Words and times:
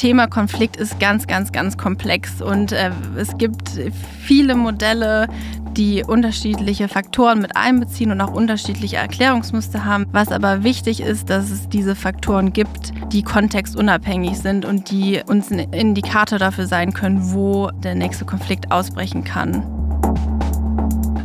Thema 0.00 0.28
Konflikt 0.28 0.78
ist 0.78 0.98
ganz, 0.98 1.26
ganz, 1.26 1.52
ganz 1.52 1.76
komplex 1.76 2.40
und 2.40 2.72
äh, 2.72 2.90
es 3.18 3.36
gibt 3.36 3.68
viele 4.22 4.54
Modelle, 4.54 5.28
die 5.76 6.02
unterschiedliche 6.02 6.88
Faktoren 6.88 7.42
mit 7.42 7.54
einbeziehen 7.54 8.10
und 8.10 8.18
auch 8.22 8.32
unterschiedliche 8.32 8.96
Erklärungsmuster 8.96 9.84
haben. 9.84 10.06
Was 10.10 10.32
aber 10.32 10.64
wichtig 10.64 11.02
ist, 11.02 11.28
dass 11.28 11.50
es 11.50 11.68
diese 11.68 11.94
Faktoren 11.94 12.54
gibt, 12.54 12.94
die 13.12 13.22
kontextunabhängig 13.22 14.38
sind 14.38 14.64
und 14.64 14.90
die 14.90 15.20
uns 15.26 15.50
ein 15.50 15.58
Indikator 15.58 16.38
dafür 16.38 16.66
sein 16.66 16.94
können, 16.94 17.34
wo 17.34 17.70
der 17.70 17.94
nächste 17.94 18.24
Konflikt 18.24 18.72
ausbrechen 18.72 19.22
kann. 19.22 19.66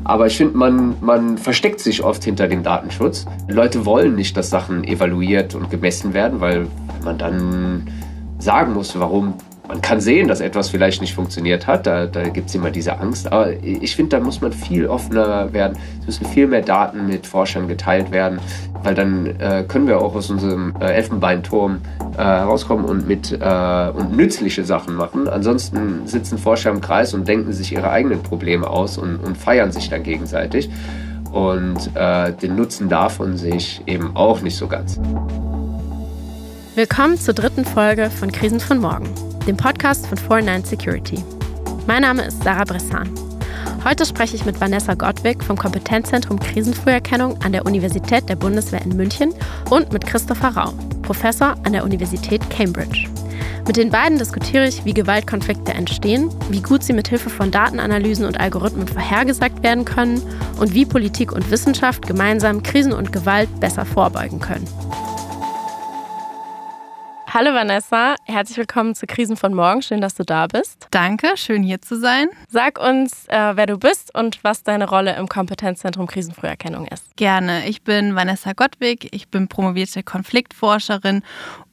Aber 0.04 0.28
ich 0.28 0.36
finde, 0.36 0.58
man, 0.58 0.96
man 1.00 1.38
versteckt 1.38 1.80
sich 1.80 2.04
oft 2.04 2.26
hinter 2.26 2.50
dem 2.50 2.62
Datenschutz. 2.62 3.26
Leute 3.48 3.86
wollen 3.86 4.16
nicht, 4.16 4.36
dass 4.36 4.50
Sachen 4.50 4.84
evaluiert 4.84 5.56
und 5.56 5.70
gemessen 5.70 6.14
werden, 6.14 6.42
weil 6.42 6.68
man 7.06 7.18
dann 7.18 7.88
sagen 8.46 8.74
muss, 8.74 8.98
warum 8.98 9.34
man 9.68 9.82
kann 9.82 10.00
sehen, 10.00 10.28
dass 10.28 10.42
etwas 10.42 10.70
vielleicht 10.70 11.02
nicht 11.02 11.14
funktioniert 11.14 11.68
hat. 11.68 11.88
Da, 11.88 12.06
da 12.06 12.24
gibt 12.30 12.50
es 12.50 12.56
immer 12.56 12.72
diese 12.72 13.00
Angst. 13.00 13.32
Aber 13.32 13.52
ich 13.52 13.96
finde, 13.96 14.18
da 14.18 14.24
muss 14.24 14.42
man 14.42 14.54
viel 14.54 14.88
offener 14.88 15.52
werden. 15.54 15.78
Es 16.02 16.06
müssen 16.06 16.26
viel 16.28 16.48
mehr 16.48 16.62
Daten 16.62 17.08
mit 17.08 17.26
Forschern 17.26 17.68
geteilt 17.68 18.12
werden, 18.12 18.40
weil 18.84 18.94
dann 18.94 19.26
äh, 19.40 19.66
können 19.68 19.88
wir 19.88 20.00
auch 20.00 20.16
aus 20.16 20.30
unserem 20.30 20.76
äh, 20.80 20.94
Elfenbeinturm 20.94 21.82
äh, 22.18 22.44
und 22.44 23.08
mit 23.08 23.32
äh, 23.32 23.90
und 23.90 24.16
nützliche 24.16 24.64
Sachen 24.64 24.96
machen. 24.96 25.28
Ansonsten 25.28 26.06
sitzen 26.06 26.38
Forscher 26.38 26.70
im 26.70 26.82
Kreis 26.82 27.14
und 27.14 27.28
denken 27.28 27.52
sich 27.52 27.72
ihre 27.74 27.90
eigenen 27.90 28.22
Probleme 28.22 28.70
aus 28.70 28.98
und, 28.98 29.18
und 29.18 29.38
feiern 29.38 29.72
sich 29.72 29.90
dann 29.90 30.04
gegenseitig. 30.04 30.70
Und 31.32 31.92
äh, 31.96 32.32
den 32.34 32.56
Nutzen 32.56 32.88
davon 32.88 33.38
sehe 33.38 33.56
ich 33.56 33.82
eben 33.88 34.16
auch 34.16 34.42
nicht 34.42 34.56
so 34.56 34.68
ganz. 34.68 35.00
Willkommen 36.76 37.18
zur 37.18 37.34
dritten 37.34 37.64
Folge 37.64 38.10
von 38.10 38.34
Krisen 38.34 38.60
von 38.60 38.80
morgen 38.80 39.08
dem 39.48 39.56
Podcast 39.56 40.08
von 40.08 40.18
49 40.18 40.72
Security. 40.72 41.24
Mein 41.88 42.02
Name 42.02 42.24
ist 42.26 42.44
Sarah 42.44 42.66
Bressan. 42.66 43.10
Heute 43.86 44.06
spreche 44.06 44.36
ich 44.36 44.44
mit 44.44 44.60
Vanessa 44.60 44.94
Gottwig 44.94 45.42
vom 45.42 45.58
Kompetenzzentrum 45.58 46.38
Krisenfrüherkennung 46.38 47.42
an 47.44 47.54
der 47.54 47.66
Universität 47.66 48.28
der 48.28 48.36
Bundeswehr 48.36 48.82
in 48.82 48.98
München 48.98 49.34
und 49.70 49.94
mit 49.94 50.06
Christopher 50.06 50.50
Rau, 50.50 50.74
Professor 51.02 51.56
an 51.64 51.72
der 51.72 51.86
Universität 51.86 52.42
Cambridge. 52.50 53.08
Mit 53.66 53.78
den 53.78 53.90
beiden 53.90 54.18
diskutiere 54.18 54.68
ich, 54.68 54.84
wie 54.84 54.94
Gewaltkonflikte 54.94 55.74
entstehen, 55.74 56.30
wie 56.50 56.62
gut 56.62 56.84
sie 56.84 56.94
mit 56.94 57.08
Hilfe 57.08 57.30
von 57.30 57.52
Datenanalysen 57.52 58.26
und 58.26 58.42
Algorithmen 58.42 58.90
vorhergesagt 58.90 59.64
werden 59.64 59.86
können 59.86 60.22
und 60.60 60.74
wie 60.74 60.86
Politik 60.86 61.32
und 61.32 61.50
Wissenschaft 61.52 62.06
gemeinsam 62.06 62.64
Krisen 62.64 62.92
und 62.92 63.14
Gewalt 63.14 63.62
besser 63.62 63.86
vorbeugen 63.86 64.42
können. 64.42 64.68
Hallo 67.38 67.54
Vanessa, 67.54 68.16
herzlich 68.24 68.58
willkommen 68.58 68.96
zu 68.96 69.08
Krisen 69.08 69.36
von 69.36 69.54
morgen. 69.54 69.82
Schön, 69.82 70.00
dass 70.00 70.16
du 70.16 70.24
da 70.24 70.48
bist. 70.48 70.88
Danke, 70.92 71.36
schön 71.36 71.64
hier 71.64 71.82
zu 71.82 72.00
sein. 72.00 72.30
Sag 72.48 72.80
uns, 72.80 73.28
äh, 73.28 73.58
wer 73.58 73.66
du 73.66 73.78
bist 73.78 74.16
und 74.16 74.42
was 74.46 74.64
deine 74.64 74.88
Rolle 74.88 75.18
im 75.18 75.28
Kompetenzzentrum 75.28 76.08
Krisenfrüherkennung 76.08 76.88
ist. 76.88 77.14
Gerne. 77.18 77.68
Ich 77.68 77.82
bin 77.82 78.16
Vanessa 78.16 78.54
Gottwig. 78.54 79.14
Ich 79.14 79.28
bin 79.28 79.50
promovierte 79.50 80.02
Konfliktforscherin 80.02 81.24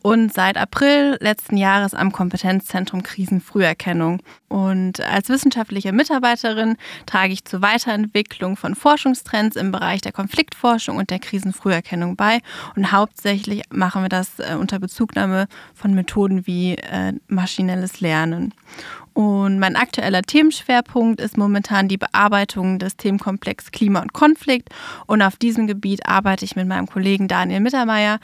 und 0.02 0.32
seit 0.34 0.56
April 0.56 1.16
letzten 1.20 1.56
Jahres 1.56 1.94
am 1.94 2.12
Kompetenzzentrum 2.12 3.02
Krisenfrüherkennung. 3.02 4.20
Und 4.48 5.00
als 5.00 5.28
wissenschaftliche 5.28 5.92
Mitarbeiterin 5.92 6.76
trage 7.06 7.32
ich 7.32 7.44
zur 7.44 7.62
Weiterentwicklung 7.62 8.56
von 8.56 8.74
Forschungstrends 8.74 9.56
im 9.56 9.72
Bereich 9.72 10.00
der 10.00 10.12
Konfliktforschung 10.12 10.96
und 10.96 11.10
der 11.10 11.20
Krisenfrüherkennung 11.20 12.16
bei. 12.16 12.40
Und 12.76 12.92
hauptsächlich 12.92 13.62
machen 13.70 14.02
wir 14.02 14.08
das 14.08 14.38
äh, 14.38 14.56
unter 14.58 14.78
Bezugnahme 14.78 15.46
von 15.74 15.94
Methoden 15.94 16.46
wie 16.46 16.74
äh, 16.74 17.14
maschinelles 17.28 18.00
Lernen. 18.00 18.52
Und 19.14 19.58
mein 19.58 19.76
aktueller 19.76 20.22
Themenschwerpunkt 20.22 21.20
ist 21.20 21.36
momentan 21.36 21.88
die 21.88 21.98
Bearbeitung 21.98 22.78
des 22.78 22.96
Themenkomplex 22.96 23.70
Klima 23.70 24.00
und 24.00 24.12
Konflikt. 24.12 24.70
Und 25.06 25.22
auf 25.22 25.36
diesem 25.36 25.66
Gebiet 25.66 26.06
arbeite 26.06 26.44
ich 26.44 26.56
mit 26.56 26.66
meinem 26.66 26.86
Kollegen 26.86 27.28
Daniel 27.28 27.60
Mittermeier 27.60 28.18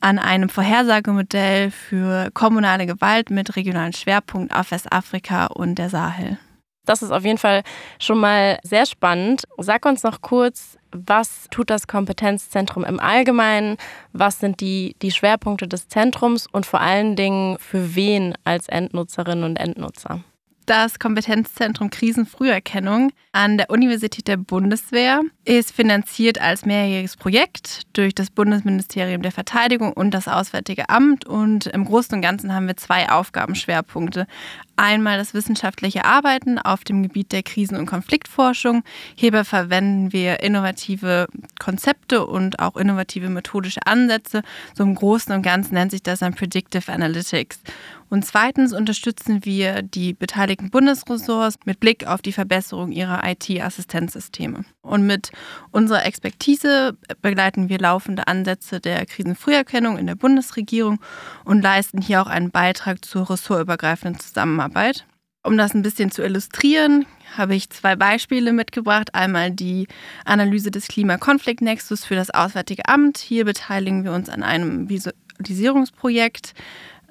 an 0.00 0.18
einem 0.18 0.48
Vorhersagemodell 0.48 1.70
für 1.70 2.30
kommunale 2.34 2.86
Gewalt 2.86 3.30
mit 3.30 3.56
regionalen 3.56 3.94
Schwerpunkt 3.94 4.54
auf 4.54 4.70
Westafrika 4.70 5.46
und 5.46 5.76
der 5.76 5.88
Sahel. 5.88 6.38
Das 6.84 7.02
ist 7.02 7.10
auf 7.10 7.24
jeden 7.24 7.38
Fall 7.38 7.62
schon 7.98 8.18
mal 8.18 8.58
sehr 8.62 8.86
spannend. 8.86 9.42
Sag 9.58 9.84
uns 9.84 10.02
noch 10.02 10.20
kurz, 10.20 10.75
was 10.92 11.48
tut 11.50 11.70
das 11.70 11.86
Kompetenzzentrum 11.86 12.84
im 12.84 13.00
Allgemeinen? 13.00 13.76
Was 14.12 14.40
sind 14.40 14.60
die, 14.60 14.96
die 15.02 15.10
Schwerpunkte 15.10 15.68
des 15.68 15.88
Zentrums 15.88 16.46
und 16.50 16.66
vor 16.66 16.80
allen 16.80 17.16
Dingen 17.16 17.58
für 17.58 17.94
wen 17.94 18.34
als 18.44 18.68
Endnutzerinnen 18.68 19.44
und 19.44 19.56
Endnutzer? 19.56 20.20
Das 20.66 20.98
Kompetenzzentrum 20.98 21.90
Krisenfrüherkennung 21.90 23.12
an 23.30 23.56
der 23.56 23.70
Universität 23.70 24.26
der 24.26 24.36
Bundeswehr 24.36 25.20
ist 25.44 25.70
finanziert 25.70 26.40
als 26.40 26.66
mehrjähriges 26.66 27.16
Projekt 27.16 27.82
durch 27.92 28.16
das 28.16 28.30
Bundesministerium 28.30 29.22
der 29.22 29.30
Verteidigung 29.30 29.92
und 29.92 30.10
das 30.10 30.26
Auswärtige 30.26 30.88
Amt. 30.88 31.24
Und 31.24 31.66
im 31.66 31.84
Großen 31.84 32.16
und 32.16 32.20
Ganzen 32.20 32.52
haben 32.52 32.66
wir 32.66 32.76
zwei 32.76 33.08
Aufgabenschwerpunkte. 33.08 34.26
Einmal 34.76 35.16
das 35.16 35.32
wissenschaftliche 35.32 36.04
Arbeiten 36.04 36.58
auf 36.58 36.84
dem 36.84 37.02
Gebiet 37.02 37.32
der 37.32 37.42
Krisen- 37.42 37.76
und 37.76 37.86
Konfliktforschung. 37.86 38.82
Hierbei 39.14 39.42
verwenden 39.42 40.12
wir 40.12 40.40
innovative 40.40 41.28
Konzepte 41.58 42.26
und 42.26 42.58
auch 42.58 42.76
innovative 42.76 43.30
methodische 43.30 43.80
Ansätze. 43.86 44.42
So 44.74 44.84
im 44.84 44.94
Großen 44.94 45.34
und 45.34 45.40
Ganzen 45.40 45.74
nennt 45.74 45.92
sich 45.92 46.02
das 46.02 46.18
dann 46.18 46.34
Predictive 46.34 46.92
Analytics. 46.92 47.60
Und 48.08 48.24
zweitens 48.24 48.72
unterstützen 48.72 49.44
wir 49.44 49.82
die 49.82 50.12
beteiligten 50.12 50.70
Bundesressorts 50.70 51.58
mit 51.64 51.80
Blick 51.80 52.06
auf 52.06 52.22
die 52.22 52.32
Verbesserung 52.32 52.92
ihrer 52.92 53.22
IT-Assistenzsysteme. 53.24 54.64
Und 54.82 55.06
mit 55.06 55.32
unserer 55.72 56.04
Expertise 56.04 56.96
begleiten 57.20 57.68
wir 57.68 57.78
laufende 57.78 58.28
Ansätze 58.28 58.78
der 58.78 59.04
Krisenfrüherkennung 59.06 59.98
in 59.98 60.06
der 60.06 60.14
Bundesregierung 60.14 61.00
und 61.44 61.62
leisten 61.62 62.00
hier 62.00 62.22
auch 62.22 62.28
einen 62.28 62.52
Beitrag 62.52 63.04
zur 63.04 63.28
ressortübergreifenden 63.28 64.20
Zusammenarbeit. 64.20 64.65
Um 65.42 65.56
das 65.56 65.74
ein 65.74 65.82
bisschen 65.82 66.10
zu 66.10 66.22
illustrieren, 66.22 67.06
habe 67.36 67.54
ich 67.54 67.70
zwei 67.70 67.94
Beispiele 67.94 68.52
mitgebracht. 68.52 69.14
Einmal 69.14 69.52
die 69.52 69.86
Analyse 70.24 70.72
des 70.72 70.88
Klimakonfliktnexus 70.88 72.04
für 72.04 72.16
das 72.16 72.30
Auswärtige 72.30 72.88
Amt. 72.88 73.18
Hier 73.18 73.44
beteiligen 73.44 74.02
wir 74.02 74.12
uns 74.12 74.28
an 74.28 74.42
einem 74.42 74.88
Visualisierungsprojekt 74.88 76.52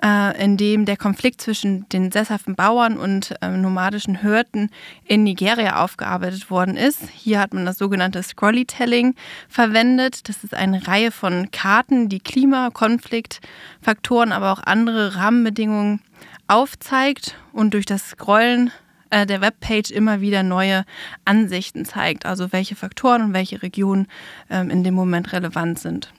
äh, 0.04 0.44
in 0.44 0.58
dem 0.58 0.86
der 0.86 0.98
Konflikt 0.98 1.42
zwischen 1.42 1.88
den 1.90 2.12
sesshaften 2.12 2.56
Bauern 2.56 2.98
und 2.98 3.36
äh, 3.42 3.50
nomadischen 3.50 4.22
Hürden 4.22 4.70
in 5.06 5.24
Nigeria 5.24 5.84
aufgearbeitet 5.84 6.50
worden 6.50 6.76
ist. 6.76 7.10
Hier 7.14 7.40
hat 7.40 7.54
man 7.54 7.66
das 7.66 7.78
sogenannte 7.78 8.22
Scrollytelling 8.22 9.16
verwendet. 9.48 10.28
Das 10.30 10.44
ist 10.44 10.54
eine 10.54 10.88
Reihe 10.88 11.12
von 11.12 11.50
Karten, 11.52 12.10
die 12.10 12.20
Klima, 12.20 12.70
Konfliktfaktoren, 12.72 14.32
aber 14.32 14.52
auch 14.52 14.64
andere 14.64 15.16
Rahmenbedingungen 15.16 16.02
aufzeigt 16.48 17.36
und 17.54 17.74
durch 17.74 17.86
das 17.86 18.10
Scrollen 18.10 18.72
äh, 19.10 19.26
der 19.26 19.42
Webpage 19.42 19.92
immer 19.92 20.22
wieder 20.22 20.44
neue 20.44 20.84
Ansichten 21.24 21.86
zeigt, 21.86 22.26
also 22.26 22.52
welche 22.52 22.76
Faktoren 22.76 23.22
und 23.22 23.34
welche 23.34 23.62
Regionen 23.62 24.08
ähm, 24.50 24.70
in 24.70 24.84
dem 24.84 24.94
Moment 24.94 25.32
relevant 25.32 25.80
sind. 25.80 26.12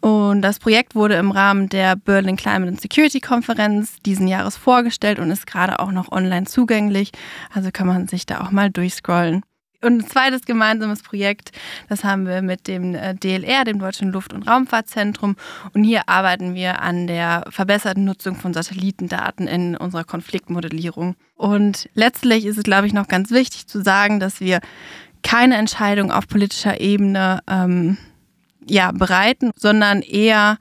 Und 0.00 0.42
das 0.42 0.58
Projekt 0.58 0.94
wurde 0.94 1.16
im 1.16 1.30
Rahmen 1.30 1.68
der 1.68 1.96
Berlin 1.96 2.36
Climate 2.36 2.68
and 2.68 2.80
Security 2.80 3.20
Konferenz 3.20 3.96
diesen 4.06 4.28
Jahres 4.28 4.56
vorgestellt 4.56 5.18
und 5.18 5.30
ist 5.30 5.46
gerade 5.46 5.80
auch 5.80 5.90
noch 5.90 6.12
online 6.12 6.46
zugänglich. 6.46 7.10
Also 7.52 7.70
kann 7.72 7.86
man 7.86 8.08
sich 8.08 8.24
da 8.24 8.40
auch 8.40 8.50
mal 8.50 8.70
durchscrollen. 8.70 9.42
Und 9.80 9.98
ein 9.98 10.06
zweites 10.06 10.42
gemeinsames 10.42 11.02
Projekt, 11.02 11.52
das 11.88 12.02
haben 12.02 12.26
wir 12.26 12.42
mit 12.42 12.66
dem 12.66 12.96
äh, 12.96 13.14
DLR, 13.14 13.64
dem 13.64 13.78
Deutschen 13.78 14.10
Luft- 14.10 14.32
und 14.32 14.42
Raumfahrtzentrum. 14.48 15.36
Und 15.72 15.84
hier 15.84 16.08
arbeiten 16.08 16.56
wir 16.56 16.82
an 16.82 17.06
der 17.06 17.44
verbesserten 17.48 18.04
Nutzung 18.04 18.34
von 18.34 18.52
Satellitendaten 18.52 19.46
in 19.46 19.76
unserer 19.76 20.02
Konfliktmodellierung. 20.02 21.14
Und 21.36 21.88
letztlich 21.94 22.44
ist 22.46 22.56
es, 22.56 22.64
glaube 22.64 22.88
ich, 22.88 22.92
noch 22.92 23.06
ganz 23.06 23.30
wichtig 23.30 23.68
zu 23.68 23.80
sagen, 23.80 24.18
dass 24.18 24.40
wir 24.40 24.60
keine 25.22 25.56
Entscheidung 25.56 26.10
auf 26.10 26.26
politischer 26.26 26.80
Ebene 26.80 27.40
ähm, 27.46 27.98
ja, 28.66 28.90
bereiten, 28.90 29.52
sondern 29.54 30.02
eher 30.02 30.58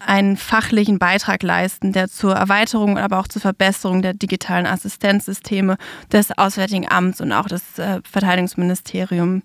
einen 0.00 0.36
fachlichen 0.36 0.98
Beitrag 0.98 1.42
leisten, 1.42 1.92
der 1.92 2.08
zur 2.08 2.34
Erweiterung, 2.34 2.98
aber 2.98 3.18
auch 3.18 3.28
zur 3.28 3.42
Verbesserung 3.42 4.02
der 4.02 4.14
digitalen 4.14 4.66
Assistenzsysteme 4.66 5.76
des 6.10 6.36
Auswärtigen 6.36 6.90
Amts 6.90 7.20
und 7.20 7.32
auch 7.32 7.46
des 7.46 7.78
äh, 7.78 8.00
Verteidigungsministeriums 8.10 9.42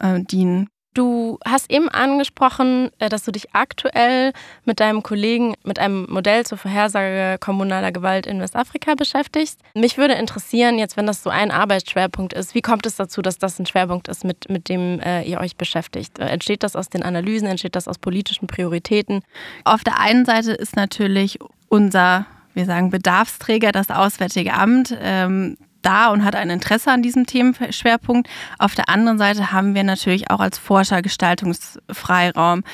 äh, 0.00 0.20
dienen. 0.22 0.68
Du 0.96 1.38
hast 1.44 1.70
eben 1.70 1.90
angesprochen, 1.90 2.90
äh, 2.98 3.10
dass 3.10 3.24
du 3.24 3.30
dich 3.30 3.54
aktuell 3.54 4.32
mit 4.64 4.80
deinem 4.80 5.02
Kollegen 5.02 5.54
mit 5.62 5.78
einem 5.78 6.06
Modell 6.08 6.46
zur 6.46 6.56
Vorhersage 6.56 7.36
kommunaler 7.38 7.92
Gewalt 7.92 8.26
in 8.26 8.40
Westafrika 8.40 8.94
beschäftigst. 8.94 9.60
Mich 9.74 9.98
würde 9.98 10.14
interessieren, 10.14 10.78
jetzt 10.78 10.96
wenn 10.96 11.06
das 11.06 11.22
so 11.22 11.28
ein 11.28 11.50
Arbeitsschwerpunkt 11.50 12.32
ist, 12.32 12.54
wie 12.54 12.62
kommt 12.62 12.86
es 12.86 12.96
dazu, 12.96 13.20
dass 13.20 13.36
das 13.36 13.58
ein 13.58 13.66
Schwerpunkt 13.66 14.08
ist, 14.08 14.24
mit, 14.24 14.48
mit 14.48 14.70
dem 14.70 14.98
äh, 15.00 15.22
ihr 15.24 15.38
euch 15.38 15.56
beschäftigt? 15.56 16.18
Äh, 16.18 16.28
entsteht 16.28 16.62
das 16.62 16.74
aus 16.74 16.88
den 16.88 17.02
Analysen, 17.02 17.46
entsteht 17.46 17.76
das 17.76 17.88
aus 17.88 17.98
politischen 17.98 18.46
Prioritäten? 18.46 19.20
Auf 19.64 19.84
der 19.84 20.00
einen 20.00 20.24
Seite 20.24 20.52
ist 20.52 20.76
natürlich 20.76 21.38
unser 21.68 22.24
wir 22.54 22.64
sagen 22.64 22.88
Bedarfsträger, 22.88 23.70
das 23.70 23.90
Auswärtige 23.90 24.54
Amt. 24.54 24.96
Ähm, 24.98 25.58
da 25.86 26.10
und 26.10 26.24
hat 26.24 26.34
ein 26.34 26.50
Interesse 26.50 26.90
an 26.90 27.02
diesem 27.02 27.26
Themenschwerpunkt. 27.26 28.28
Auf 28.58 28.74
der 28.74 28.88
anderen 28.88 29.18
Seite 29.18 29.52
haben 29.52 29.74
wir 29.74 29.84
natürlich 29.84 30.30
auch 30.30 30.40
als 30.40 30.58
Forscher 30.58 31.00
Gestaltungsfreiraum. 31.00 32.64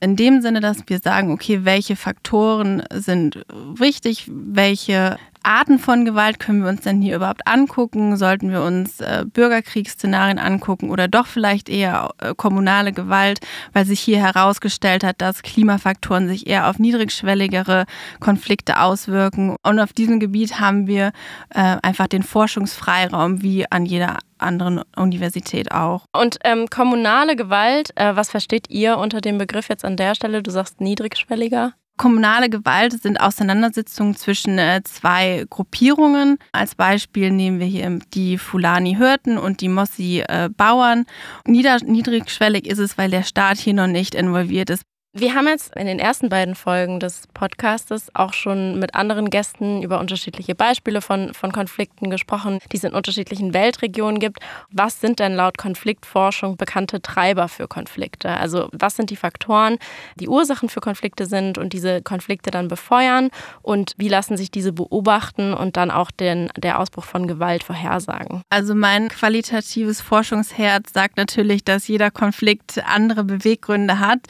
In 0.00 0.16
dem 0.16 0.40
Sinne, 0.40 0.60
dass 0.60 0.78
wir 0.86 0.98
sagen, 0.98 1.32
okay, 1.32 1.64
welche 1.64 1.96
Faktoren 1.96 2.82
sind 2.90 3.44
wichtig, 3.74 4.30
welche 4.32 5.18
Arten 5.44 5.78
von 5.78 6.04
Gewalt 6.04 6.38
können 6.38 6.62
wir 6.62 6.70
uns 6.70 6.82
denn 6.82 7.00
hier 7.00 7.16
überhaupt 7.16 7.46
angucken? 7.46 8.16
Sollten 8.16 8.50
wir 8.50 8.62
uns 8.62 9.00
äh, 9.00 9.24
Bürgerkriegsszenarien 9.26 10.38
angucken 10.38 10.90
oder 10.90 11.08
doch 11.08 11.26
vielleicht 11.26 11.68
eher 11.68 12.10
äh, 12.18 12.34
kommunale 12.34 12.92
Gewalt, 12.92 13.40
weil 13.72 13.84
sich 13.84 14.00
hier 14.00 14.18
herausgestellt 14.18 15.04
hat, 15.04 15.20
dass 15.20 15.42
Klimafaktoren 15.42 16.28
sich 16.28 16.46
eher 16.46 16.68
auf 16.68 16.78
niedrigschwelligere 16.78 17.86
Konflikte 18.20 18.80
auswirken. 18.80 19.56
Und 19.62 19.80
auf 19.80 19.92
diesem 19.92 20.20
Gebiet 20.20 20.60
haben 20.60 20.86
wir 20.86 21.12
äh, 21.50 21.76
einfach 21.82 22.06
den 22.06 22.22
Forschungsfreiraum 22.22 23.42
wie 23.42 23.70
an 23.70 23.86
jeder 23.86 24.18
anderen 24.38 24.82
Universität 24.96 25.72
auch. 25.72 26.04
Und 26.12 26.38
ähm, 26.44 26.68
kommunale 26.68 27.36
Gewalt, 27.36 27.90
äh, 27.96 28.14
was 28.16 28.30
versteht 28.30 28.68
ihr 28.70 28.98
unter 28.98 29.20
dem 29.20 29.38
Begriff 29.38 29.68
jetzt 29.68 29.84
an 29.84 29.96
der 29.96 30.14
Stelle? 30.14 30.42
Du 30.42 30.50
sagst 30.50 30.80
niedrigschwelliger? 30.80 31.74
Kommunale 31.96 32.48
Gewalt 32.48 33.00
sind 33.00 33.18
Auseinandersetzungen 33.18 34.16
zwischen 34.16 34.58
äh, 34.58 34.82
zwei 34.84 35.44
Gruppierungen. 35.48 36.38
Als 36.52 36.74
Beispiel 36.74 37.30
nehmen 37.30 37.60
wir 37.60 37.66
hier 37.66 37.98
die 38.14 38.38
Fulani-Hirten 38.38 39.38
und 39.38 39.60
die 39.60 39.68
Mossi-Bauern. 39.68 41.04
niedrigschwellig 41.46 42.66
ist 42.66 42.78
es, 42.78 42.98
weil 42.98 43.10
der 43.10 43.22
Staat 43.22 43.58
hier 43.58 43.74
noch 43.74 43.86
nicht 43.86 44.14
involviert 44.14 44.70
ist. 44.70 44.82
Wir 45.14 45.34
haben 45.34 45.46
jetzt 45.46 45.76
in 45.76 45.84
den 45.84 45.98
ersten 45.98 46.30
beiden 46.30 46.54
Folgen 46.54 46.98
des 46.98 47.26
Podcastes 47.34 48.10
auch 48.14 48.32
schon 48.32 48.78
mit 48.78 48.94
anderen 48.94 49.28
Gästen 49.28 49.82
über 49.82 50.00
unterschiedliche 50.00 50.54
Beispiele 50.54 51.02
von, 51.02 51.34
von 51.34 51.52
Konflikten 51.52 52.08
gesprochen, 52.08 52.60
die 52.72 52.78
es 52.78 52.84
in 52.84 52.94
unterschiedlichen 52.94 53.52
Weltregionen 53.52 54.20
gibt. 54.20 54.38
Was 54.70 55.02
sind 55.02 55.18
denn 55.18 55.34
laut 55.34 55.58
Konfliktforschung 55.58 56.56
bekannte 56.56 57.02
Treiber 57.02 57.48
für 57.48 57.68
Konflikte? 57.68 58.30
Also 58.30 58.70
was 58.72 58.96
sind 58.96 59.10
die 59.10 59.16
Faktoren, 59.16 59.76
die 60.18 60.30
Ursachen 60.30 60.70
für 60.70 60.80
Konflikte 60.80 61.26
sind 61.26 61.58
und 61.58 61.74
diese 61.74 62.00
Konflikte 62.00 62.50
dann 62.50 62.68
befeuern? 62.68 63.28
Und 63.60 63.92
wie 63.98 64.08
lassen 64.08 64.38
sich 64.38 64.50
diese 64.50 64.72
beobachten 64.72 65.52
und 65.52 65.76
dann 65.76 65.90
auch 65.90 66.10
den, 66.10 66.48
der 66.56 66.80
Ausbruch 66.80 67.04
von 67.04 67.26
Gewalt 67.26 67.64
vorhersagen? 67.64 68.40
Also 68.48 68.74
mein 68.74 69.10
qualitatives 69.10 70.00
Forschungsherz 70.00 70.94
sagt 70.94 71.18
natürlich, 71.18 71.64
dass 71.64 71.86
jeder 71.86 72.10
Konflikt 72.10 72.82
andere 72.86 73.24
Beweggründe 73.24 73.98
hat. 73.98 74.20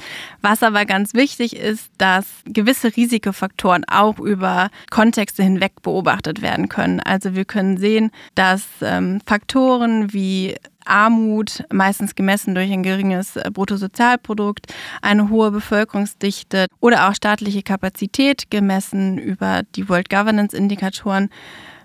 Was 0.40 0.64
aber 0.64 0.71
aber 0.72 0.86
ganz 0.86 1.12
wichtig 1.12 1.56
ist, 1.56 1.90
dass 1.98 2.26
gewisse 2.46 2.96
Risikofaktoren 2.96 3.84
auch 3.84 4.18
über 4.18 4.70
Kontexte 4.90 5.42
hinweg 5.42 5.82
beobachtet 5.82 6.40
werden 6.40 6.68
können. 6.68 7.00
Also 7.00 7.34
wir 7.34 7.44
können 7.44 7.76
sehen, 7.76 8.10
dass 8.34 8.64
ähm, 8.80 9.20
Faktoren 9.26 10.12
wie 10.12 10.56
Armut, 10.84 11.64
meistens 11.70 12.14
gemessen 12.14 12.54
durch 12.54 12.72
ein 12.72 12.82
geringes 12.82 13.36
äh, 13.36 13.50
Bruttosozialprodukt, 13.52 14.72
eine 15.02 15.28
hohe 15.28 15.50
Bevölkerungsdichte 15.50 16.66
oder 16.80 17.08
auch 17.08 17.14
staatliche 17.14 17.62
Kapazität 17.62 18.50
gemessen 18.50 19.18
über 19.18 19.62
die 19.76 19.88
World 19.88 20.08
Governance 20.08 20.56
Indikatoren 20.56 21.28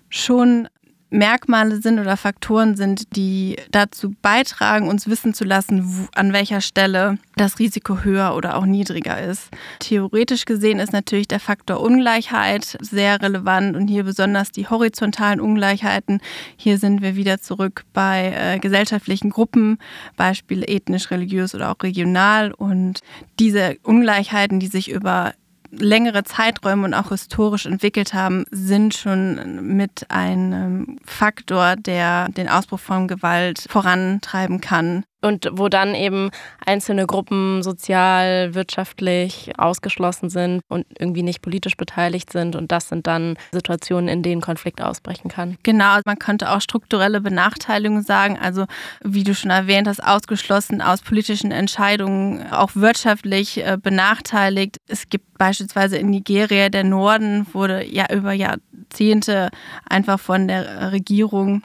schon 0.10 0.68
Merkmale 1.10 1.82
sind 1.82 2.00
oder 2.00 2.18
Faktoren 2.18 2.76
sind, 2.76 3.16
die 3.16 3.58
dazu 3.72 4.14
beitragen, 4.22 4.90
uns 4.90 5.08
wissen 5.08 5.34
zu 5.34 5.46
lassen, 5.46 5.82
wo, 5.84 6.08
an 6.16 6.34
welcher 6.34 6.62
Stelle 6.62 7.18
das 7.36 7.60
Risiko 7.60 8.04
höher 8.04 8.36
oder 8.36 8.58
auch 8.58 8.66
niedriger 8.66 9.22
ist. 9.22 9.50
Theoretisch 9.80 10.46
gesehen 10.46 10.80
ist 10.80 10.92
natürlich 10.92 11.28
der 11.28 11.40
Faktor 11.40 11.80
Ungleichheit 11.80 12.78
sehr 12.82 13.22
relevant 13.22 13.76
und 13.76 13.88
hier 13.88 14.04
besonders 14.04 14.52
die 14.52 14.68
horizontalen 14.68 15.40
Ungleichheiten. 15.40 16.20
Hier 16.58 16.78
sind 16.78 17.02
wir 17.02 17.16
wieder 17.16 17.40
zurück 17.40 17.86
bei 17.94 18.34
äh, 18.36 18.60
gesellschaftlichen 18.60 19.30
Gruppen, 19.30 19.78
Beispiel 20.18 20.64
ethnisch, 20.68 21.10
religiös 21.12 21.56
oder 21.56 21.72
auch 21.72 21.82
regional 21.84 22.52
und 22.52 23.00
diese 23.40 23.78
Ungleichheiten, 23.84 24.60
die 24.60 24.68
sich 24.68 24.90
über 24.90 25.34
längere 25.72 26.24
Zeiträume 26.24 26.86
und 26.86 26.94
auch 26.94 27.10
historisch 27.10 27.66
entwickelt 27.66 28.14
haben, 28.14 28.46
sind 28.52 28.94
schon 28.94 29.76
mit 29.76 30.10
einem 30.10 31.00
Faktor, 31.06 31.76
der 31.76 32.30
den 32.30 32.50
Ausbruch 32.50 32.80
von 32.80 33.08
Gewalt 33.08 33.66
vorantreiben 33.70 34.62
kann 34.62 35.04
und 35.22 35.50
wo 35.52 35.68
dann 35.68 35.96
eben 35.96 36.30
einzelne 36.66 37.08
Gruppen 37.08 37.64
sozial, 37.64 38.54
wirtschaftlich 38.54 39.52
ausgeschlossen 39.58 40.30
sind 40.30 40.62
und 40.68 40.86
irgendwie 41.00 41.24
nicht 41.24 41.42
politisch 41.42 41.76
beteiligt 41.76 42.32
sind. 42.32 42.56
Und 42.56 42.72
das 42.72 42.90
sind 42.90 43.08
dann 43.08 43.36
Situationen, 43.52 44.08
in 44.10 44.22
denen 44.22 44.42
Konflikt 44.42 44.82
ausbrechen 44.82 45.30
kann. 45.30 45.58
Genau, 45.64 46.00
man 46.06 46.20
könnte 46.20 46.52
auch 46.52 46.62
strukturelle 46.62 47.20
Benachteiligung 47.22 48.02
sagen. 48.02 48.38
Also 48.38 48.66
wie 49.04 49.24
du 49.24 49.34
schon 49.34 49.52
erwähnt 49.52 49.88
hast, 49.88 50.04
ausgeschlossen 50.04 50.82
aus 50.82 51.02
politischen 51.02 51.52
Entscheidungen, 51.52 52.52
auch 52.52 52.72
wirtschaftlich 52.76 53.66
äh, 53.66 53.78
benachteiligt. 53.82 54.78
Es 54.88 55.10
gibt 55.10 55.38
beispielsweise 55.38 55.98
in 55.98 56.10
Nigeria, 56.10 56.70
der 56.70 56.84
Norden 56.84 57.48
wurde 57.54 57.84
ja 57.86 58.06
über 58.14 58.34
Jahrzehnte 58.34 59.50
einfach 59.90 60.20
von 60.20 60.48
der 60.48 60.92
Regierung 60.92 61.64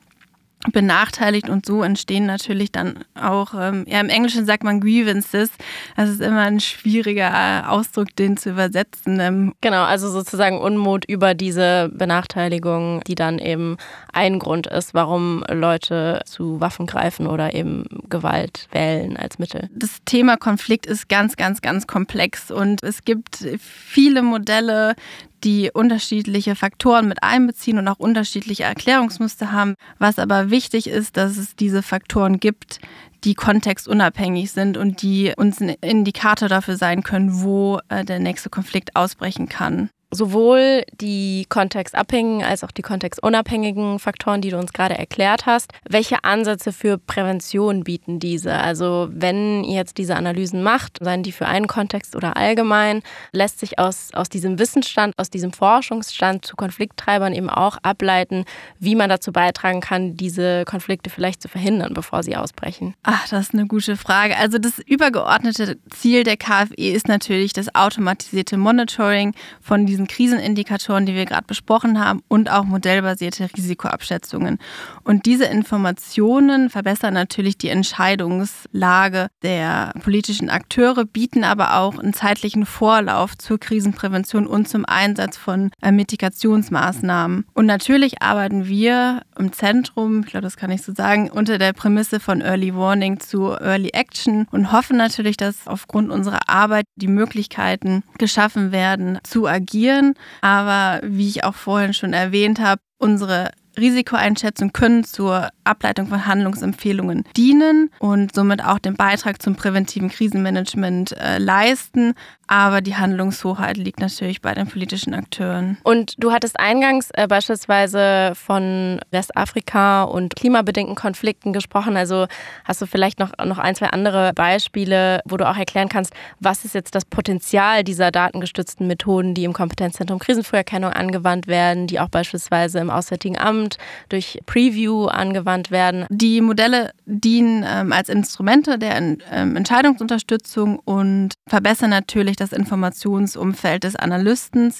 benachteiligt 0.70 1.48
und 1.48 1.66
so 1.66 1.82
entstehen 1.82 2.26
natürlich 2.26 2.70
dann 2.70 3.04
auch, 3.14 3.54
ähm, 3.58 3.84
ja 3.88 4.00
im 4.00 4.08
Englischen 4.08 4.46
sagt 4.46 4.62
man 4.62 4.80
Grievances, 4.80 5.50
das 5.96 6.10
ist 6.10 6.20
immer 6.20 6.42
ein 6.42 6.60
schwieriger 6.60 7.70
Ausdruck, 7.70 8.14
den 8.16 8.36
zu 8.36 8.50
übersetzen. 8.50 9.18
Ähm. 9.18 9.54
Genau, 9.60 9.82
also 9.82 10.08
sozusagen 10.10 10.60
Unmut 10.60 11.04
über 11.06 11.34
diese 11.34 11.90
Benachteiligung, 11.92 13.02
die 13.06 13.14
dann 13.14 13.38
eben 13.38 13.76
ein 14.12 14.38
Grund 14.38 14.66
ist, 14.66 14.94
warum 14.94 15.44
Leute 15.50 16.22
zu 16.26 16.60
Waffen 16.60 16.86
greifen 16.86 17.26
oder 17.26 17.54
eben 17.54 17.84
Gewalt 18.08 18.68
wählen 18.70 19.16
als 19.16 19.38
Mittel. 19.38 19.68
Das 19.74 19.98
Thema 20.04 20.36
Konflikt 20.36 20.86
ist 20.86 21.08
ganz, 21.08 21.36
ganz, 21.36 21.60
ganz 21.60 21.86
komplex 21.86 22.50
und 22.50 22.82
es 22.82 23.04
gibt 23.04 23.44
viele 23.58 24.22
Modelle, 24.22 24.94
die 25.44 25.70
unterschiedliche 25.72 26.54
Faktoren 26.54 27.08
mit 27.08 27.22
einbeziehen 27.22 27.78
und 27.78 27.88
auch 27.88 27.98
unterschiedliche 27.98 28.64
Erklärungsmuster 28.64 29.52
haben. 29.52 29.74
Was 29.98 30.18
aber 30.18 30.50
wichtig 30.50 30.88
ist, 30.88 31.16
dass 31.16 31.36
es 31.36 31.56
diese 31.56 31.82
Faktoren 31.82 32.40
gibt, 32.40 32.80
die 33.24 33.34
kontextunabhängig 33.34 34.50
sind 34.52 34.76
und 34.76 35.02
die 35.02 35.32
uns 35.36 35.60
ein 35.60 35.70
Indikator 35.80 36.48
dafür 36.48 36.76
sein 36.76 37.02
können, 37.02 37.42
wo 37.42 37.80
äh, 37.88 38.04
der 38.04 38.18
nächste 38.18 38.50
Konflikt 38.50 38.96
ausbrechen 38.96 39.48
kann 39.48 39.90
sowohl 40.12 40.82
die 41.00 41.46
kontextabhängigen 41.48 42.44
als 42.44 42.62
auch 42.62 42.70
die 42.70 42.82
kontextunabhängigen 42.82 43.98
Faktoren, 43.98 44.42
die 44.42 44.50
du 44.50 44.58
uns 44.58 44.72
gerade 44.72 44.96
erklärt 44.96 45.46
hast. 45.46 45.72
Welche 45.88 46.22
Ansätze 46.22 46.72
für 46.72 46.98
Prävention 46.98 47.82
bieten 47.82 48.20
diese? 48.20 48.52
Also 48.52 49.08
wenn 49.10 49.64
ihr 49.64 49.76
jetzt 49.76 49.96
diese 49.96 50.14
Analysen 50.14 50.62
macht, 50.62 50.98
seien 51.00 51.22
die 51.22 51.32
für 51.32 51.46
einen 51.46 51.66
Kontext 51.66 52.14
oder 52.14 52.36
allgemein, 52.36 53.02
lässt 53.32 53.58
sich 53.58 53.78
aus, 53.78 54.10
aus 54.12 54.28
diesem 54.28 54.58
Wissensstand, 54.58 55.14
aus 55.16 55.30
diesem 55.30 55.52
Forschungsstand 55.52 56.44
zu 56.44 56.56
Konflikttreibern 56.56 57.32
eben 57.32 57.48
auch 57.48 57.78
ableiten, 57.82 58.44
wie 58.78 58.94
man 58.94 59.08
dazu 59.08 59.32
beitragen 59.32 59.80
kann, 59.80 60.16
diese 60.16 60.64
Konflikte 60.66 61.08
vielleicht 61.08 61.40
zu 61.40 61.48
verhindern, 61.48 61.94
bevor 61.94 62.22
sie 62.22 62.36
ausbrechen? 62.36 62.94
Ach, 63.02 63.26
das 63.28 63.46
ist 63.46 63.54
eine 63.54 63.66
gute 63.66 63.96
Frage. 63.96 64.36
Also 64.36 64.58
das 64.58 64.78
übergeordnete 64.78 65.78
Ziel 65.90 66.24
der 66.24 66.36
KfE 66.36 66.74
ist 66.76 67.08
natürlich 67.08 67.54
das 67.54 67.74
automatisierte 67.74 68.58
Monitoring 68.58 69.34
von 69.60 69.86
diesen 69.86 70.01
diesen 70.02 70.06
Krisenindikatoren, 70.06 71.06
die 71.06 71.14
wir 71.14 71.24
gerade 71.24 71.46
besprochen 71.46 72.02
haben, 72.02 72.22
und 72.28 72.50
auch 72.50 72.64
modellbasierte 72.64 73.48
Risikoabschätzungen. 73.56 74.58
Und 75.04 75.26
diese 75.26 75.44
Informationen 75.44 76.70
verbessern 76.70 77.14
natürlich 77.14 77.58
die 77.58 77.68
Entscheidungslage 77.68 79.28
der 79.42 79.92
politischen 80.02 80.50
Akteure, 80.50 81.04
bieten 81.04 81.44
aber 81.44 81.76
auch 81.76 81.98
einen 81.98 82.12
zeitlichen 82.12 82.66
Vorlauf 82.66 83.36
zur 83.36 83.58
Krisenprävention 83.58 84.46
und 84.46 84.68
zum 84.68 84.84
Einsatz 84.84 85.36
von 85.36 85.70
äh, 85.80 85.92
Mitigationsmaßnahmen. 85.92 87.46
Und 87.54 87.66
natürlich 87.66 88.22
arbeiten 88.22 88.66
wir 88.66 89.22
im 89.38 89.52
Zentrum, 89.52 90.20
ich 90.20 90.30
glaube, 90.30 90.44
das 90.44 90.56
kann 90.56 90.70
ich 90.70 90.82
so 90.82 90.92
sagen, 90.94 91.30
unter 91.30 91.58
der 91.58 91.72
Prämisse 91.72 92.20
von 92.20 92.40
Early 92.40 92.74
Warning 92.74 93.20
zu 93.20 93.52
Early 93.52 93.90
Action 93.92 94.46
und 94.50 94.72
hoffen 94.72 94.96
natürlich, 94.96 95.36
dass 95.36 95.66
aufgrund 95.66 96.10
unserer 96.10 96.48
Arbeit 96.48 96.86
die 96.96 97.08
Möglichkeiten 97.08 98.02
geschaffen 98.18 98.72
werden, 98.72 99.18
zu 99.24 99.46
agieren 99.46 99.91
passieren. 99.92 100.14
Aber 100.40 101.00
wie 101.04 101.28
ich 101.28 101.44
auch 101.44 101.54
vorhin 101.54 101.94
schon 101.94 102.12
erwähnt 102.12 102.60
habe, 102.60 102.80
unsere 102.98 103.50
Risikoeinschätzungen 103.78 104.72
können 104.72 105.04
zur 105.04 105.48
Ableitung 105.64 106.08
von 106.08 106.26
Handlungsempfehlungen 106.26 107.24
dienen 107.36 107.90
und 107.98 108.34
somit 108.34 108.64
auch 108.64 108.78
den 108.78 108.94
Beitrag 108.94 109.40
zum 109.40 109.54
präventiven 109.54 110.08
Krisenmanagement 110.10 111.12
äh, 111.12 111.38
leisten. 111.38 112.14
Aber 112.48 112.82
die 112.82 112.96
Handlungshoheit 112.96 113.78
liegt 113.78 114.00
natürlich 114.00 114.42
bei 114.42 114.52
den 114.52 114.66
politischen 114.66 115.14
Akteuren. 115.14 115.78
Und 115.84 116.22
du 116.22 116.32
hattest 116.32 116.60
eingangs 116.60 117.08
äh, 117.14 117.26
beispielsweise 117.26 118.32
von 118.34 119.00
Westafrika 119.10 120.02
und 120.02 120.36
klimabedingten 120.36 120.94
Konflikten 120.94 121.52
gesprochen. 121.52 121.96
Also 121.96 122.26
hast 122.64 122.82
du 122.82 122.86
vielleicht 122.86 123.20
noch, 123.20 123.32
noch 123.42 123.58
ein, 123.58 123.74
zwei 123.74 123.86
andere 123.86 124.32
Beispiele, 124.34 125.20
wo 125.24 125.36
du 125.38 125.48
auch 125.48 125.56
erklären 125.56 125.88
kannst, 125.88 126.12
was 126.40 126.64
ist 126.64 126.74
jetzt 126.74 126.94
das 126.94 127.04
Potenzial 127.04 127.84
dieser 127.84 128.10
datengestützten 128.10 128.86
Methoden, 128.86 129.34
die 129.34 129.44
im 129.44 129.54
Kompetenzzentrum 129.54 130.18
Krisenfrüherkennung 130.18 130.92
angewandt 130.92 131.46
werden, 131.46 131.86
die 131.86 132.00
auch 132.00 132.08
beispielsweise 132.08 132.80
im 132.80 132.90
Auswärtigen 132.90 133.38
Amt 133.38 133.78
durch 134.10 134.38
Preview 134.44 135.06
angewandt 135.06 135.51
werden? 135.70 136.06
Die 136.10 136.40
Modelle 136.40 136.92
dienen 137.04 137.64
ähm, 137.66 137.92
als 137.92 138.08
Instrumente 138.08 138.78
der 138.78 138.96
ähm, 138.96 139.56
Entscheidungsunterstützung 139.56 140.78
und 140.78 141.34
verbessern 141.46 141.90
natürlich 141.90 142.36
das 142.36 142.52
Informationsumfeld 142.52 143.84
des 143.84 143.96
Analysten. 143.96 144.72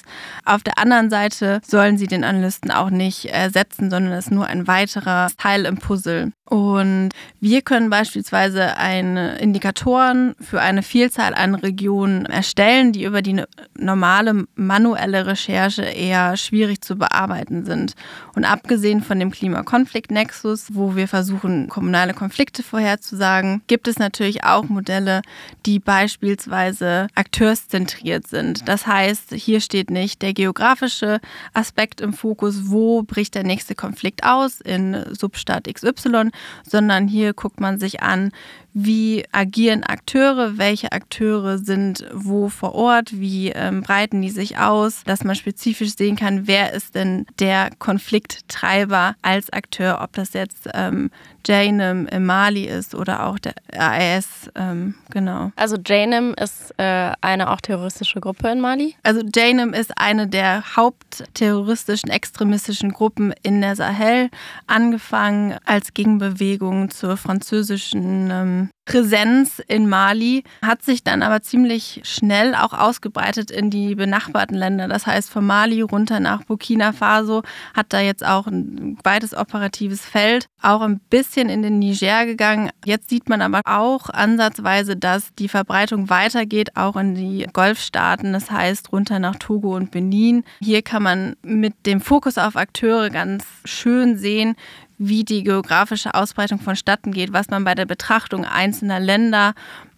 Auf 0.45 0.63
der 0.63 0.77
anderen 0.77 1.09
Seite 1.09 1.61
sollen 1.65 1.97
sie 1.97 2.07
den 2.07 2.23
Analysten 2.23 2.71
auch 2.71 2.89
nicht 2.89 3.25
ersetzen, 3.25 3.89
sondern 3.89 4.13
es 4.13 4.25
ist 4.25 4.31
nur 4.31 4.47
ein 4.47 4.67
weiterer 4.67 5.29
Teil 5.37 5.65
im 5.65 5.77
Puzzle. 5.77 6.31
Und 6.53 7.09
wir 7.39 7.63
können 7.63 7.89
beispielsweise 7.89 8.77
eine 8.77 9.39
Indikatoren 9.39 10.35
für 10.39 10.61
eine 10.61 10.83
Vielzahl 10.83 11.33
an 11.33 11.55
Regionen 11.55 12.27
erstellen, 12.27 12.91
die 12.91 13.05
über 13.05 13.23
die 13.23 13.41
normale 13.75 14.45
manuelle 14.53 15.25
Recherche 15.25 15.81
eher 15.81 16.37
schwierig 16.37 16.81
zu 16.83 16.95
bearbeiten 16.95 17.65
sind. 17.65 17.95
Und 18.35 18.45
abgesehen 18.45 19.01
von 19.01 19.17
dem 19.17 19.31
Klimakonflikt-Nexus, 19.31 20.75
wo 20.75 20.95
wir 20.95 21.07
versuchen, 21.07 21.69
kommunale 21.69 22.13
Konflikte 22.13 22.61
vorherzusagen, 22.61 23.63
gibt 23.65 23.87
es 23.87 23.97
natürlich 23.97 24.43
auch 24.43 24.65
Modelle, 24.65 25.23
die 25.65 25.79
beispielsweise 25.79 27.07
akteurszentriert 27.15 28.27
sind. 28.27 28.67
Das 28.67 28.85
heißt, 28.85 29.33
hier 29.33 29.59
steht 29.59 29.89
nicht 29.89 30.21
der 30.21 30.35
geografische 30.35 31.19
Aspekt 31.55 31.99
im 31.99 32.13
Fokus, 32.13 32.69
wo 32.69 33.01
bricht 33.01 33.33
der 33.33 33.43
nächste 33.43 33.73
Konflikt 33.73 34.23
aus 34.23 34.61
in 34.61 35.03
Substaat 35.15 35.67
XY, 35.73 36.29
sondern 36.65 37.07
hier 37.07 37.33
guckt 37.33 37.59
man 37.59 37.79
sich 37.79 38.01
an, 38.01 38.31
wie 38.73 39.25
agieren 39.31 39.83
Akteure, 39.83 40.57
welche 40.57 40.91
Akteure 40.91 41.57
sind 41.57 42.05
wo 42.13 42.49
vor 42.49 42.73
Ort, 42.75 43.19
wie 43.19 43.49
ähm, 43.49 43.81
breiten 43.81 44.21
die 44.21 44.29
sich 44.29 44.57
aus, 44.57 45.03
dass 45.05 45.23
man 45.23 45.35
spezifisch 45.35 45.95
sehen 45.95 46.15
kann, 46.15 46.47
wer 46.47 46.73
ist 46.73 46.95
denn 46.95 47.25
der 47.39 47.69
Konflikttreiber 47.77 49.15
als 49.21 49.51
Akteur, 49.51 49.99
ob 50.01 50.13
das 50.13 50.33
jetzt 50.33 50.69
ähm, 50.73 51.11
JNIM 51.45 52.07
im 52.07 52.25
Mali 52.25 52.65
ist 52.65 52.95
oder 52.95 53.25
auch 53.27 53.37
der 53.37 53.53
AIS, 53.77 54.49
ähm, 54.55 54.95
genau. 55.09 55.51
Also 55.55 55.77
JNIM 55.77 56.33
ist 56.41 56.73
äh, 56.77 57.11
eine 57.21 57.51
auch 57.51 57.61
terroristische 57.61 58.21
Gruppe 58.21 58.49
in 58.49 58.61
Mali? 58.61 58.95
Also 59.03 59.21
JNIM 59.21 59.73
ist 59.73 59.97
eine 59.97 60.27
der 60.27 60.75
hauptterroristischen, 60.75 62.09
extremistischen 62.09 62.91
Gruppen 62.91 63.33
in 63.43 63.61
der 63.61 63.75
Sahel, 63.75 64.29
angefangen 64.67 65.57
als 65.65 65.93
Gegenbewegung 65.93 66.89
zur 66.89 67.17
französischen 67.17 68.29
ähm, 68.31 68.62
Präsenz 68.85 69.61
in 69.67 69.87
Mali, 69.87 70.43
hat 70.61 70.83
sich 70.83 71.03
dann 71.03 71.23
aber 71.23 71.41
ziemlich 71.41 72.01
schnell 72.03 72.53
auch 72.53 72.73
ausgebreitet 72.73 73.49
in 73.49 73.69
die 73.69 73.95
benachbarten 73.95 74.57
Länder. 74.57 74.89
Das 74.89 75.07
heißt, 75.07 75.29
von 75.29 75.45
Mali 75.45 75.81
runter 75.81 76.19
nach 76.19 76.43
Burkina 76.43 76.91
Faso 76.91 77.43
hat 77.73 77.93
da 77.93 78.01
jetzt 78.01 78.25
auch 78.25 78.45
ein 78.47 78.97
weites 79.03 79.33
operatives 79.35 80.01
Feld, 80.01 80.47
auch 80.61 80.81
ein 80.81 80.99
bisschen 81.09 81.47
in 81.47 81.61
den 81.61 81.79
Niger 81.79 82.25
gegangen. 82.25 82.71
Jetzt 82.83 83.09
sieht 83.09 83.29
man 83.29 83.41
aber 83.41 83.61
auch 83.63 84.09
ansatzweise, 84.09 84.97
dass 84.97 85.33
die 85.35 85.47
Verbreitung 85.47 86.09
weitergeht, 86.09 86.75
auch 86.75 86.97
in 86.97 87.15
die 87.15 87.47
Golfstaaten, 87.53 88.33
das 88.33 88.51
heißt 88.51 88.91
runter 88.91 89.19
nach 89.19 89.37
Togo 89.37 89.75
und 89.75 89.91
Benin. 89.91 90.43
Hier 90.61 90.81
kann 90.81 91.03
man 91.03 91.35
mit 91.41 91.85
dem 91.85 92.01
Fokus 92.01 92.37
auf 92.37 92.57
Akteure 92.57 93.09
ganz 93.09 93.45
schön 93.63 94.17
sehen, 94.17 94.55
wie 94.97 95.23
die 95.23 95.43
geografische 95.43 96.13
Ausbreitung 96.13 96.59
vonstatten 96.59 97.11
geht, 97.11 97.33
was 97.33 97.49
man 97.49 97.63
bei 97.63 97.75
der 97.75 97.85
Betrachtung 97.85 98.45
einzelner 98.45 98.99
Länder 98.99 99.53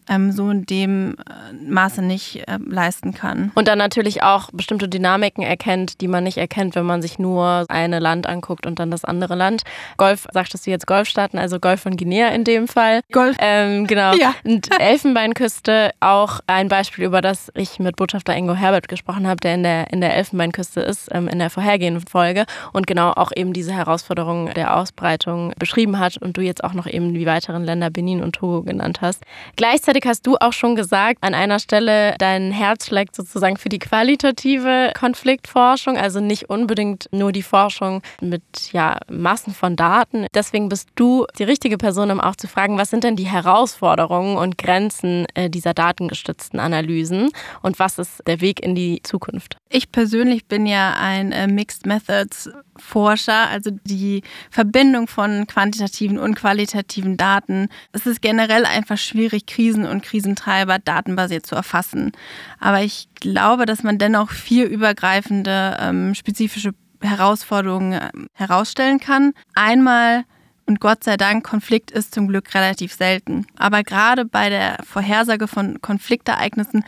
ähm, 0.09 0.31
so 0.31 0.49
in 0.49 0.65
dem 0.65 1.15
äh, 1.15 1.53
Maße 1.53 2.01
nicht 2.01 2.47
äh, 2.47 2.57
leisten 2.65 3.13
kann. 3.13 3.51
Und 3.55 3.67
dann 3.67 3.77
natürlich 3.77 4.23
auch 4.23 4.49
bestimmte 4.51 4.87
Dynamiken 4.87 5.43
erkennt, 5.43 6.01
die 6.01 6.07
man 6.07 6.23
nicht 6.23 6.37
erkennt, 6.37 6.75
wenn 6.75 6.85
man 6.85 7.01
sich 7.01 7.19
nur 7.19 7.65
eine 7.69 7.99
Land 7.99 8.27
anguckt 8.27 8.65
und 8.65 8.79
dann 8.79 8.91
das 8.91 9.05
andere 9.05 9.35
Land. 9.35 9.63
Golf, 9.97 10.27
sagtest 10.31 10.67
du 10.67 10.71
jetzt 10.71 10.87
Golfstaaten, 10.87 11.39
also 11.39 11.59
Golf 11.59 11.81
von 11.81 11.97
Guinea 11.97 12.29
in 12.29 12.43
dem 12.43 12.67
Fall. 12.67 13.01
Golf. 13.11 13.35
Ähm, 13.39 13.87
genau. 13.87 14.13
Ja. 14.15 14.33
Und 14.43 14.69
Elfenbeinküste, 14.79 15.91
auch 15.99 16.39
ein 16.47 16.67
Beispiel, 16.67 17.05
über 17.05 17.21
das 17.21 17.51
ich 17.55 17.79
mit 17.79 17.95
Botschafter 17.95 18.35
Ingo 18.35 18.53
Herbert 18.53 18.87
gesprochen 18.87 19.27
habe, 19.27 19.37
der 19.37 19.55
in 19.55 19.63
der, 19.63 19.91
in 19.91 20.01
der 20.01 20.15
Elfenbeinküste 20.15 20.81
ist, 20.81 21.09
ähm, 21.11 21.27
in 21.27 21.39
der 21.39 21.49
vorhergehenden 21.49 22.05
Folge 22.05 22.45
und 22.73 22.87
genau 22.87 23.11
auch 23.11 23.31
eben 23.35 23.53
diese 23.53 23.73
Herausforderung 23.73 24.53
der 24.53 24.77
Ausbreitung 24.77 25.53
beschrieben 25.57 25.99
hat 25.99 26.17
und 26.17 26.37
du 26.37 26.41
jetzt 26.41 26.63
auch 26.63 26.73
noch 26.73 26.87
eben 26.87 27.13
die 27.13 27.25
weiteren 27.25 27.63
Länder 27.63 27.89
Benin 27.89 28.21
und 28.21 28.33
Togo 28.33 28.63
genannt 28.63 28.99
hast. 29.01 29.23
Gleichzeitig 29.55 29.94
Gleichzeitig 29.95 30.09
hast 30.09 30.27
du 30.27 30.35
auch 30.41 30.51
schon 30.51 30.75
gesagt, 30.75 31.19
an 31.21 31.33
einer 31.33 31.57
Stelle, 31.57 32.15
dein 32.17 32.51
Herz 32.51 32.87
schlägt 32.87 33.15
sozusagen 33.15 33.55
für 33.55 33.69
die 33.69 33.79
qualitative 33.79 34.91
Konfliktforschung, 34.93 35.97
also 35.97 36.19
nicht 36.19 36.49
unbedingt 36.49 37.07
nur 37.13 37.31
die 37.31 37.41
Forschung 37.41 38.01
mit 38.19 38.43
ja, 38.73 38.97
Massen 39.09 39.53
von 39.53 39.77
Daten. 39.77 40.27
Deswegen 40.33 40.67
bist 40.67 40.89
du 40.95 41.25
die 41.39 41.45
richtige 41.45 41.77
Person, 41.77 42.11
um 42.11 42.19
auch 42.19 42.35
zu 42.35 42.49
fragen, 42.49 42.77
was 42.77 42.89
sind 42.89 43.05
denn 43.05 43.15
die 43.15 43.27
Herausforderungen 43.27 44.35
und 44.35 44.57
Grenzen 44.57 45.27
äh, 45.33 45.49
dieser 45.49 45.73
datengestützten 45.73 46.59
Analysen 46.59 47.29
und 47.61 47.79
was 47.79 47.97
ist 47.97 48.21
der 48.27 48.41
Weg 48.41 48.61
in 48.61 48.75
die 48.75 48.99
Zukunft? 49.01 49.55
Ich 49.69 49.93
persönlich 49.93 50.45
bin 50.45 50.65
ja 50.65 50.95
ein 50.99 51.31
äh, 51.31 51.47
Mixed 51.47 51.85
Methods 51.85 52.49
Forscher, 52.77 53.47
also 53.49 53.71
die 53.85 54.21
Verbindung 54.49 55.07
von 55.07 55.47
quantitativen 55.47 56.17
und 56.17 56.35
qualitativen 56.35 57.17
Daten. 57.17 57.69
Es 57.91 58.05
ist 58.05 58.21
generell 58.21 58.65
einfach 58.65 58.97
schwierig, 58.97 59.45
Krisen 59.45 59.85
und 59.85 60.03
Krisentreiber 60.03 60.79
datenbasiert 60.79 61.45
zu 61.45 61.55
erfassen. 61.55 62.11
Aber 62.59 62.81
ich 62.81 63.07
glaube, 63.15 63.65
dass 63.65 63.83
man 63.83 63.97
dennoch 63.97 64.31
vier 64.31 64.67
übergreifende 64.67 65.77
ähm, 65.79 66.15
spezifische 66.15 66.71
Herausforderungen 67.01 67.93
äh, 67.93 68.09
herausstellen 68.33 68.99
kann. 68.99 69.33
Einmal 69.53 70.25
und 70.67 70.79
Gott 70.79 71.03
sei 71.03 71.15
Dank, 71.15 71.45
Konflikt 71.45 71.91
ist 71.91 72.13
zum 72.13 72.27
Glück 72.27 72.55
relativ 72.55 72.93
selten. 72.93 73.45
Aber 73.55 73.83
gerade 73.83 74.25
bei 74.25 74.49
der 74.49 74.77
Vorhersage 74.83 75.47
von 75.47 75.79
Konfliktereignissen 75.81 76.83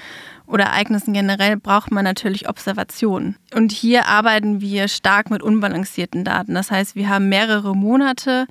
oder 0.47 0.65
Ereignissen 0.65 1.13
generell 1.13 1.57
braucht 1.57 1.91
man 1.91 2.03
natürlich 2.03 2.49
Observation. 2.49 3.35
Und 3.53 3.71
hier 3.71 4.07
arbeiten 4.07 4.61
wir 4.61 4.87
stark 4.87 5.29
mit 5.29 5.43
unbalancierten 5.43 6.23
Daten. 6.23 6.53
Das 6.53 6.71
heißt, 6.71 6.95
wir 6.95 7.09
haben 7.09 7.29
mehrere 7.29 7.75
Monate 7.75 8.47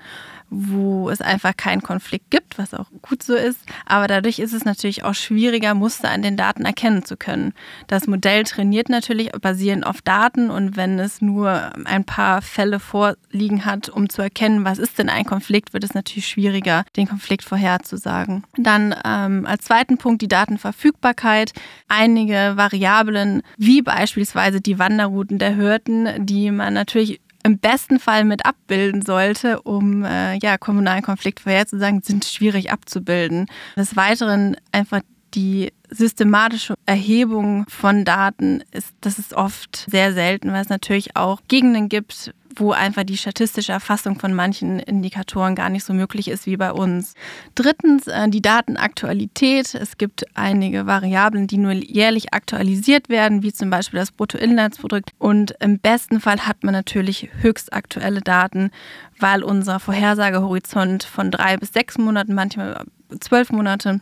wo 0.51 1.11
es 1.11 1.21
einfach 1.21 1.57
keinen 1.57 1.83
Konflikt 1.83 2.31
gibt, 2.31 2.59
was 2.59 2.75
auch 2.75 2.87
gut 3.03 3.23
so 3.23 3.35
ist. 3.35 3.61
Aber 3.85 4.07
dadurch 4.07 4.39
ist 4.39 4.53
es 4.53 4.65
natürlich 4.65 5.05
auch 5.05 5.15
schwieriger, 5.15 5.75
Muster 5.75 6.11
an 6.11 6.23
den 6.23 6.37
Daten 6.37 6.65
erkennen 6.65 7.05
zu 7.05 7.17
können. 7.17 7.53
Das 7.87 8.07
Modell 8.07 8.45
trainiert 8.45 8.89
natürlich 8.89 9.33
basierend 9.33 9.87
auf 9.87 10.03
Daten 10.03 10.51
und 10.51 10.77
wenn 10.77 10.99
es 10.99 11.21
nur 11.21 11.73
ein 11.85 12.05
paar 12.05 12.43
Fälle 12.43 12.79
vorliegen 12.81 13.65
hat, 13.65 13.89
um 13.89 14.09
zu 14.09 14.23
erkennen, 14.23 14.65
was 14.65 14.79
ist 14.79 14.99
denn 14.99 15.09
ein 15.09 15.25
Konflikt, 15.25 15.73
wird 15.73 15.85
es 15.85 15.95
natürlich 15.95 16.29
schwieriger, 16.29 16.85
den 16.97 17.09
Konflikt 17.09 17.45
vorherzusagen. 17.45 18.45
Dann 18.57 18.95
ähm, 19.05 19.47
als 19.47 19.65
zweiten 19.65 19.99
Punkt 19.99 20.23
die 20.23 20.29
Datenverfügbarkeit. 20.29 21.53
Einige 21.89 22.53
Variablen, 22.57 23.43
wie 23.57 23.83
beispielsweise 23.83 24.61
die 24.61 24.79
Wanderrouten 24.79 25.39
der 25.39 25.57
Hürden, 25.57 26.27
die 26.27 26.51
man 26.51 26.75
natürlich 26.75 27.21
im 27.47 27.59
besten 27.59 28.01
Fall 28.01 28.25
mit 28.25 28.45
abbilden 28.45 29.03
sollte, 29.03 29.63
um 29.63 30.05
äh, 30.05 30.37
ja, 30.39 30.59
kommunalen 30.59 31.03
Konflikt 31.03 31.41
vorherzusagen, 31.41 32.03
sind 32.03 32.25
schwierig 32.25 32.73
abzubilden. 32.73 33.47
Des 33.77 33.95
Weiteren 33.95 34.57
einfach 34.73 35.01
die 35.35 35.73
systematische 35.89 36.75
Erhebung 36.87 37.65
von 37.69 38.05
Daten 38.05 38.65
ist, 38.73 38.95
das 39.01 39.21
ist 39.21 39.33
oft 39.33 39.87
sehr 39.89 40.13
selten, 40.13 40.53
weil 40.53 40.63
es 40.63 40.69
natürlich 40.69 41.15
auch 41.15 41.41
Gegenden 41.47 41.89
gibt, 41.89 42.35
wo 42.57 42.73
einfach 42.73 43.05
die 43.05 43.17
statistische 43.17 43.73
Erfassung 43.73 44.19
von 44.19 44.35
manchen 44.35 44.79
Indikatoren 44.79 45.55
gar 45.55 45.69
nicht 45.69 45.85
so 45.85 45.93
möglich 45.93 46.29
ist 46.29 46.47
wie 46.47 46.57
bei 46.57 46.73
uns. 46.73 47.15
Drittens 47.55 48.07
äh, 48.07 48.29
die 48.29 48.43
Datenaktualität. 48.43 49.75
Es 49.75 49.99
gibt 49.99 50.25
einige 50.35 50.87
Variablen, 50.87 51.47
die 51.47 51.59
nur 51.59 51.73
jährlich 51.73 52.33
aktualisiert 52.35 53.09
werden, 53.09 53.43
wie 53.43 53.53
zum 53.53 53.71
Beispiel 53.71 54.01
das 54.01 54.13
Bruttoinlandsprodukt. 54.13 55.11
Und 55.19 55.55
im 55.61 55.79
besten 55.79 56.21
Fall 56.21 56.47
hat 56.47 56.65
man 56.65 56.73
natürlich 56.73 57.29
höchst 57.41 57.73
aktuelle 57.73 58.21
Daten, 58.21 58.71
weil 59.19 59.43
unser 59.43 59.81
Vorhersagehorizont 59.81 61.05
von 61.05 61.31
drei 61.31 61.57
bis 61.57 61.73
sechs 61.73 61.99
Monaten, 61.99 62.35
manchmal 62.35 62.85
zwölf 63.21 63.51
Monate 63.51 64.01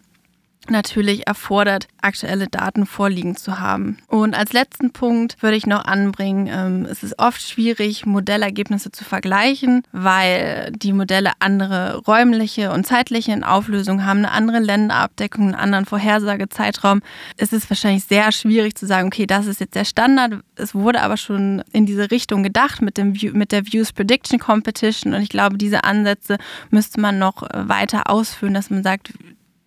natürlich 0.71 1.27
erfordert, 1.27 1.89
aktuelle 2.01 2.49
Daten 2.49 2.87
vorliegen 2.87 3.37
zu 3.37 3.59
haben. 3.59 3.99
Und 4.09 4.35
als 4.35 4.53
letzten 4.53 4.93
Punkt 4.93 5.43
würde 5.43 5.57
ich 5.57 5.67
noch 5.67 5.85
anbringen, 5.85 6.49
ähm, 6.51 6.87
es 6.91 7.03
ist 7.03 7.19
oft 7.19 7.41
schwierig, 7.41 8.07
Modellergebnisse 8.07 8.93
zu 8.93 9.05
vergleichen, 9.05 9.83
weil 9.93 10.73
die 10.73 10.93
Modelle 10.93 11.33
andere 11.41 11.99
räumliche 12.07 12.71
und 12.71 12.87
zeitliche 12.87 13.35
Auflösungen 13.47 14.07
haben, 14.07 14.19
eine 14.19 14.33
andere 14.33 14.59
Länderabdeckung, 14.59 15.45
einen 15.45 15.55
anderen 15.55 15.87
Vorhersagezeitraum. 15.87 17.01
Es 17.37 17.53
ist 17.53 17.71
wahrscheinlich 17.71 18.05
sehr 18.05 18.33
schwierig 18.33 18.77
zu 18.77 18.87
sagen, 18.87 19.09
okay, 19.09 19.27
das 19.27 19.47
ist 19.47 19.61
jetzt 19.61 19.75
der 19.75 19.85
Standard. 19.85 20.43
Es 20.57 20.75
wurde 20.75 21.03
aber 21.03 21.17
schon 21.17 21.63
in 21.73 21.87
diese 21.87 22.11
Richtung 22.11 22.43
gedacht 22.43 22.83
mit, 22.83 22.97
dem, 22.97 23.15
mit 23.33 23.53
der 23.53 23.67
Views 23.67 23.93
Prediction 23.93 24.39
Competition 24.39 25.15
und 25.15 25.23
ich 25.23 25.29
glaube, 25.29 25.59
diese 25.59 25.85
Ansätze 25.85 26.39
müsste 26.71 27.01
man 27.01 27.19
noch 27.19 27.43
weiter 27.53 28.11
ausführen, 28.11 28.55
dass 28.55 28.71
man 28.71 28.83
sagt, 28.83 29.13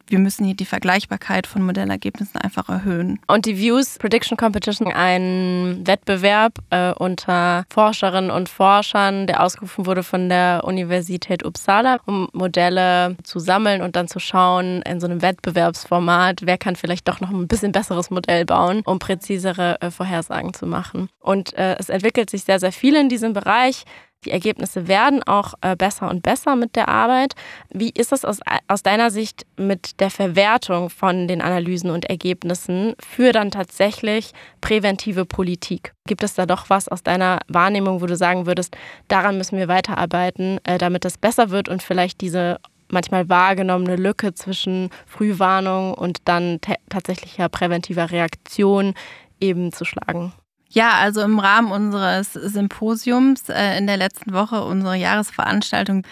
wir 0.09 0.19
müssen 0.19 0.45
hier 0.45 0.55
die 0.55 0.65
Vergleichbarkeit 0.65 1.47
von 1.47 1.63
Modellergebnissen 1.63 2.39
einfach 2.39 2.69
erhöhen. 2.69 3.19
Und 3.27 3.45
die 3.45 3.57
Views 3.57 3.97
Prediction 3.99 4.37
Competition, 4.37 4.91
ein 4.91 5.81
Wettbewerb 5.85 6.59
äh, 6.69 6.91
unter 6.93 7.65
Forscherinnen 7.69 8.31
und 8.31 8.49
Forschern, 8.49 9.27
der 9.27 9.43
ausgerufen 9.43 9.85
wurde 9.85 10.03
von 10.03 10.29
der 10.29 10.63
Universität 10.63 11.45
Uppsala, 11.45 11.99
um 12.05 12.29
Modelle 12.33 13.15
zu 13.23 13.39
sammeln 13.39 13.81
und 13.81 13.95
dann 13.95 14.07
zu 14.07 14.19
schauen 14.19 14.81
in 14.83 14.99
so 14.99 15.07
einem 15.07 15.21
Wettbewerbsformat, 15.21 16.41
wer 16.45 16.57
kann 16.57 16.75
vielleicht 16.75 17.07
doch 17.07 17.19
noch 17.19 17.29
ein 17.29 17.47
bisschen 17.47 17.71
besseres 17.71 18.09
Modell 18.09 18.45
bauen, 18.45 18.81
um 18.85 18.99
präzisere 18.99 19.81
äh, 19.81 19.91
Vorhersagen 19.91 20.53
zu 20.53 20.65
machen. 20.65 21.09
Und 21.19 21.53
äh, 21.55 21.75
es 21.79 21.89
entwickelt 21.89 22.29
sich 22.29 22.43
sehr, 22.43 22.59
sehr 22.59 22.71
viel 22.71 22.95
in 22.95 23.09
diesem 23.09 23.33
Bereich. 23.33 23.83
Die 24.25 24.31
Ergebnisse 24.31 24.87
werden 24.87 25.21
auch 25.23 25.53
äh, 25.61 25.75
besser 25.75 26.09
und 26.09 26.23
besser 26.23 26.55
mit 26.55 26.75
der 26.75 26.87
Arbeit. 26.87 27.33
Wie 27.69 27.91
ist 27.91 28.11
es 28.11 28.25
aus, 28.25 28.39
aus 28.67 28.83
deiner 28.83 29.11
Sicht 29.11 29.45
mit 29.57 29.99
der 29.99 30.09
Verwertung 30.09 30.89
von 30.89 31.27
den 31.27 31.41
Analysen 31.41 31.91
und 31.91 32.05
Ergebnissen 32.05 32.95
für 32.99 33.31
dann 33.31 33.51
tatsächlich 33.51 34.31
präventive 34.59 35.25
Politik? 35.25 35.93
Gibt 36.07 36.23
es 36.23 36.33
da 36.33 36.45
doch 36.45 36.69
was 36.69 36.87
aus 36.87 37.03
deiner 37.03 37.39
Wahrnehmung, 37.47 38.01
wo 38.01 38.07
du 38.07 38.15
sagen 38.15 38.47
würdest, 38.47 38.75
daran 39.07 39.37
müssen 39.37 39.57
wir 39.57 39.67
weiterarbeiten, 39.67 40.59
äh, 40.63 40.77
damit 40.77 41.05
es 41.05 41.17
besser 41.17 41.51
wird 41.51 41.69
und 41.69 41.83
vielleicht 41.83 42.21
diese 42.21 42.57
manchmal 42.89 43.29
wahrgenommene 43.29 43.97
Lücke 43.97 44.33
zwischen 44.33 44.89
Frühwarnung 45.05 45.93
und 45.93 46.19
dann 46.25 46.59
tatsächlicher 46.89 47.49
präventiver 47.49 48.11
Reaktion 48.11 48.93
eben 49.39 49.71
zu 49.71 49.85
schlagen? 49.85 50.33
Ja, 50.69 50.91
also 50.95 51.21
im 51.21 51.39
Rahmen 51.39 51.71
unseres 51.71 52.33
Symposiums 52.33 53.49
äh, 53.49 53.77
in 53.77 53.87
der 53.87 53.97
letzten 53.97 54.33
Woche, 54.33 54.63
unsere 54.63 54.95
Jahresveranstaltung, 54.95 56.03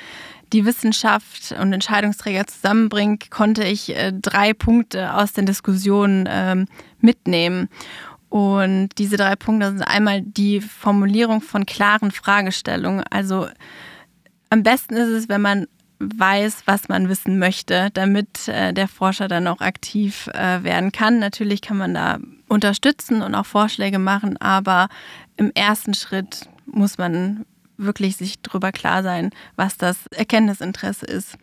die 0.53 0.65
Wissenschaft 0.65 1.53
und 1.59 1.74
Entscheidungsträger 1.74 2.47
zusammenbringt, 2.47 3.31
konnte 3.31 3.63
ich 3.63 3.95
äh, 3.95 4.13
drei 4.13 4.53
Punkte 4.53 5.13
aus 5.13 5.33
den 5.33 5.45
Diskussionen 5.45 6.25
äh, 6.25 6.65
mitnehmen. 7.00 7.69
Und 8.29 8.89
diese 8.97 9.17
drei 9.17 9.35
Punkte 9.35 9.71
sind 9.71 9.83
einmal 9.83 10.21
die 10.21 10.62
Formulierung 10.62 11.41
von 11.41 11.65
klaren 11.65 12.12
Fragestellungen. 12.12 13.03
Also 13.09 13.47
am 14.50 14.63
besten 14.63 14.95
ist 14.95 15.09
es, 15.09 15.29
wenn 15.29 15.41
man 15.41 15.67
weiß, 15.99 16.63
was 16.65 16.89
man 16.89 17.09
wissen 17.09 17.39
möchte, 17.39 17.89
damit 17.93 18.47
äh, 18.47 18.73
der 18.73 18.87
Forscher 18.87 19.27
dann 19.27 19.47
auch 19.47 19.61
aktiv 19.61 20.27
äh, 20.33 20.63
werden 20.63 20.91
kann. 20.91 21.19
Natürlich 21.19 21.61
kann 21.61 21.77
man 21.77 21.93
da 21.93 22.17
unterstützen 22.47 23.21
und 23.21 23.35
auch 23.35 23.45
Vorschläge 23.45 23.99
machen, 23.99 24.37
aber 24.37 24.89
im 25.37 25.51
ersten 25.53 25.93
Schritt 25.93 26.49
muss 26.65 26.97
man 26.97 27.45
wirklich 27.77 28.17
sich 28.17 28.41
darüber 28.41 28.71
klar 28.71 29.03
sein, 29.03 29.31
was 29.55 29.77
das 29.77 30.07
Erkenntnisinteresse 30.07 31.05
ist. 31.05 31.37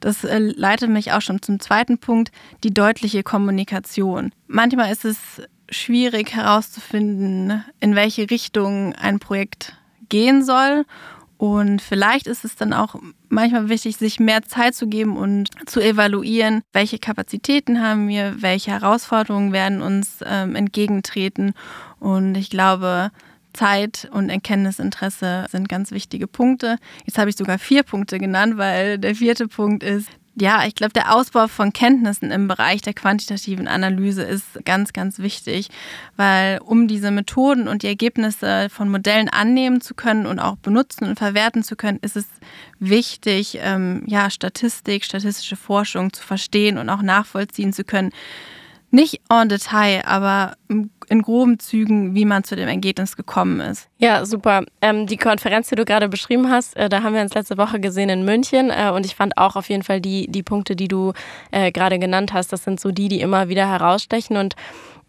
Das 0.00 0.24
äh, 0.24 0.38
leitet 0.38 0.90
mich 0.90 1.12
auch 1.12 1.22
schon 1.22 1.42
zum 1.42 1.60
zweiten 1.60 1.98
Punkt, 1.98 2.32
die 2.64 2.74
deutliche 2.74 3.22
Kommunikation. 3.22 4.32
Manchmal 4.48 4.92
ist 4.92 5.04
es 5.04 5.18
schwierig 5.70 6.34
herauszufinden, 6.34 7.64
in 7.80 7.94
welche 7.94 8.28
Richtung 8.30 8.94
ein 8.94 9.20
Projekt 9.20 9.74
gehen 10.08 10.44
soll 10.44 10.84
und 11.42 11.82
vielleicht 11.82 12.28
ist 12.28 12.44
es 12.44 12.54
dann 12.54 12.72
auch 12.72 12.94
manchmal 13.32 13.68
wichtig, 13.68 13.96
sich 13.96 14.20
mehr 14.20 14.42
Zeit 14.42 14.74
zu 14.74 14.86
geben 14.86 15.16
und 15.16 15.48
zu 15.66 15.80
evaluieren, 15.80 16.62
welche 16.72 16.98
Kapazitäten 16.98 17.82
haben 17.82 18.08
wir, 18.08 18.36
welche 18.42 18.70
Herausforderungen 18.70 19.52
werden 19.52 19.82
uns 19.82 20.20
ähm, 20.24 20.54
entgegentreten. 20.54 21.54
Und 21.98 22.36
ich 22.36 22.50
glaube, 22.50 23.10
Zeit 23.52 24.08
und 24.12 24.30
Erkenntnisinteresse 24.30 25.46
sind 25.50 25.68
ganz 25.68 25.90
wichtige 25.90 26.26
Punkte. 26.26 26.76
Jetzt 27.04 27.18
habe 27.18 27.30
ich 27.30 27.36
sogar 27.36 27.58
vier 27.58 27.82
Punkte 27.82 28.18
genannt, 28.18 28.56
weil 28.56 28.98
der 28.98 29.14
vierte 29.14 29.48
Punkt 29.48 29.82
ist, 29.82 30.08
ja, 30.34 30.64
ich 30.66 30.74
glaube, 30.74 30.94
der 30.94 31.14
Ausbau 31.14 31.46
von 31.46 31.72
Kenntnissen 31.72 32.30
im 32.30 32.48
Bereich 32.48 32.80
der 32.80 32.94
quantitativen 32.94 33.68
Analyse 33.68 34.22
ist 34.22 34.64
ganz, 34.64 34.92
ganz 34.94 35.18
wichtig, 35.18 35.68
weil 36.16 36.58
um 36.64 36.88
diese 36.88 37.10
Methoden 37.10 37.68
und 37.68 37.82
die 37.82 37.88
Ergebnisse 37.88 38.68
von 38.70 38.88
Modellen 38.88 39.28
annehmen 39.28 39.82
zu 39.82 39.94
können 39.94 40.24
und 40.26 40.38
auch 40.38 40.56
benutzen 40.56 41.04
und 41.04 41.18
verwerten 41.18 41.62
zu 41.62 41.76
können, 41.76 41.98
ist 42.00 42.16
es 42.16 42.26
wichtig, 42.78 43.58
ähm, 43.60 44.04
ja, 44.06 44.30
Statistik, 44.30 45.04
statistische 45.04 45.56
Forschung 45.56 46.12
zu 46.14 46.22
verstehen 46.22 46.78
und 46.78 46.88
auch 46.88 47.02
nachvollziehen 47.02 47.74
zu 47.74 47.84
können 47.84 48.12
nicht 48.92 49.20
en 49.30 49.48
Detail, 49.48 50.02
aber 50.04 50.54
in 51.08 51.22
groben 51.22 51.58
Zügen, 51.58 52.14
wie 52.14 52.24
man 52.24 52.44
zu 52.44 52.56
dem 52.56 52.68
Ergebnis 52.68 53.16
gekommen 53.16 53.60
ist. 53.60 53.88
Ja, 53.98 54.24
super. 54.24 54.64
Ähm, 54.80 55.06
die 55.06 55.16
Konferenz, 55.16 55.68
die 55.68 55.74
du 55.74 55.84
gerade 55.84 56.08
beschrieben 56.08 56.50
hast, 56.50 56.76
äh, 56.76 56.88
da 56.88 57.02
haben 57.02 57.14
wir 57.14 57.22
uns 57.22 57.34
letzte 57.34 57.58
Woche 57.58 57.80
gesehen 57.80 58.08
in 58.08 58.24
München 58.24 58.70
äh, 58.70 58.90
und 58.94 59.06
ich 59.06 59.14
fand 59.14 59.36
auch 59.36 59.56
auf 59.56 59.68
jeden 59.68 59.82
Fall 59.82 60.00
die, 60.00 60.26
die 60.28 60.42
Punkte, 60.42 60.76
die 60.76 60.88
du 60.88 61.12
äh, 61.50 61.72
gerade 61.72 61.98
genannt 61.98 62.32
hast, 62.32 62.52
das 62.52 62.64
sind 62.64 62.80
so 62.80 62.92
die, 62.92 63.08
die 63.08 63.20
immer 63.20 63.48
wieder 63.48 63.66
herausstechen 63.66 64.36
und 64.36 64.54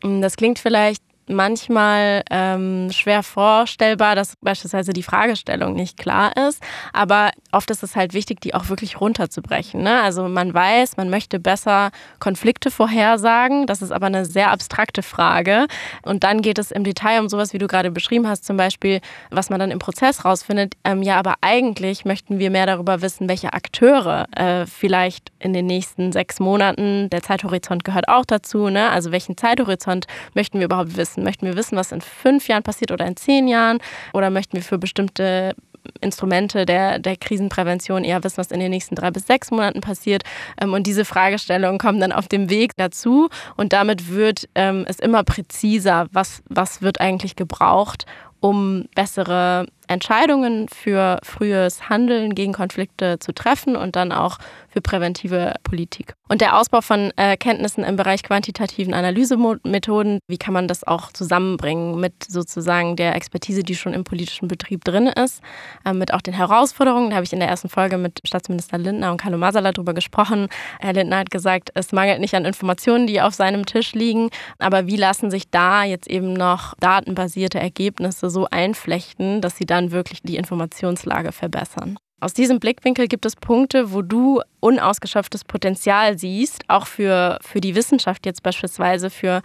mm, 0.03 0.21
das 0.21 0.37
klingt 0.37 0.59
vielleicht 0.59 1.02
manchmal 1.27 2.23
ähm, 2.29 2.91
schwer 2.91 3.23
vorstellbar, 3.23 4.15
dass 4.15 4.35
beispielsweise 4.41 4.93
die 4.93 5.03
Fragestellung 5.03 5.73
nicht 5.73 5.97
klar 5.97 6.35
ist. 6.49 6.61
Aber 6.91 7.31
oft 7.51 7.69
ist 7.71 7.83
es 7.83 7.95
halt 7.95 8.13
wichtig, 8.13 8.41
die 8.41 8.53
auch 8.53 8.69
wirklich 8.69 8.99
runterzubrechen. 8.99 9.81
Ne? 9.81 10.01
Also 10.01 10.27
man 10.27 10.53
weiß, 10.53 10.97
man 10.97 11.09
möchte 11.09 11.39
besser 11.39 11.91
Konflikte 12.19 12.71
vorhersagen. 12.71 13.67
Das 13.67 13.81
ist 13.81 13.91
aber 13.91 14.07
eine 14.07 14.25
sehr 14.25 14.51
abstrakte 14.51 15.03
Frage. 15.03 15.67
Und 16.03 16.23
dann 16.23 16.41
geht 16.41 16.59
es 16.59 16.71
im 16.71 16.83
Detail 16.83 17.19
um 17.21 17.29
sowas, 17.29 17.53
wie 17.53 17.57
du 17.57 17.67
gerade 17.67 17.91
beschrieben 17.91 18.27
hast, 18.27 18.45
zum 18.45 18.57
Beispiel, 18.57 18.99
was 19.29 19.49
man 19.49 19.59
dann 19.59 19.71
im 19.71 19.79
Prozess 19.79 20.25
rausfindet. 20.25 20.75
Ähm, 20.83 21.01
ja, 21.01 21.17
aber 21.17 21.35
eigentlich 21.41 22.05
möchten 22.05 22.39
wir 22.39 22.49
mehr 22.49 22.65
darüber 22.65 23.01
wissen, 23.01 23.29
welche 23.29 23.53
Akteure 23.53 24.27
äh, 24.35 24.65
vielleicht 24.65 25.31
in 25.39 25.53
den 25.53 25.65
nächsten 25.65 26.11
sechs 26.11 26.39
Monaten, 26.39 27.09
der 27.09 27.21
Zeithorizont 27.21 27.83
gehört 27.83 28.07
auch 28.07 28.25
dazu, 28.25 28.69
ne? 28.69 28.89
also 28.89 29.11
welchen 29.11 29.37
Zeithorizont 29.37 30.05
möchten 30.33 30.59
wir 30.59 30.65
überhaupt 30.65 30.97
wissen 30.97 31.12
wissen? 31.13 31.23
Möchten 31.23 31.45
wir 31.45 31.55
wissen, 31.55 31.77
was 31.77 31.91
in 31.91 32.01
fünf 32.01 32.47
Jahren 32.47 32.63
passiert 32.63 32.91
oder 32.91 33.05
in 33.05 33.15
zehn 33.15 33.47
Jahren? 33.47 33.79
Oder 34.13 34.29
möchten 34.29 34.53
wir 34.53 34.63
für 34.63 34.77
bestimmte 34.77 35.55
Instrumente 35.99 36.65
der, 36.65 36.99
der 36.99 37.17
Krisenprävention 37.17 38.05
eher 38.05 38.23
wissen, 38.23 38.37
was 38.37 38.51
in 38.51 38.59
den 38.59 38.71
nächsten 38.71 38.95
drei 38.95 39.11
bis 39.11 39.27
sechs 39.27 39.51
Monaten 39.51 39.81
passiert. 39.81 40.23
Ähm, 40.59 40.73
und 40.73 40.87
diese 40.87 41.05
Fragestellungen 41.05 41.77
kommen 41.77 41.99
dann 41.99 42.13
auf 42.13 42.27
dem 42.27 42.49
Weg 42.49 42.71
dazu. 42.77 43.29
Und 43.57 43.73
damit 43.73 44.09
wird 44.09 44.47
ähm, 44.55 44.85
es 44.87 44.99
immer 44.99 45.23
präziser, 45.23 46.07
was, 46.11 46.41
was 46.49 46.81
wird 46.81 47.01
eigentlich 47.01 47.35
gebraucht, 47.35 48.05
um 48.39 48.85
bessere 48.95 49.67
Entscheidungen 49.87 50.67
für 50.69 51.19
frühes 51.23 51.89
Handeln 51.89 52.35
gegen 52.35 52.53
Konflikte 52.53 53.19
zu 53.19 53.33
treffen 53.33 53.75
und 53.75 53.95
dann 53.95 54.11
auch 54.11 54.37
für 54.69 54.81
präventive 54.81 55.53
Politik. 55.63 56.15
Und 56.27 56.41
der 56.41 56.57
Ausbau 56.57 56.81
von 56.81 57.11
äh, 57.15 57.37
Kenntnissen 57.37 57.83
im 57.83 57.95
Bereich 57.95 58.23
quantitativen 58.23 58.93
Analysemethoden, 58.93 60.19
wie 60.27 60.37
kann 60.37 60.53
man 60.53 60.67
das 60.67 60.83
auch 60.83 61.11
zusammenbringen 61.11 61.99
mit 61.99 62.13
sozusagen 62.27 62.95
der 62.95 63.15
Expertise, 63.15 63.61
die 63.61 63.75
schon 63.75 63.93
im 63.93 64.03
politischen 64.03 64.47
Betrieb 64.47 64.83
drin 64.83 65.07
ist, 65.07 65.41
äh, 65.85 65.93
mit 65.93 66.13
auch 66.13 66.21
den 66.21 66.33
Herausforderungen. 66.33 67.11
Da 67.11 67.17
habe 67.17 67.25
ich 67.25 67.33
in 67.33 67.39
der 67.39 67.49
ersten 67.49 67.69
Folge 67.69 67.97
mit 67.97 68.19
Staatsminister 68.25 68.79
Lindner 68.79 69.11
und 69.11 69.17
Carlo 69.21 69.37
Masala 69.37 69.71
darüber 69.71 69.93
gesprochen. 69.93 70.47
Herr 70.79 70.93
Lindner 70.93 71.19
hat 71.19 71.29
gesagt, 71.29 71.69
es 71.75 71.91
mangelt 71.91 72.19
nicht 72.19 72.33
an 72.33 72.45
Informationen, 72.45 73.05
die 73.05 73.21
auf 73.21 73.35
seinem 73.35 73.67
Tisch 73.67 73.93
liegen, 73.93 74.29
aber 74.57 74.87
wie 74.87 74.97
lassen 74.97 75.29
sich 75.29 75.51
da 75.51 75.83
jetzt 75.83 76.07
eben 76.07 76.33
noch 76.33 76.73
datenbasierte 76.79 77.59
Ergebnisse 77.59 78.31
so 78.31 78.47
einflechten, 78.49 79.41
dass 79.41 79.57
sie 79.57 79.65
dann 79.65 79.82
wirklich 79.91 80.21
die 80.23 80.37
Informationslage 80.37 81.31
verbessern. 81.31 81.97
Aus 82.23 82.33
diesem 82.33 82.61
Blickwinkel 82.61 83.09
gibt 83.09 83.25
es 83.25 83.35
Punkte, 83.35 83.91
wo 83.91 84.01
du 84.01 84.41
unausgeschöpftes 84.61 85.43
Potenzial 85.43 86.17
siehst, 86.17 86.63
auch 86.69 86.87
für, 86.87 87.37
für 87.41 87.59
die 87.59 87.75
Wissenschaft 87.75 88.25
jetzt 88.25 88.43
beispielsweise, 88.43 89.09
für 89.09 89.41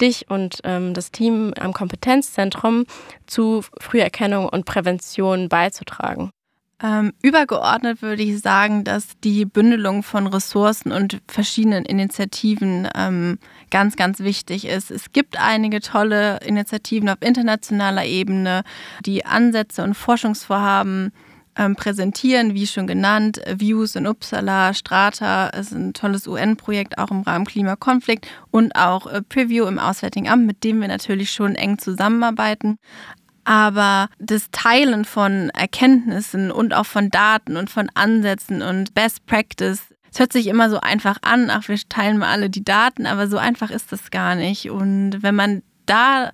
dich 0.00 0.30
und 0.30 0.60
ähm, 0.64 0.94
das 0.94 1.10
Team 1.10 1.52
am 1.60 1.74
Kompetenzzentrum 1.74 2.86
zu 3.26 3.62
Früherkennung 3.78 4.48
und 4.48 4.64
Prävention 4.64 5.50
beizutragen. 5.50 6.30
Ähm, 6.82 7.12
übergeordnet 7.22 8.02
würde 8.02 8.24
ich 8.24 8.40
sagen, 8.40 8.82
dass 8.82 9.06
die 9.22 9.44
Bündelung 9.44 10.02
von 10.02 10.26
Ressourcen 10.26 10.90
und 10.90 11.20
verschiedenen 11.28 11.84
Initiativen 11.84 12.88
ähm, 12.96 13.38
ganz, 13.70 13.94
ganz 13.94 14.18
wichtig 14.18 14.66
ist. 14.66 14.90
Es 14.90 15.12
gibt 15.12 15.38
einige 15.38 15.80
tolle 15.80 16.40
Initiativen 16.44 17.08
auf 17.08 17.18
internationaler 17.20 18.04
Ebene, 18.04 18.64
die 19.06 19.24
Ansätze 19.24 19.84
und 19.84 19.94
Forschungsvorhaben 19.94 21.12
ähm, 21.56 21.76
präsentieren, 21.76 22.54
wie 22.54 22.66
schon 22.66 22.86
genannt, 22.86 23.40
Views 23.46 23.94
in 23.94 24.06
Uppsala, 24.06 24.74
Strata 24.74 25.48
ist 25.48 25.72
ein 25.72 25.92
tolles 25.92 26.26
UN-Projekt, 26.26 26.98
auch 26.98 27.10
im 27.10 27.20
Rahmen 27.20 27.44
Klimakonflikt 27.44 28.26
und 28.50 28.74
auch 28.74 29.06
äh, 29.06 29.22
Preview 29.22 29.66
im 29.66 29.78
Auswärtigen 29.78 30.28
Amt, 30.28 30.46
mit 30.46 30.64
dem 30.64 30.80
wir 30.80 30.88
natürlich 30.88 31.30
schon 31.30 31.54
eng 31.54 31.78
zusammenarbeiten. 31.78 32.78
Aber 33.44 34.08
das 34.18 34.50
Teilen 34.52 35.04
von 35.04 35.50
Erkenntnissen 35.50 36.50
und 36.50 36.74
auch 36.74 36.86
von 36.86 37.10
Daten 37.10 37.56
und 37.56 37.70
von 37.70 37.90
Ansätzen 37.94 38.62
und 38.62 38.94
Best 38.94 39.26
Practice, 39.26 39.80
es 40.12 40.20
hört 40.20 40.32
sich 40.32 40.46
immer 40.46 40.68
so 40.68 40.78
einfach 40.78 41.18
an, 41.22 41.50
ach, 41.50 41.68
wir 41.68 41.78
teilen 41.88 42.18
mal 42.18 42.28
alle 42.28 42.50
die 42.50 42.64
Daten, 42.64 43.06
aber 43.06 43.28
so 43.28 43.38
einfach 43.38 43.70
ist 43.70 43.92
das 43.92 44.10
gar 44.10 44.34
nicht. 44.34 44.70
Und 44.70 45.22
wenn 45.22 45.34
man 45.34 45.62
da 45.86 46.30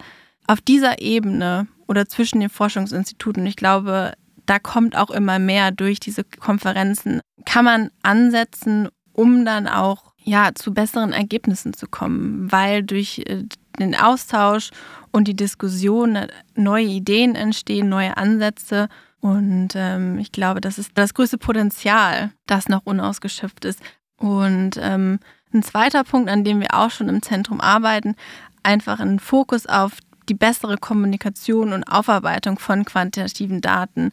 auf 0.47 0.61
dieser 0.61 1.01
Ebene 1.01 1.68
oder 1.87 2.07
zwischen 2.09 2.40
den 2.40 2.51
Forschungsinstituten, 2.51 3.47
ich 3.47 3.57
glaube, 3.57 4.14
da 4.47 4.59
kommt 4.59 4.97
auch 4.97 5.11
immer 5.11 5.38
mehr 5.38 5.71
durch 5.71 6.01
diese 6.01 6.25
Konferenzen, 6.25 7.21
kann 7.44 7.64
man 7.64 7.90
ansetzen, 8.03 8.88
um 9.12 9.44
dann 9.44 9.68
auch 9.68 10.12
ja, 10.29 10.51
zu 10.55 10.75
besseren 10.75 11.12
Ergebnissen 11.12 11.73
zu 11.73 11.87
kommen, 11.87 12.51
weil 12.53 12.83
durch 12.83 13.23
äh, 13.27 13.44
den 13.79 13.95
Austausch 13.95 14.71
und 15.12 15.29
die 15.29 15.37
Diskussion 15.37 16.19
neue 16.55 16.85
Ideen 16.85 17.35
entstehen, 17.35 17.88
neue 17.88 18.17
Ansätze. 18.17 18.88
Und 19.21 19.71
ähm, 19.75 20.19
ich 20.19 20.33
glaube, 20.33 20.61
das 20.61 20.79
ist 20.79 20.93
das 20.95 21.14
größte 21.14 21.38
Potenzial, 21.38 22.31
das 22.47 22.69
noch 22.69 22.83
unausgeschöpft 22.85 23.64
ist. 23.64 23.81
Und 24.17 24.73
ähm, 24.81 25.19
ein 25.53 25.62
zweiter 25.62 26.05
Punkt, 26.05 26.29
an 26.29 26.45
dem 26.45 26.61
wir 26.61 26.75
auch 26.75 26.91
schon 26.91 27.09
im 27.09 27.23
Zentrum 27.23 27.61
arbeiten, 27.61 28.14
einfach 28.62 29.01
einen 29.01 29.19
Fokus 29.19 29.67
auf 29.67 29.93
die 30.29 30.35
bessere 30.35 30.77
Kommunikation 30.77 31.73
und 31.73 31.85
Aufarbeitung 31.85 32.59
von 32.59 32.85
quantitativen 32.85 33.61
Daten. 33.61 34.12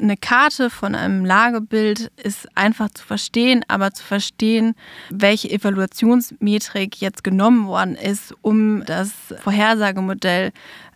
Eine 0.00 0.16
Karte 0.16 0.70
von 0.70 0.94
einem 0.94 1.24
Lagebild 1.24 2.10
ist 2.22 2.48
einfach 2.56 2.90
zu 2.90 3.04
verstehen, 3.04 3.64
aber 3.68 3.92
zu 3.92 4.04
verstehen, 4.04 4.74
welche 5.10 5.50
Evaluationsmetrik 5.50 7.00
jetzt 7.00 7.24
genommen 7.24 7.66
worden 7.66 7.94
ist, 7.94 8.34
um 8.42 8.84
das 8.84 9.12
Vorhersagemodell 9.42 10.52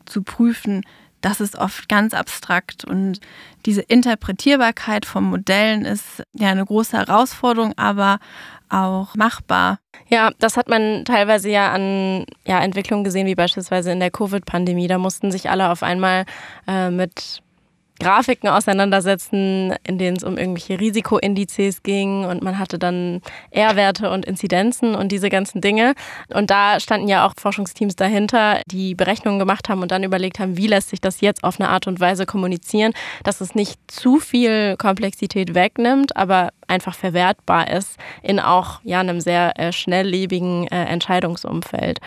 zu 0.07 0.22
prüfen, 0.22 0.83
das 1.22 1.40
ist 1.40 1.56
oft 1.56 1.88
ganz 1.88 2.12
abstrakt 2.12 2.85
und 2.85 3.20
diese 3.64 3.80
Interpretierbarkeit 3.80 5.06
von 5.06 5.24
Modellen 5.24 5.85
ist 5.85 6.22
ja 6.35 6.50
eine 6.50 6.64
große 6.64 6.96
Herausforderung, 6.96 7.72
aber 7.76 8.18
auch 8.68 9.14
machbar. 9.14 9.78
Ja, 10.08 10.30
das 10.38 10.56
hat 10.56 10.68
man 10.68 11.04
teilweise 11.04 11.48
ja 11.50 11.72
an 11.72 12.26
ja, 12.46 12.61
Entwicklungen 12.61 13.04
gesehen, 13.04 13.26
wie 13.26 13.35
beispielsweise 13.35 13.92
in 13.92 14.00
der 14.00 14.11
Covid-Pandemie. 14.11 14.88
Da 14.88 14.98
mussten 14.98 15.30
sich 15.30 15.50
alle 15.50 15.70
auf 15.70 15.82
einmal 15.82 16.24
äh, 16.66 16.90
mit 16.90 17.41
Grafiken 18.03 18.49
auseinandersetzen, 18.49 19.75
in 19.85 19.99
denen 19.99 20.17
es 20.17 20.25
um 20.25 20.37
irgendwelche 20.37 20.79
Risikoindizes 20.81 21.83
ging 21.83 22.25
und 22.25 22.43
man 22.43 22.59
hatte 22.59 22.79
dann 22.79 23.23
R-Werte 23.51 24.11
und 24.11 24.25
Inzidenzen 24.25 24.95
und 24.95 25.12
diese 25.12 25.31
ganzen 25.31 25.61
Dinge. 25.61 25.95
Und 26.35 26.51
da 26.51 26.81
standen 26.81 27.09
ja 27.09 27.27
auch 27.27 27.35
Forschungsteams 27.38 27.97
dahinter, 27.97 28.61
die 28.67 28.95
Berechnungen 28.95 29.38
gemacht 29.38 29.69
haben 29.69 29.83
und 29.83 29.91
dann 29.91 30.03
überlegt 30.03 30.38
haben, 30.38 30.57
wie 30.57 30.67
lässt 30.67 30.91
sich 30.91 31.01
das 31.01 31.21
jetzt 31.21 31.45
auf 31.45 31.61
eine 31.61 31.69
Art 31.69 31.87
und 31.87 32.01
Weise 32.01 32.27
kommunizieren, 32.27 32.93
dass 33.25 33.41
es 33.41 33.55
nicht 33.55 33.79
zu 33.87 34.19
viel 34.19 34.77
Komplexität 34.77 35.55
wegnimmt, 35.55 36.17
aber 36.17 36.51
einfach 36.67 36.95
verwertbar 36.95 37.71
ist 37.71 37.97
in 38.23 38.41
auch 38.41 38.81
ja 38.83 39.01
einem 39.01 39.21
sehr 39.21 39.59
äh, 39.59 39.73
schnelllebigen 39.73 40.67
äh, 40.69 40.85
Entscheidungsumfeld. 40.85 42.01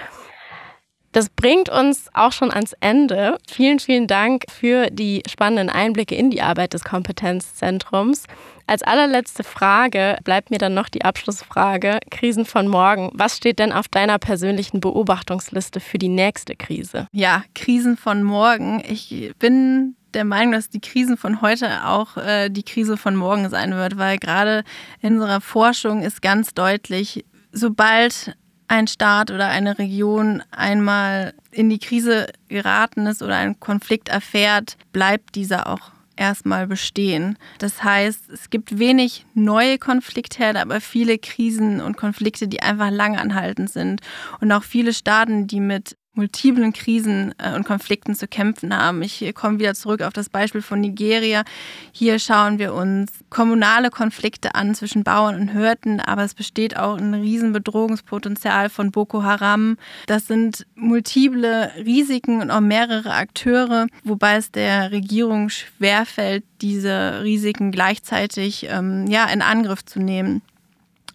Das 1.15 1.29
bringt 1.29 1.69
uns 1.69 2.09
auch 2.13 2.33
schon 2.33 2.51
ans 2.51 2.73
Ende. 2.81 3.37
Vielen, 3.49 3.79
vielen 3.79 4.05
Dank 4.05 4.43
für 4.51 4.89
die 4.91 5.23
spannenden 5.29 5.69
Einblicke 5.69 6.13
in 6.13 6.29
die 6.29 6.41
Arbeit 6.41 6.73
des 6.73 6.83
Kompetenzzentrums. 6.83 8.25
Als 8.67 8.83
allerletzte 8.83 9.45
Frage 9.45 10.17
bleibt 10.25 10.51
mir 10.51 10.57
dann 10.57 10.73
noch 10.73 10.89
die 10.89 11.05
Abschlussfrage. 11.05 11.99
Krisen 12.11 12.43
von 12.43 12.67
morgen. 12.67 13.11
Was 13.13 13.37
steht 13.37 13.59
denn 13.59 13.71
auf 13.71 13.87
deiner 13.87 14.19
persönlichen 14.19 14.81
Beobachtungsliste 14.81 15.79
für 15.79 15.97
die 15.97 16.09
nächste 16.09 16.57
Krise? 16.57 17.07
Ja, 17.13 17.45
Krisen 17.53 17.95
von 17.95 18.21
morgen. 18.21 18.83
Ich 18.85 19.31
bin 19.39 19.95
der 20.13 20.25
Meinung, 20.25 20.51
dass 20.51 20.69
die 20.69 20.81
Krisen 20.81 21.15
von 21.15 21.39
heute 21.41 21.87
auch 21.87 22.17
äh, 22.17 22.49
die 22.49 22.63
Krise 22.63 22.97
von 22.97 23.15
morgen 23.15 23.47
sein 23.47 23.73
wird, 23.73 23.97
weil 23.97 24.17
gerade 24.17 24.65
in 24.99 25.13
unserer 25.13 25.39
Forschung 25.39 26.01
ist 26.01 26.21
ganz 26.21 26.53
deutlich, 26.53 27.23
sobald 27.53 28.35
ein 28.67 28.87
Staat 28.87 29.31
oder 29.31 29.47
eine 29.47 29.77
Region 29.77 30.43
einmal 30.51 31.33
in 31.51 31.69
die 31.69 31.79
Krise 31.79 32.27
geraten 32.47 33.05
ist 33.07 33.21
oder 33.21 33.35
einen 33.35 33.59
Konflikt 33.59 34.09
erfährt, 34.09 34.77
bleibt 34.91 35.35
dieser 35.35 35.67
auch 35.67 35.91
erstmal 36.15 36.67
bestehen. 36.67 37.37
Das 37.59 37.83
heißt, 37.83 38.29
es 38.29 38.49
gibt 38.49 38.79
wenig 38.79 39.25
neue 39.33 39.77
Konfliktherde, 39.77 40.61
aber 40.61 40.81
viele 40.81 41.17
Krisen 41.17 41.81
und 41.81 41.97
Konflikte, 41.97 42.47
die 42.47 42.61
einfach 42.61 42.89
lang 42.89 43.17
anhaltend 43.17 43.69
sind. 43.69 44.01
Und 44.39 44.51
auch 44.51 44.63
viele 44.63 44.93
Staaten, 44.93 45.47
die 45.47 45.59
mit 45.59 45.97
multiplen 46.15 46.73
Krisen 46.73 47.33
äh, 47.37 47.53
und 47.55 47.65
Konflikten 47.65 48.15
zu 48.15 48.27
kämpfen 48.27 48.75
haben. 48.75 49.01
Ich 49.01 49.33
komme 49.35 49.59
wieder 49.59 49.75
zurück 49.75 50.01
auf 50.01 50.13
das 50.13 50.29
Beispiel 50.29 50.61
von 50.61 50.79
Nigeria. 50.81 51.43
Hier 51.91 52.19
schauen 52.19 52.59
wir 52.59 52.73
uns 52.73 53.11
kommunale 53.29 53.89
Konflikte 53.89 54.55
an 54.55 54.75
zwischen 54.75 55.03
Bauern 55.03 55.35
und 55.35 55.53
Hürden, 55.53 55.99
aber 55.99 56.23
es 56.23 56.33
besteht 56.33 56.77
auch 56.77 56.97
ein 56.97 57.13
Riesenbedrohungspotenzial 57.13 58.69
von 58.69 58.91
Boko 58.91 59.23
Haram. 59.23 59.77
Das 60.07 60.27
sind 60.27 60.65
multiple 60.75 61.71
Risiken 61.77 62.41
und 62.41 62.51
auch 62.51 62.61
mehrere 62.61 63.13
Akteure, 63.13 63.87
wobei 64.03 64.37
es 64.37 64.51
der 64.51 64.91
Regierung 64.91 65.49
schwerfällt, 65.49 66.43
diese 66.61 67.21
Risiken 67.23 67.71
gleichzeitig 67.71 68.67
ähm, 68.69 69.07
ja, 69.07 69.25
in 69.25 69.41
Angriff 69.41 69.83
zu 69.85 69.99
nehmen. 69.99 70.41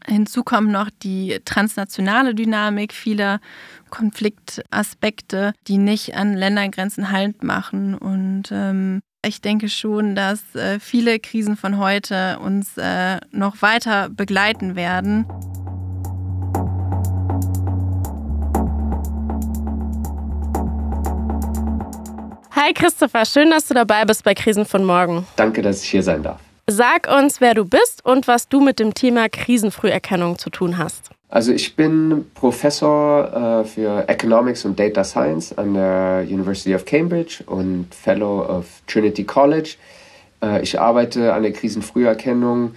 Hinzu 0.07 0.43
kommt 0.43 0.71
noch 0.71 0.89
die 1.03 1.41
transnationale 1.45 2.35
Dynamik 2.35 2.93
vieler 2.93 3.41
Konfliktaspekte, 3.91 5.53
die 5.67 5.79
nicht 5.79 6.17
an 6.17 6.35
Ländergrenzen 6.35 7.11
Halt 7.11 7.43
machen. 7.43 7.95
Und 7.95 8.45
ähm, 8.51 9.01
ich 9.25 9.41
denke 9.41 9.69
schon, 9.69 10.15
dass 10.15 10.55
äh, 10.55 10.81
viele 10.81 11.19
Krisen 11.19 11.57
von 11.57 11.79
heute 11.79 12.39
uns 12.39 12.79
äh, 12.79 13.19
noch 13.31 13.61
weiter 13.61 14.09
begleiten 14.09 14.77
werden. 14.77 15.27
Hi 22.53 22.75
Christopher, 22.75 23.25
schön, 23.25 23.51
dass 23.51 23.67
du 23.69 23.75
dabei 23.75 24.05
bist 24.05 24.23
bei 24.23 24.35
Krisen 24.35 24.65
von 24.65 24.85
morgen. 24.85 25.27
Danke, 25.37 25.63
dass 25.63 25.83
ich 25.83 25.91
hier 25.91 26.03
sein 26.03 26.23
darf. 26.23 26.41
Sag 26.67 27.09
uns, 27.09 27.41
wer 27.41 27.55
du 27.55 27.65
bist 27.65 28.05
und 28.05 28.29
was 28.29 28.49
du 28.49 28.61
mit 28.61 28.79
dem 28.79 28.95
Thema 28.95 29.29
Krisenfrüherkennung 29.29 30.39
zu 30.39 30.51
tun 30.51 30.79
hast. 30.79 31.11
Also 31.31 31.53
ich 31.53 31.77
bin 31.77 32.27
Professor 32.35 33.63
äh, 33.63 33.65
für 33.65 34.09
Economics 34.09 34.65
und 34.65 34.79
Data 34.79 35.05
Science 35.05 35.57
an 35.57 35.75
der 35.75 36.25
University 36.29 36.75
of 36.75 36.85
Cambridge 36.85 37.45
und 37.47 37.95
Fellow 37.95 38.45
of 38.45 38.67
Trinity 38.89 39.23
College. 39.23 39.77
Äh, 40.43 40.63
ich 40.63 40.81
arbeite 40.81 41.33
an 41.33 41.45
der 41.45 41.53
Krisenfrüherkennung 41.53 42.73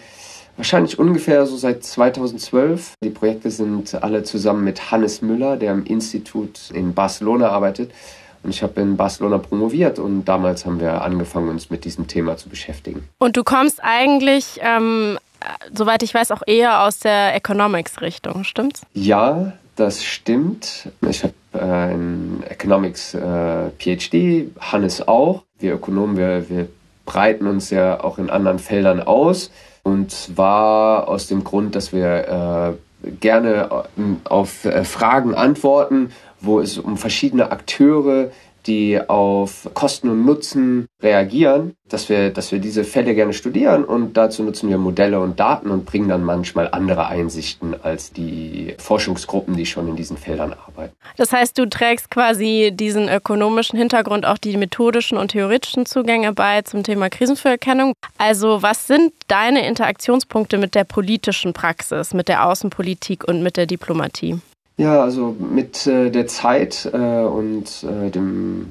wahrscheinlich 0.56 1.00
ungefähr 1.00 1.48
so 1.48 1.58
seit 1.58 1.84
2012. 1.84 2.94
Die 3.04 3.10
Projekte 3.10 3.50
sind 3.50 3.96
alle 4.04 4.22
zusammen 4.22 4.64
mit 4.64 4.92
Hannes 4.92 5.24
Müller, 5.24 5.58
der 5.58 5.72
am 5.72 5.84
Institut 5.86 6.70
in 6.72 6.94
Barcelona 6.94 7.50
arbeitet. 7.50 7.92
Und 8.44 8.50
ich 8.50 8.62
habe 8.62 8.82
in 8.82 8.98
Barcelona 8.98 9.38
promoviert 9.38 10.00
und 10.00 10.26
damals 10.26 10.66
haben 10.66 10.82
wir 10.82 11.02
angefangen, 11.02 11.48
uns 11.48 11.70
mit 11.70 11.86
diesem 11.86 12.08
Thema 12.08 12.36
zu 12.36 12.50
beschäftigen. 12.50 13.08
Und 13.18 13.38
du 13.38 13.44
kommst 13.44 13.80
eigentlich, 13.82 14.60
ähm, 14.62 15.18
soweit 15.74 16.04
ich 16.04 16.14
weiß, 16.14 16.32
auch 16.32 16.44
eher 16.46 16.84
aus 16.84 17.00
der 17.00 17.36
Economics-Richtung, 17.36 18.44
stimmt's? 18.44 18.82
Ja, 18.94 19.54
das 19.76 20.04
stimmt. 20.04 20.90
Ich 21.08 21.24
habe 21.24 21.34
äh, 21.54 21.94
in 21.94 22.44
Economics 22.48 23.14
äh, 23.14 23.70
PhD, 23.80 24.52
Hannes 24.60 25.08
auch. 25.08 25.44
Wir 25.60 25.74
Ökonomen, 25.74 26.18
wir, 26.18 26.50
wir 26.50 26.68
breiten 27.06 27.48
uns 27.48 27.70
ja 27.70 28.04
auch 28.04 28.18
in 28.18 28.30
anderen 28.30 28.60
Feldern 28.60 29.02
aus. 29.02 29.52
Und 29.84 30.12
zwar 30.12 31.08
aus 31.08 31.28
dem 31.28 31.44
Grund, 31.44 31.76
dass 31.76 31.92
wir 31.92 32.78
äh, 33.04 33.12
gerne 33.20 33.70
äh, 33.98 34.02
auf 34.30 34.66
äh, 34.66 34.86
Fragen 34.86 35.36
antworten, 35.36 36.12
wo 36.40 36.60
es 36.60 36.78
um 36.78 36.98
verschiedene 36.98 37.52
Akteure 37.52 38.32
die 38.66 39.00
auf 39.08 39.70
Kosten 39.74 40.10
und 40.10 40.26
Nutzen 40.26 40.88
reagieren, 41.02 41.76
dass 41.88 42.10
wir, 42.10 42.32
dass 42.32 42.52
wir 42.52 42.60
diese 42.60 42.84
Fälle 42.84 43.14
gerne 43.14 43.34
studieren 43.34 43.84
und 43.84 44.18
dazu 44.18 44.44
nutzen 44.44 44.70
wir 44.70 44.78
Modelle 44.78 45.20
und 45.20 45.40
Daten 45.40 45.70
und 45.70 45.86
bringen 45.86 46.10
dann 46.10 46.24
manchmal 46.24 46.70
andere 46.72 47.08
Einsichten 47.08 47.76
als 47.84 48.12
die 48.12 48.76
Forschungsgruppen, 48.80 49.56
die 49.56 49.66
schon 49.66 49.88
in 49.88 49.96
diesen 49.96 50.18
Feldern 50.18 50.54
arbeiten. 50.54 50.96
Das 51.18 51.32
heißt, 51.32 51.58
du 51.58 51.70
trägst 51.70 52.10
quasi 52.10 52.72
diesen 52.74 53.10
ökonomischen 53.10 53.78
Hintergrund, 53.78 54.26
auch 54.26 54.38
die 54.38 54.58
methodischen 54.58 55.18
und 55.18 55.30
theoretischen 55.30 55.86
Zugänge 55.86 56.34
bei 56.34 56.62
zum 56.62 56.84
Thema 56.84 57.10
Krisenfrüherkennung. 57.10 57.94
Also 58.18 58.64
was 58.64 58.88
sind 58.88 59.14
deine 59.28 59.68
Interaktionspunkte 59.68 60.58
mit 60.58 60.76
der 60.76 60.86
politischen 60.86 61.54
Praxis, 61.54 62.14
mit 62.14 62.28
der 62.28 62.48
Außenpolitik 62.48 63.28
und 63.28 63.44
mit 63.44 63.58
der 63.58 63.66
Diplomatie? 63.66 64.40
Ja, 64.78 65.04
also 65.04 65.36
mit 65.40 65.86
äh, 65.86 66.10
der 66.10 66.28
Zeit 66.28 66.90
äh, 66.92 66.98
und 66.98 67.84
äh, 67.84 68.10
dem 68.10 68.66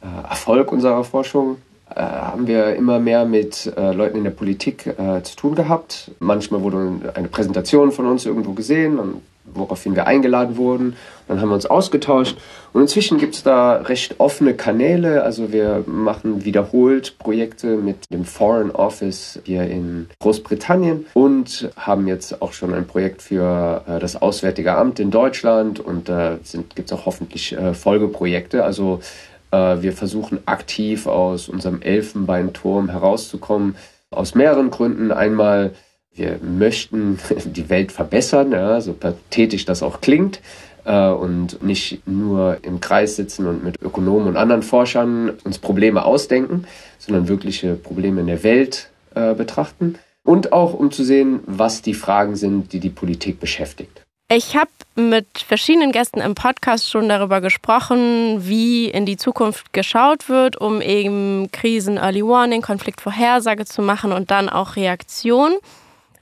äh, 0.00 0.28
Erfolg 0.28 0.72
unserer 0.72 1.04
Forschung 1.04 1.58
haben 1.94 2.46
wir 2.46 2.74
immer 2.74 2.98
mehr 2.98 3.24
mit 3.24 3.72
äh, 3.76 3.92
Leuten 3.92 4.18
in 4.18 4.24
der 4.24 4.30
Politik 4.30 4.86
äh, 4.86 5.22
zu 5.22 5.36
tun 5.36 5.54
gehabt. 5.54 6.10
Manchmal 6.18 6.62
wurde 6.62 7.12
eine 7.14 7.28
Präsentation 7.28 7.92
von 7.92 8.06
uns 8.06 8.26
irgendwo 8.26 8.52
gesehen, 8.52 8.98
woraufhin 9.44 9.94
wir 9.94 10.06
eingeladen 10.06 10.56
wurden. 10.56 10.96
Dann 11.28 11.40
haben 11.40 11.48
wir 11.48 11.54
uns 11.54 11.66
ausgetauscht. 11.66 12.36
Und 12.72 12.82
inzwischen 12.82 13.18
gibt 13.18 13.34
es 13.34 13.42
da 13.42 13.76
recht 13.76 14.18
offene 14.18 14.54
Kanäle. 14.54 15.22
Also 15.22 15.52
wir 15.52 15.84
machen 15.86 16.44
wiederholt 16.44 17.18
Projekte 17.18 17.76
mit 17.76 18.10
dem 18.10 18.24
Foreign 18.24 18.70
Office 18.70 19.40
hier 19.44 19.64
in 19.64 20.08
Großbritannien 20.20 21.06
und 21.14 21.70
haben 21.76 22.08
jetzt 22.08 22.42
auch 22.42 22.52
schon 22.52 22.74
ein 22.74 22.86
Projekt 22.86 23.22
für 23.22 23.82
äh, 23.86 23.98
das 24.00 24.20
Auswärtige 24.20 24.74
Amt 24.74 25.00
in 25.00 25.10
Deutschland. 25.10 25.80
Und 25.80 26.08
da 26.08 26.34
äh, 26.34 26.38
gibt 26.74 26.90
es 26.90 26.92
auch 26.92 27.06
hoffentlich 27.06 27.52
äh, 27.56 27.74
Folgeprojekte. 27.74 28.64
Also 28.64 29.00
äh, 29.00 29.33
wir 29.82 29.92
versuchen 29.92 30.40
aktiv 30.46 31.06
aus 31.06 31.48
unserem 31.48 31.82
Elfenbeinturm 31.82 32.88
herauszukommen. 32.88 33.76
Aus 34.10 34.34
mehreren 34.34 34.70
Gründen. 34.70 35.10
Einmal 35.12 35.72
wir 36.14 36.38
möchten 36.42 37.18
die 37.44 37.68
Welt 37.68 37.92
verbessern, 37.92 38.52
ja, 38.52 38.80
so 38.80 38.92
pathetisch 38.92 39.64
das 39.64 39.82
auch 39.82 40.00
klingt, 40.00 40.40
äh, 40.84 41.08
und 41.08 41.62
nicht 41.62 42.06
nur 42.06 42.58
im 42.62 42.80
Kreis 42.80 43.16
sitzen 43.16 43.46
und 43.46 43.64
mit 43.64 43.80
Ökonomen 43.82 44.28
und 44.28 44.36
anderen 44.36 44.62
Forschern 44.62 45.30
uns 45.44 45.58
Probleme 45.58 46.04
ausdenken, 46.04 46.66
sondern 46.98 47.28
wirkliche 47.28 47.74
Probleme 47.74 48.20
in 48.20 48.26
der 48.28 48.42
Welt 48.42 48.90
äh, 49.14 49.34
betrachten. 49.34 49.96
Und 50.26 50.52
auch 50.52 50.72
um 50.72 50.90
zu 50.90 51.04
sehen, 51.04 51.40
was 51.46 51.82
die 51.82 51.92
Fragen 51.92 52.36
sind, 52.36 52.72
die 52.72 52.80
die 52.80 52.88
Politik 52.88 53.40
beschäftigt. 53.40 54.03
Ich 54.28 54.56
habe 54.56 54.70
mit 54.96 55.26
verschiedenen 55.38 55.92
Gästen 55.92 56.20
im 56.20 56.34
Podcast 56.34 56.90
schon 56.90 57.08
darüber 57.08 57.40
gesprochen, 57.40 58.38
wie 58.46 58.88
in 58.88 59.06
die 59.06 59.16
Zukunft 59.16 59.72
geschaut 59.72 60.28
wird, 60.28 60.56
um 60.60 60.80
eben 60.80 61.50
Krisen, 61.52 61.96
Early 61.98 62.24
Warning, 62.24 62.62
Konfliktvorhersage 62.62 63.66
zu 63.66 63.82
machen 63.82 64.12
und 64.12 64.30
dann 64.30 64.48
auch 64.48 64.76
Reaktion. 64.76 65.54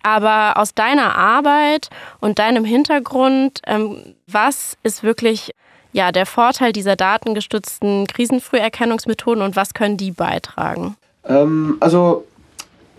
Aber 0.03 0.57
aus 0.57 0.75
deiner 0.75 1.17
Arbeit 1.17 1.91
und 2.21 2.41
deinem 2.41 2.65
Hintergrund, 2.65 3.63
ähm, 3.67 4.17
was 4.27 4.77
ist 4.83 5.05
wirklich 5.05 5.53
ja, 5.93 6.11
der 6.11 6.27
Vorteil 6.27 6.73
dieser 6.73 6.97
datengestützten 6.97 8.07
Krisenfrüherkennungsmethoden 8.07 9.43
und 9.43 9.57
was 9.57 9.75
können 9.75 9.97
die 9.97 10.11
beitragen? 10.11 10.97
Ähm, 11.29 11.77
also 11.81 12.25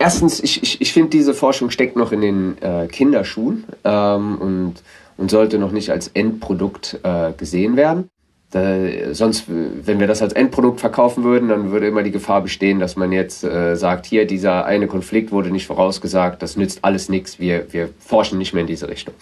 erstens, 0.04 0.38
ich, 0.40 0.62
ich, 0.62 0.80
ich 0.82 0.92
finde, 0.92 1.08
diese 1.08 1.32
Forschung 1.32 1.70
steckt 1.70 1.96
noch 1.96 2.12
in 2.12 2.20
den 2.20 2.62
äh, 2.62 2.88
Kinderschuhen 2.88 3.64
ähm, 3.84 4.36
und, 4.36 4.74
und 5.16 5.30
sollte 5.30 5.58
noch 5.58 5.72
nicht 5.72 5.90
als 5.90 6.08
Endprodukt 6.08 7.00
äh, 7.02 7.32
gesehen 7.32 7.76
werden. 7.76 8.10
Da, 8.50 9.14
sonst, 9.14 9.46
wenn 9.48 10.00
wir 10.00 10.06
das 10.06 10.20
als 10.20 10.34
Endprodukt 10.34 10.80
verkaufen 10.80 11.24
würden, 11.24 11.48
dann 11.48 11.72
würde 11.72 11.88
immer 11.88 12.02
die 12.02 12.10
Gefahr 12.10 12.42
bestehen, 12.42 12.80
dass 12.80 12.96
man 12.96 13.12
jetzt 13.12 13.44
äh, 13.44 13.76
sagt, 13.76 14.04
hier, 14.04 14.26
dieser 14.26 14.66
eine 14.66 14.88
Konflikt 14.88 15.32
wurde 15.32 15.50
nicht 15.50 15.66
vorausgesagt, 15.66 16.42
das 16.42 16.56
nützt 16.56 16.80
alles 16.84 17.08
nichts, 17.08 17.40
wir, 17.40 17.72
wir 17.72 17.88
forschen 17.98 18.36
nicht 18.36 18.52
mehr 18.52 18.60
in 18.60 18.66
diese 18.66 18.88
Richtung. 18.88 19.14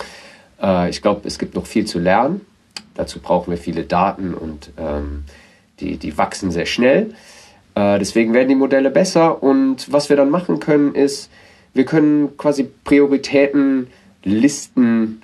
Äh, 0.61 0.91
ich 0.91 1.01
glaube, 1.01 1.29
es 1.29 1.39
gibt 1.39 1.55
noch 1.55 1.67
viel 1.67 1.87
zu 1.87 2.01
lernen. 2.01 2.41
Dazu 2.95 3.21
brauchen 3.21 3.53
wir 3.53 3.59
viele 3.59 3.85
Daten 3.85 4.35
und 4.35 4.71
ähm, 4.77 5.25
die, 5.79 5.97
die 5.97 6.19
wachsen 6.19 6.51
sehr 6.51 6.67
schnell. 6.67 7.15
Äh, 7.75 7.99
deswegen 7.99 8.35
werden 8.35 8.49
die 8.49 8.55
Modelle 8.55 8.91
besser 8.91 9.43
und 9.43 9.93
was 9.93 10.09
wir 10.09 10.17
dann 10.17 10.31
machen 10.31 10.61
können, 10.61 10.95
ist, 10.95 11.31
wir 11.75 11.85
können 11.85 12.37
quasi 12.37 12.69
Prioritäten 12.85 13.89
listen, 14.25 15.23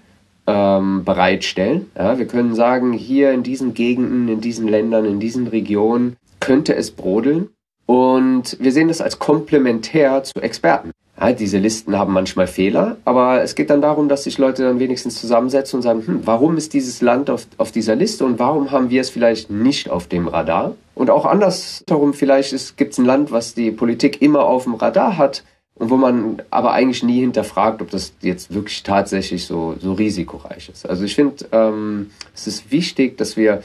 ähm, 0.48 1.04
bereitstellen. 1.04 1.90
Ja, 1.96 2.18
wir 2.18 2.26
können 2.26 2.54
sagen, 2.54 2.92
hier 2.94 3.32
in 3.32 3.42
diesen 3.42 3.74
Gegenden, 3.74 4.28
in 4.28 4.40
diesen 4.40 4.66
Ländern, 4.66 5.04
in 5.04 5.20
diesen 5.20 5.46
Regionen 5.46 6.16
könnte 6.40 6.74
es 6.74 6.90
brodeln. 6.90 7.50
Und 7.84 8.56
wir 8.60 8.72
sehen 8.72 8.88
das 8.88 9.00
als 9.00 9.18
komplementär 9.18 10.22
zu 10.22 10.40
Experten. 10.40 10.90
Ja, 11.20 11.32
diese 11.32 11.58
Listen 11.58 11.98
haben 11.98 12.12
manchmal 12.12 12.46
Fehler, 12.46 12.96
aber 13.04 13.42
es 13.42 13.54
geht 13.54 13.70
dann 13.70 13.82
darum, 13.82 14.08
dass 14.08 14.24
sich 14.24 14.38
Leute 14.38 14.62
dann 14.62 14.78
wenigstens 14.78 15.20
zusammensetzen 15.20 15.78
und 15.78 15.82
sagen, 15.82 16.06
hm, 16.06 16.20
warum 16.24 16.56
ist 16.56 16.74
dieses 16.74 17.00
Land 17.00 17.28
auf, 17.28 17.46
auf 17.56 17.72
dieser 17.72 17.96
Liste 17.96 18.24
und 18.24 18.38
warum 18.38 18.70
haben 18.70 18.90
wir 18.90 19.00
es 19.00 19.10
vielleicht 19.10 19.50
nicht 19.50 19.90
auf 19.90 20.06
dem 20.06 20.28
Radar? 20.28 20.74
Und 20.94 21.10
auch 21.10 21.26
andersherum, 21.26 22.14
vielleicht 22.14 22.76
gibt 22.76 22.92
es 22.92 22.98
ein 22.98 23.04
Land, 23.04 23.32
was 23.32 23.54
die 23.54 23.70
Politik 23.70 24.22
immer 24.22 24.44
auf 24.44 24.64
dem 24.64 24.74
Radar 24.74 25.16
hat, 25.16 25.42
und 25.78 25.90
wo 25.90 25.96
man 25.96 26.42
aber 26.50 26.72
eigentlich 26.72 27.02
nie 27.02 27.20
hinterfragt, 27.20 27.80
ob 27.80 27.90
das 27.90 28.12
jetzt 28.20 28.52
wirklich 28.52 28.82
tatsächlich 28.82 29.46
so, 29.46 29.76
so 29.80 29.92
risikoreich 29.92 30.68
ist. 30.68 30.88
Also 30.88 31.04
ich 31.04 31.14
finde, 31.14 31.46
ähm, 31.52 32.10
es 32.34 32.46
ist 32.46 32.70
wichtig, 32.72 33.16
dass 33.16 33.36
wir 33.36 33.62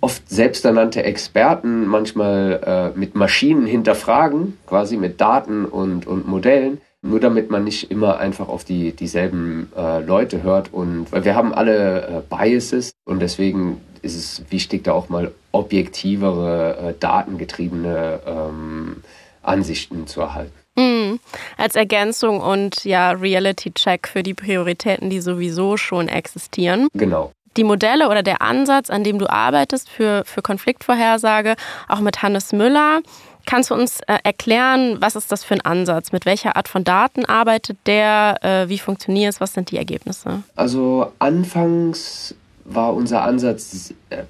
oft 0.00 0.28
selbsternannte 0.28 1.02
Experten 1.02 1.86
manchmal 1.86 2.92
äh, 2.94 2.98
mit 2.98 3.14
Maschinen 3.14 3.66
hinterfragen, 3.66 4.58
quasi 4.66 4.96
mit 4.96 5.20
Daten 5.20 5.64
und, 5.64 6.06
und 6.06 6.28
Modellen, 6.28 6.80
nur 7.02 7.20
damit 7.20 7.50
man 7.50 7.64
nicht 7.64 7.90
immer 7.90 8.18
einfach 8.18 8.48
auf 8.48 8.64
die 8.64 8.92
dieselben 8.92 9.70
äh, 9.76 10.00
Leute 10.00 10.42
hört 10.42 10.72
und 10.72 11.10
weil 11.12 11.24
wir 11.24 11.34
haben 11.34 11.54
alle 11.54 12.06
äh, 12.06 12.22
Biases 12.28 12.92
und 13.04 13.20
deswegen 13.20 13.80
ist 14.02 14.16
es 14.16 14.50
wichtig, 14.50 14.84
da 14.84 14.92
auch 14.92 15.08
mal 15.08 15.32
objektivere, 15.52 16.90
äh, 16.90 16.94
datengetriebene 16.98 18.20
ähm, 18.26 19.02
Ansichten 19.42 20.06
zu 20.06 20.20
erhalten. 20.20 20.52
Mhm. 20.76 21.18
Als 21.56 21.74
Ergänzung 21.74 22.40
und 22.40 22.84
ja, 22.84 23.10
Reality-Check 23.10 24.06
für 24.06 24.22
die 24.22 24.34
Prioritäten, 24.34 25.10
die 25.10 25.20
sowieso 25.20 25.76
schon 25.76 26.08
existieren. 26.08 26.86
Genau. 26.94 27.32
Die 27.58 27.64
Modelle 27.64 28.08
oder 28.08 28.22
der 28.22 28.40
Ansatz, 28.40 28.88
an 28.88 29.04
dem 29.04 29.18
du 29.18 29.28
arbeitest 29.28 29.90
für, 29.90 30.22
für 30.24 30.42
Konfliktvorhersage, 30.42 31.56
auch 31.88 32.00
mit 32.00 32.22
Hannes 32.22 32.52
Müller, 32.52 33.00
Kannst 33.46 33.70
du 33.70 33.74
uns 33.74 34.00
äh, 34.00 34.18
erklären, 34.24 34.98
was 35.00 35.16
ist 35.16 35.32
das 35.32 35.42
für 35.42 35.54
ein 35.54 35.62
Ansatz? 35.62 36.12
Mit 36.12 36.26
welcher 36.26 36.56
Art 36.56 36.68
von 36.68 36.84
Daten 36.84 37.24
arbeitet 37.24 37.78
der? 37.86 38.36
Äh, 38.42 38.68
wie 38.68 38.78
funktioniert 38.78 39.32
es? 39.32 39.40
Was 39.40 39.54
sind 39.54 39.70
die 39.70 39.78
Ergebnisse? 39.78 40.42
Also 40.54 41.12
anfangs 41.18 42.34
war 42.66 42.92
unser 42.92 43.22
Ansatz 43.22 43.94
äh, 44.10 44.24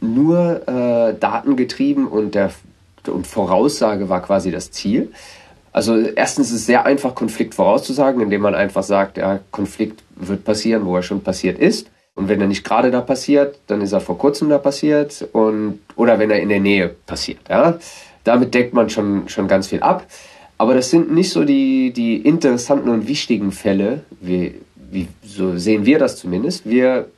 nur 0.00 0.66
äh, 0.66 1.14
datengetrieben 1.20 2.06
und 2.08 2.34
der 2.34 2.52
und 3.06 3.26
Voraussage 3.26 4.08
war 4.08 4.22
quasi 4.22 4.50
das 4.50 4.70
Ziel. 4.70 5.12
Also 5.74 5.98
erstens 5.98 6.48
ist 6.48 6.60
es 6.60 6.66
sehr 6.66 6.86
einfach, 6.86 7.14
Konflikt 7.14 7.54
vorauszusagen, 7.54 8.22
indem 8.22 8.40
man 8.40 8.54
einfach 8.54 8.82
sagt, 8.82 9.18
ja, 9.18 9.40
Konflikt 9.50 10.02
wird 10.16 10.44
passieren, 10.44 10.86
wo 10.86 10.96
er 10.96 11.02
schon 11.02 11.20
passiert 11.20 11.58
ist. 11.58 11.90
Und 12.14 12.28
wenn 12.28 12.40
er 12.40 12.46
nicht 12.46 12.64
gerade 12.64 12.90
da 12.90 13.00
passiert, 13.00 13.58
dann 13.66 13.80
ist 13.80 13.92
er 13.92 14.00
vor 14.00 14.18
kurzem 14.18 14.48
da 14.48 14.58
passiert 14.58 15.26
und 15.32 15.80
oder 15.96 16.18
wenn 16.18 16.30
er 16.30 16.40
in 16.40 16.48
der 16.48 16.60
Nähe 16.60 16.94
passiert. 17.06 17.40
Ja? 17.48 17.78
Damit 18.22 18.54
deckt 18.54 18.72
man 18.72 18.88
schon, 18.88 19.28
schon 19.28 19.48
ganz 19.48 19.68
viel 19.68 19.80
ab. 19.80 20.06
Aber 20.56 20.74
das 20.74 20.90
sind 20.90 21.12
nicht 21.12 21.30
so 21.30 21.44
die, 21.44 21.92
die 21.92 22.16
interessanten 22.16 22.88
und 22.88 23.08
wichtigen 23.08 23.50
Fälle, 23.50 24.04
wie, 24.20 24.54
wie 24.76 25.08
so 25.24 25.56
sehen 25.58 25.84
wir 25.84 25.98
das 25.98 26.16
zumindest. 26.16 26.68
Wir 26.68 27.08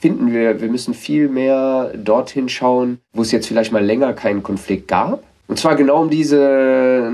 finden, 0.00 0.32
wir, 0.32 0.60
wir 0.60 0.68
müssen 0.68 0.94
viel 0.94 1.28
mehr 1.28 1.92
dorthin 1.96 2.48
schauen, 2.48 2.98
wo 3.12 3.22
es 3.22 3.32
jetzt 3.32 3.48
vielleicht 3.48 3.72
mal 3.72 3.84
länger 3.84 4.12
keinen 4.12 4.44
Konflikt 4.44 4.86
gab 4.86 5.24
und 5.52 5.58
zwar 5.58 5.76
genau 5.76 6.00
um 6.00 6.08
diese, 6.08 7.12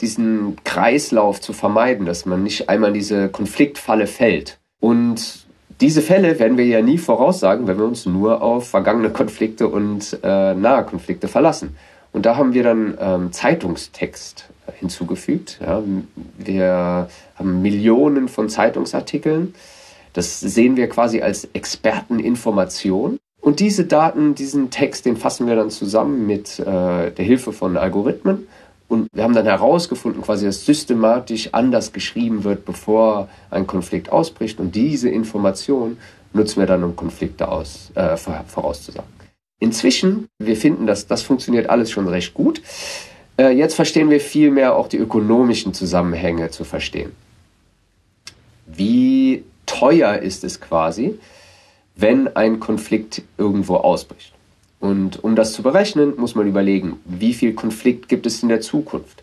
diesen 0.00 0.56
Kreislauf 0.64 1.40
zu 1.40 1.52
vermeiden, 1.52 2.04
dass 2.04 2.26
man 2.26 2.42
nicht 2.42 2.68
einmal 2.68 2.88
in 2.88 2.94
diese 2.94 3.28
Konfliktfalle 3.28 4.08
fällt. 4.08 4.58
Und 4.80 5.46
diese 5.80 6.02
Fälle 6.02 6.38
werden 6.38 6.58
wir 6.58 6.66
ja 6.66 6.82
nie 6.82 6.98
voraussagen, 6.98 7.66
wenn 7.66 7.78
wir 7.78 7.84
uns 7.84 8.06
nur 8.06 8.42
auf 8.42 8.68
vergangene 8.68 9.10
Konflikte 9.10 9.68
und 9.68 10.18
äh, 10.22 10.54
nahe 10.54 10.84
Konflikte 10.84 11.28
verlassen. 11.28 11.76
Und 12.12 12.26
da 12.26 12.36
haben 12.36 12.54
wir 12.54 12.62
dann 12.62 12.96
ähm, 13.00 13.32
Zeitungstext 13.32 14.48
hinzugefügt. 14.78 15.60
Ja. 15.64 15.82
Wir 16.38 17.08
haben 17.36 17.62
Millionen 17.62 18.28
von 18.28 18.48
Zeitungsartikeln. 18.48 19.54
Das 20.14 20.40
sehen 20.40 20.76
wir 20.76 20.88
quasi 20.88 21.20
als 21.22 21.48
Experteninformation. 21.52 23.18
Und 23.40 23.60
diese 23.60 23.84
Daten, 23.84 24.34
diesen 24.34 24.70
Text, 24.70 25.06
den 25.06 25.16
fassen 25.16 25.46
wir 25.46 25.54
dann 25.54 25.70
zusammen 25.70 26.26
mit 26.26 26.58
äh, 26.58 26.64
der 27.12 27.24
Hilfe 27.24 27.52
von 27.52 27.76
Algorithmen. 27.76 28.48
Und 28.88 29.08
wir 29.12 29.22
haben 29.22 29.34
dann 29.34 29.44
herausgefunden, 29.44 30.22
quasi, 30.22 30.46
dass 30.46 30.64
systematisch 30.64 31.50
anders 31.52 31.92
geschrieben 31.92 32.44
wird, 32.44 32.64
bevor 32.64 33.28
ein 33.50 33.66
Konflikt 33.66 34.10
ausbricht. 34.10 34.58
Und 34.60 34.74
diese 34.74 35.10
Information 35.10 35.98
nutzen 36.32 36.60
wir 36.60 36.66
dann, 36.66 36.82
um 36.82 36.96
Konflikte 36.96 37.48
aus, 37.48 37.90
äh, 37.94 38.16
vorauszusagen. 38.16 39.08
Inzwischen, 39.60 40.28
wir 40.38 40.56
finden, 40.56 40.86
dass 40.86 41.06
das 41.06 41.22
funktioniert 41.22 41.68
alles 41.68 41.90
schon 41.90 42.08
recht 42.08 42.32
gut. 42.32 42.62
Äh, 43.36 43.50
jetzt 43.50 43.74
verstehen 43.74 44.08
wir 44.08 44.20
viel 44.20 44.50
mehr 44.50 44.76
auch 44.76 44.88
die 44.88 44.98
ökonomischen 44.98 45.74
Zusammenhänge 45.74 46.50
zu 46.50 46.64
verstehen. 46.64 47.12
Wie 48.66 49.44
teuer 49.66 50.16
ist 50.18 50.44
es 50.44 50.60
quasi, 50.60 51.18
wenn 51.94 52.34
ein 52.36 52.60
Konflikt 52.60 53.22
irgendwo 53.36 53.76
ausbricht. 53.76 54.32
Und 54.80 55.22
um 55.24 55.34
das 55.34 55.52
zu 55.52 55.62
berechnen, 55.62 56.14
muss 56.16 56.34
man 56.34 56.46
überlegen, 56.46 57.00
wie 57.04 57.34
viel 57.34 57.54
Konflikt 57.54 58.08
gibt 58.08 58.26
es 58.26 58.42
in 58.42 58.48
der 58.48 58.60
Zukunft? 58.60 59.22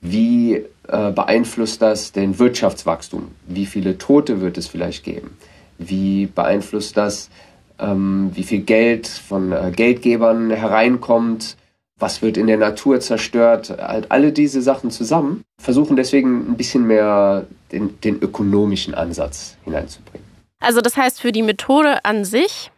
Wie 0.00 0.64
äh, 0.88 1.12
beeinflusst 1.12 1.82
das 1.82 2.12
den 2.12 2.38
Wirtschaftswachstum? 2.38 3.28
Wie 3.46 3.66
viele 3.66 3.98
Tote 3.98 4.40
wird 4.40 4.58
es 4.58 4.68
vielleicht 4.68 5.04
geben? 5.04 5.36
Wie 5.78 6.26
beeinflusst 6.26 6.96
das, 6.96 7.30
ähm, 7.78 8.30
wie 8.34 8.44
viel 8.44 8.60
Geld 8.60 9.08
von 9.08 9.52
äh, 9.52 9.72
Geldgebern 9.74 10.50
hereinkommt? 10.50 11.56
was 12.02 12.20
wird 12.20 12.36
in 12.36 12.48
der 12.48 12.58
Natur 12.58 13.00
zerstört, 13.00 13.70
halt 13.78 14.10
alle 14.10 14.32
diese 14.32 14.60
Sachen 14.60 14.90
zusammen, 14.90 15.44
versuchen 15.58 15.96
deswegen 15.96 16.50
ein 16.50 16.56
bisschen 16.56 16.86
mehr 16.86 17.46
den, 17.70 17.98
den 18.00 18.20
ökonomischen 18.20 18.94
Ansatz 18.94 19.56
hineinzubringen. 19.64 20.26
Also 20.60 20.80
das 20.80 20.96
heißt, 20.96 21.20
für 21.20 21.32
die 21.32 21.42
Methode 21.42 22.04
an 22.04 22.24
sich, 22.24 22.70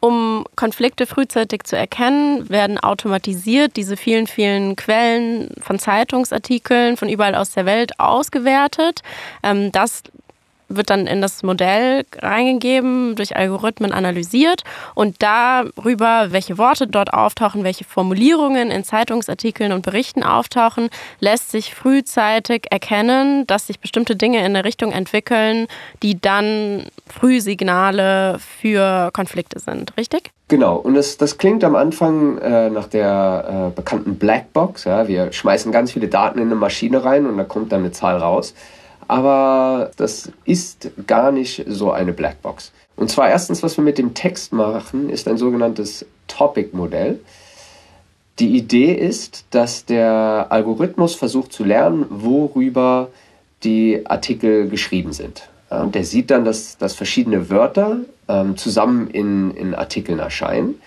um 0.00 0.44
Konflikte 0.56 1.06
frühzeitig 1.06 1.64
zu 1.64 1.76
erkennen, 1.76 2.48
werden 2.48 2.78
automatisiert 2.78 3.76
diese 3.76 3.96
vielen, 3.96 4.26
vielen 4.26 4.76
Quellen 4.76 5.50
von 5.60 5.78
Zeitungsartikeln 5.78 6.96
von 6.96 7.08
überall 7.08 7.34
aus 7.34 7.50
der 7.50 7.66
Welt 7.66 7.98
ausgewertet. 7.98 9.02
Ähm, 9.42 9.72
das 9.72 10.02
wird 10.68 10.90
dann 10.90 11.06
in 11.06 11.20
das 11.20 11.42
Modell 11.42 12.04
reingegeben, 12.18 13.14
durch 13.14 13.36
Algorithmen 13.36 13.92
analysiert 13.92 14.62
und 14.94 15.22
darüber, 15.22 16.32
welche 16.32 16.58
Worte 16.58 16.86
dort 16.86 17.12
auftauchen, 17.12 17.64
welche 17.64 17.84
Formulierungen 17.84 18.70
in 18.70 18.84
Zeitungsartikeln 18.84 19.72
und 19.72 19.82
Berichten 19.82 20.22
auftauchen, 20.22 20.88
lässt 21.20 21.50
sich 21.50 21.74
frühzeitig 21.74 22.66
erkennen, 22.70 23.46
dass 23.46 23.68
sich 23.68 23.78
bestimmte 23.78 24.16
Dinge 24.16 24.38
in 24.38 24.44
eine 24.46 24.64
Richtung 24.64 24.92
entwickeln, 24.92 25.68
die 26.02 26.20
dann 26.20 26.86
Frühsignale 27.08 28.38
für 28.38 29.10
Konflikte 29.12 29.60
sind, 29.60 29.96
richtig? 29.96 30.30
Genau, 30.48 30.76
und 30.76 30.94
das, 30.94 31.16
das 31.16 31.38
klingt 31.38 31.64
am 31.64 31.74
Anfang 31.74 32.38
äh, 32.38 32.70
nach 32.70 32.86
der 32.86 33.70
äh, 33.72 33.74
bekannten 33.74 34.16
Blackbox. 34.16 34.84
Ja? 34.84 35.08
Wir 35.08 35.32
schmeißen 35.32 35.72
ganz 35.72 35.92
viele 35.92 36.08
Daten 36.08 36.38
in 36.38 36.46
eine 36.46 36.54
Maschine 36.54 37.04
rein 37.04 37.26
und 37.26 37.36
da 37.36 37.44
kommt 37.44 37.72
dann 37.72 37.80
eine 37.80 37.92
Zahl 37.92 38.18
raus. 38.18 38.54
Aber 39.08 39.90
das 39.96 40.32
ist 40.44 40.90
gar 41.06 41.30
nicht 41.30 41.64
so 41.68 41.92
eine 41.92 42.12
Blackbox. 42.12 42.72
Und 42.96 43.10
zwar 43.10 43.28
erstens, 43.28 43.62
was 43.62 43.76
wir 43.76 43.84
mit 43.84 43.98
dem 43.98 44.14
Text 44.14 44.52
machen, 44.52 45.10
ist 45.10 45.28
ein 45.28 45.36
sogenanntes 45.36 46.06
Topic-Modell. 46.28 47.20
Die 48.38 48.56
Idee 48.56 48.92
ist, 48.92 49.44
dass 49.50 49.84
der 49.84 50.46
Algorithmus 50.50 51.14
versucht 51.14 51.52
zu 51.52 51.64
lernen, 51.64 52.06
worüber 52.10 53.08
die 53.64 54.02
Artikel 54.06 54.68
geschrieben 54.68 55.12
sind. 55.12 55.48
Ja, 55.70 55.82
und 55.82 55.94
der 55.94 56.04
sieht 56.04 56.30
dann, 56.30 56.44
dass, 56.44 56.78
dass 56.78 56.94
verschiedene 56.94 57.50
Wörter 57.50 57.98
ähm, 58.28 58.56
zusammen 58.56 59.08
in, 59.08 59.50
in 59.52 59.74
Artikeln 59.74 60.18
erscheinen. 60.18 60.80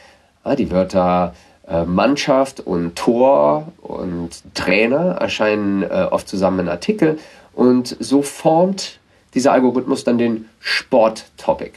Ja, 0.45 0.55
die 0.55 0.71
Wörter 0.71 1.33
äh, 1.67 1.83
Mannschaft 1.83 2.61
und 2.61 2.95
Tor 2.95 3.71
und 3.81 4.41
Trainer 4.55 5.17
erscheinen 5.19 5.83
äh, 5.83 6.07
oft 6.09 6.27
zusammen 6.27 6.59
in 6.59 6.69
Artikeln 6.69 7.19
und 7.53 7.95
so 7.99 8.21
formt 8.21 8.99
dieser 9.33 9.51
Algorithmus 9.51 10.03
dann 10.03 10.17
den 10.17 10.49
Sport-Topic. 10.59 11.73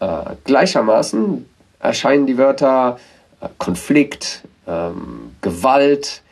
Äh, 0.00 0.06
gleichermaßen 0.44 1.46
erscheinen 1.78 2.26
die 2.26 2.38
Wörter 2.38 2.98
äh, 3.40 3.48
Konflikt, 3.58 4.42
ähm, 4.66 5.36
Gewalt, 5.40 6.22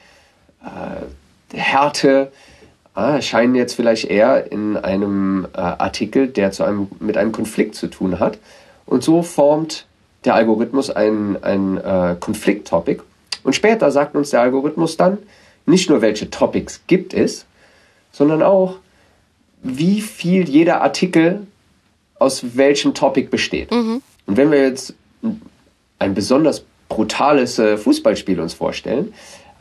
äh, 0.65 1.57
Härte, 1.57 2.33
äh, 2.33 2.52
erscheinen 2.95 3.55
jetzt 3.55 3.75
vielleicht 3.75 4.05
eher 4.05 4.51
in 4.53 4.77
einem 4.77 5.47
äh, 5.55 5.59
Artikel, 5.59 6.29
der 6.29 6.53
zu 6.53 6.65
einem, 6.65 6.89
mit 7.01 7.17
einem 7.17 7.33
Konflikt 7.33 7.75
zu 7.75 7.89
tun 7.89 8.21
hat. 8.21 8.39
Und 8.85 9.03
so 9.03 9.23
formt 9.23 9.87
der 10.25 10.35
Algorithmus 10.35 10.91
ein, 10.91 11.43
ein 11.43 11.79
äh, 11.79 12.17
Konflikt-Topic. 12.19 13.03
Und 13.45 13.55
später 13.55 13.91
sagt 13.91 14.15
uns 14.15 14.31
der 14.31 14.43
Algorithmus 14.43 14.97
dann 14.97 15.19
nicht 15.67 15.89
nur, 15.89 16.03
welche 16.03 16.31
Topics 16.31 16.83
gibt 16.87 17.15
es, 17.15 17.47
sondern 18.13 18.43
auch, 18.43 18.77
wie 19.63 20.01
viel 20.01 20.49
jeder 20.49 20.83
Artikel 20.83 21.47
aus 22.19 22.57
welchem 22.57 22.95
Topic 22.95 23.29
besteht. 23.31 23.71
Mhm. 23.71 24.03
Und 24.27 24.37
wenn 24.37 24.51
wir 24.51 24.63
jetzt 24.63 24.95
ein 25.99 26.15
besonders 26.15 26.65
brutales 26.89 27.59
äh, 27.59 27.77
Fußballspiel 27.77 28.41
uns 28.41 28.55
vorstellen, 28.55 29.15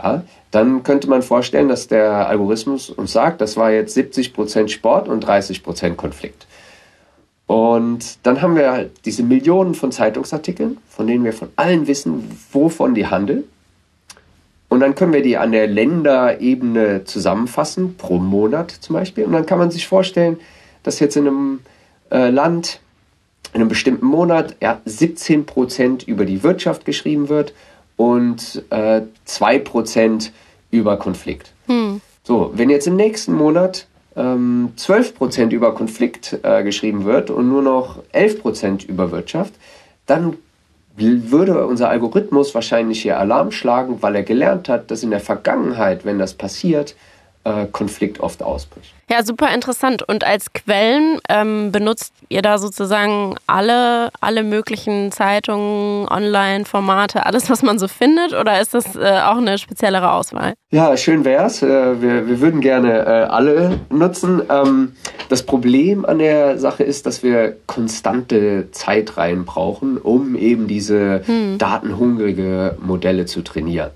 ja, 0.03 0.23
dann 0.51 0.83
könnte 0.83 1.09
man 1.09 1.21
vorstellen, 1.21 1.69
dass 1.69 1.87
der 1.87 2.27
Algorithmus 2.27 2.89
uns 2.89 3.13
sagt, 3.13 3.41
das 3.41 3.57
war 3.57 3.71
jetzt 3.71 3.97
70% 3.97 4.67
Sport 4.69 5.07
und 5.07 5.25
30% 5.25 5.95
Konflikt. 5.95 6.47
Und 7.47 8.19
dann 8.23 8.41
haben 8.41 8.55
wir 8.55 8.71
halt 8.71 8.91
diese 9.05 9.23
Millionen 9.23 9.75
von 9.75 9.91
Zeitungsartikeln, 9.91 10.77
von 10.87 11.07
denen 11.07 11.25
wir 11.25 11.33
von 11.33 11.49
allen 11.57 11.87
wissen, 11.87 12.37
wovon 12.51 12.95
die 12.95 13.07
handeln. 13.07 13.43
Und 14.69 14.79
dann 14.79 14.95
können 14.95 15.11
wir 15.11 15.21
die 15.21 15.37
an 15.37 15.51
der 15.51 15.67
Länderebene 15.67 17.03
zusammenfassen, 17.03 17.97
pro 17.97 18.19
Monat 18.19 18.71
zum 18.71 18.93
Beispiel. 18.93 19.25
Und 19.25 19.33
dann 19.33 19.45
kann 19.45 19.59
man 19.59 19.69
sich 19.69 19.85
vorstellen, 19.85 20.39
dass 20.83 21.01
jetzt 21.01 21.17
in 21.17 21.27
einem 21.27 21.59
äh, 22.09 22.29
Land, 22.29 22.79
in 23.53 23.59
einem 23.59 23.67
bestimmten 23.67 24.05
Monat, 24.05 24.55
ja, 24.61 24.79
17 24.85 25.45
Prozent 25.45 26.03
über 26.03 26.23
die 26.23 26.43
Wirtschaft 26.43 26.85
geschrieben 26.85 27.27
wird 27.27 27.53
und 28.01 28.63
äh, 28.71 29.03
2 29.25 29.59
Prozent 29.59 30.31
über 30.71 30.97
Konflikt. 30.97 31.53
Hm. 31.67 32.01
So, 32.23 32.51
wenn 32.55 32.71
jetzt 32.71 32.87
im 32.87 32.95
nächsten 32.95 33.31
Monat 33.31 33.85
ähm, 34.15 34.71
12 34.75 35.13
Prozent 35.15 35.53
über 35.53 35.75
Konflikt 35.75 36.39
äh, 36.41 36.63
geschrieben 36.63 37.05
wird 37.05 37.29
und 37.29 37.47
nur 37.47 37.61
noch 37.61 37.99
11 38.11 38.41
Prozent 38.41 38.83
über 38.85 39.11
Wirtschaft, 39.11 39.53
dann 40.07 40.37
würde 40.95 41.67
unser 41.67 41.89
Algorithmus 41.89 42.55
wahrscheinlich 42.55 43.03
hier 43.03 43.19
Alarm 43.19 43.51
schlagen, 43.51 44.01
weil 44.01 44.15
er 44.15 44.23
gelernt 44.23 44.67
hat, 44.67 44.89
dass 44.89 45.03
in 45.03 45.11
der 45.11 45.19
Vergangenheit, 45.19 46.03
wenn 46.03 46.17
das 46.17 46.33
passiert, 46.33 46.95
Konflikt 47.71 48.19
oft 48.19 48.43
ausbricht. 48.43 48.93
Ja, 49.10 49.23
super 49.25 49.54
interessant. 49.54 50.08
Und 50.08 50.23
als 50.23 50.54
Quellen 50.54 51.19
ähm, 51.27 51.71
benutzt 51.71 52.13
ihr 52.30 52.41
da 52.41 52.58
sozusagen 52.58 53.36
alle, 53.45 54.10
alle 54.21 54.43
möglichen 54.43 55.12
Zeitungen, 55.12 56.08
Online-Formate, 56.08 57.25
alles, 57.25 57.49
was 57.49 57.62
man 57.62 57.77
so 57.77 57.89
findet? 57.89 58.34
Oder 58.34 58.62
ist 58.62 58.73
das 58.73 58.95
äh, 58.95 59.19
auch 59.25 59.38
eine 59.38 59.58
speziellere 59.58 60.13
Auswahl? 60.13 60.54
Ja, 60.69 60.95
schön 60.95 61.25
wär's. 61.25 61.62
Äh, 61.62 62.01
wir, 62.01 62.27
wir 62.27 62.39
würden 62.39 62.62
gerne 62.62 62.99
äh, 62.99 63.23
alle 63.23 63.80
nutzen. 63.89 64.43
Ähm, 64.49 64.93
das 65.27 65.43
Problem 65.43 66.06
an 66.06 66.19
der 66.19 66.58
Sache 66.58 66.84
ist, 66.84 67.06
dass 67.06 67.21
wir 67.21 67.58
konstante 67.65 68.71
Zeitreihen 68.71 69.43
brauchen, 69.43 69.97
um 69.97 70.38
eben 70.38 70.67
diese 70.67 71.23
hm. 71.25 71.58
datenhungrige 71.58 72.77
Modelle 72.80 73.25
zu 73.25 73.41
trainieren. 73.41 73.91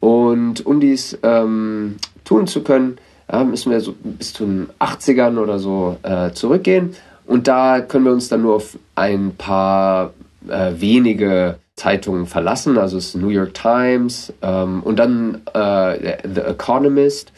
Und 0.00 0.66
um 0.66 0.80
dies 0.80 1.18
ähm, 1.22 1.96
tun 2.32 2.46
zu 2.46 2.62
können, 2.62 2.98
müssen 3.46 3.70
wir 3.70 3.80
so 3.80 3.94
bis 4.02 4.32
zu 4.32 4.44
den 4.44 4.68
80ern 4.78 5.38
oder 5.38 5.58
so 5.58 5.96
äh, 6.02 6.32
zurückgehen. 6.32 6.94
Und 7.26 7.48
da 7.48 7.80
können 7.80 8.04
wir 8.04 8.12
uns 8.12 8.28
dann 8.28 8.42
nur 8.42 8.56
auf 8.56 8.76
ein 8.94 9.34
paar 9.36 10.12
äh, 10.48 10.72
wenige 10.76 11.56
Zeitungen 11.76 12.26
verlassen, 12.26 12.76
also 12.78 12.96
das 12.96 13.14
New 13.14 13.28
York 13.28 13.54
Times 13.54 14.32
ähm, 14.42 14.82
und 14.82 14.98
dann 14.98 15.40
äh, 15.54 16.18
The 16.28 16.40
Economist 16.42 17.32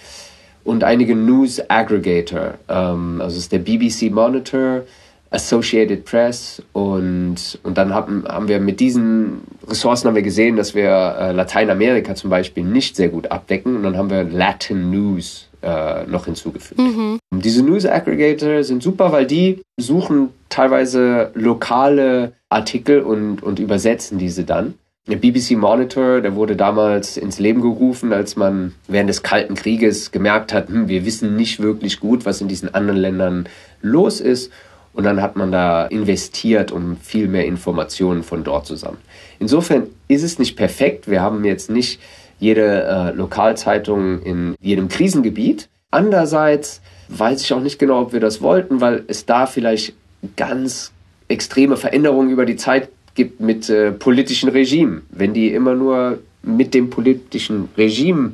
und 0.64 0.82
einige 0.82 1.14
News 1.14 1.60
Aggregator, 1.68 2.54
ähm, 2.68 3.20
also 3.20 3.38
ist 3.38 3.52
der 3.52 3.60
BBC 3.60 4.10
Monitor, 4.10 4.82
Associated 5.34 6.04
Press 6.04 6.62
und, 6.72 7.58
und 7.62 7.76
dann 7.76 7.92
haben, 7.92 8.24
haben 8.26 8.48
wir 8.48 8.60
mit 8.60 8.80
diesen 8.80 9.42
Ressourcen 9.66 10.08
haben 10.08 10.14
wir 10.14 10.22
gesehen, 10.22 10.56
dass 10.56 10.74
wir 10.74 10.88
äh, 10.88 11.32
Lateinamerika 11.32 12.14
zum 12.14 12.30
Beispiel 12.30 12.64
nicht 12.64 12.96
sehr 12.96 13.08
gut 13.08 13.30
abdecken 13.30 13.76
und 13.76 13.82
dann 13.82 13.96
haben 13.96 14.10
wir 14.10 14.24
Latin 14.24 14.90
News 14.90 15.48
äh, 15.62 16.06
noch 16.06 16.26
hinzugefügt. 16.26 16.80
Mhm. 16.80 17.18
Diese 17.32 17.62
News 17.62 17.86
Aggregator 17.86 18.62
sind 18.62 18.82
super, 18.82 19.12
weil 19.12 19.26
die 19.26 19.62
suchen 19.76 20.30
teilweise 20.48 21.30
lokale 21.34 22.32
Artikel 22.48 23.00
und, 23.00 23.42
und 23.42 23.58
übersetzen 23.58 24.18
diese 24.18 24.44
dann. 24.44 24.74
Der 25.06 25.16
BBC 25.16 25.52
Monitor, 25.52 26.22
der 26.22 26.34
wurde 26.34 26.56
damals 26.56 27.18
ins 27.18 27.38
Leben 27.38 27.60
gerufen, 27.60 28.12
als 28.12 28.36
man 28.36 28.72
während 28.88 29.10
des 29.10 29.22
Kalten 29.22 29.54
Krieges 29.54 30.12
gemerkt 30.12 30.54
hat, 30.54 30.68
hm, 30.68 30.88
wir 30.88 31.04
wissen 31.04 31.36
nicht 31.36 31.60
wirklich 31.60 32.00
gut, 32.00 32.24
was 32.24 32.40
in 32.40 32.48
diesen 32.48 32.74
anderen 32.74 33.00
Ländern 33.00 33.48
los 33.82 34.20
ist. 34.20 34.50
Und 34.94 35.04
dann 35.04 35.20
hat 35.20 35.36
man 35.36 35.52
da 35.52 35.86
investiert, 35.86 36.72
um 36.72 36.96
viel 36.96 37.28
mehr 37.28 37.44
Informationen 37.44 38.22
von 38.22 38.44
dort 38.44 38.66
zu 38.66 38.76
sammeln. 38.76 39.02
Insofern 39.40 39.88
ist 40.08 40.22
es 40.22 40.38
nicht 40.38 40.56
perfekt. 40.56 41.10
Wir 41.10 41.20
haben 41.20 41.44
jetzt 41.44 41.68
nicht 41.68 42.00
jede 42.38 42.84
äh, 42.84 43.10
Lokalzeitung 43.10 44.22
in 44.22 44.54
jedem 44.60 44.88
Krisengebiet. 44.88 45.68
Andererseits 45.90 46.80
weiß 47.08 47.42
ich 47.42 47.52
auch 47.52 47.60
nicht 47.60 47.78
genau, 47.78 48.02
ob 48.02 48.12
wir 48.12 48.20
das 48.20 48.40
wollten, 48.40 48.80
weil 48.80 49.02
es 49.08 49.26
da 49.26 49.46
vielleicht 49.46 49.94
ganz 50.36 50.92
extreme 51.28 51.76
Veränderungen 51.76 52.30
über 52.30 52.46
die 52.46 52.56
Zeit 52.56 52.88
gibt 53.14 53.40
mit 53.40 53.68
äh, 53.70 53.92
politischen 53.92 54.48
Regimen. 54.48 55.02
Wenn 55.10 55.34
die 55.34 55.52
immer 55.52 55.74
nur 55.74 56.18
mit 56.42 56.74
dem 56.74 56.90
politischen 56.90 57.68
Regime 57.76 58.32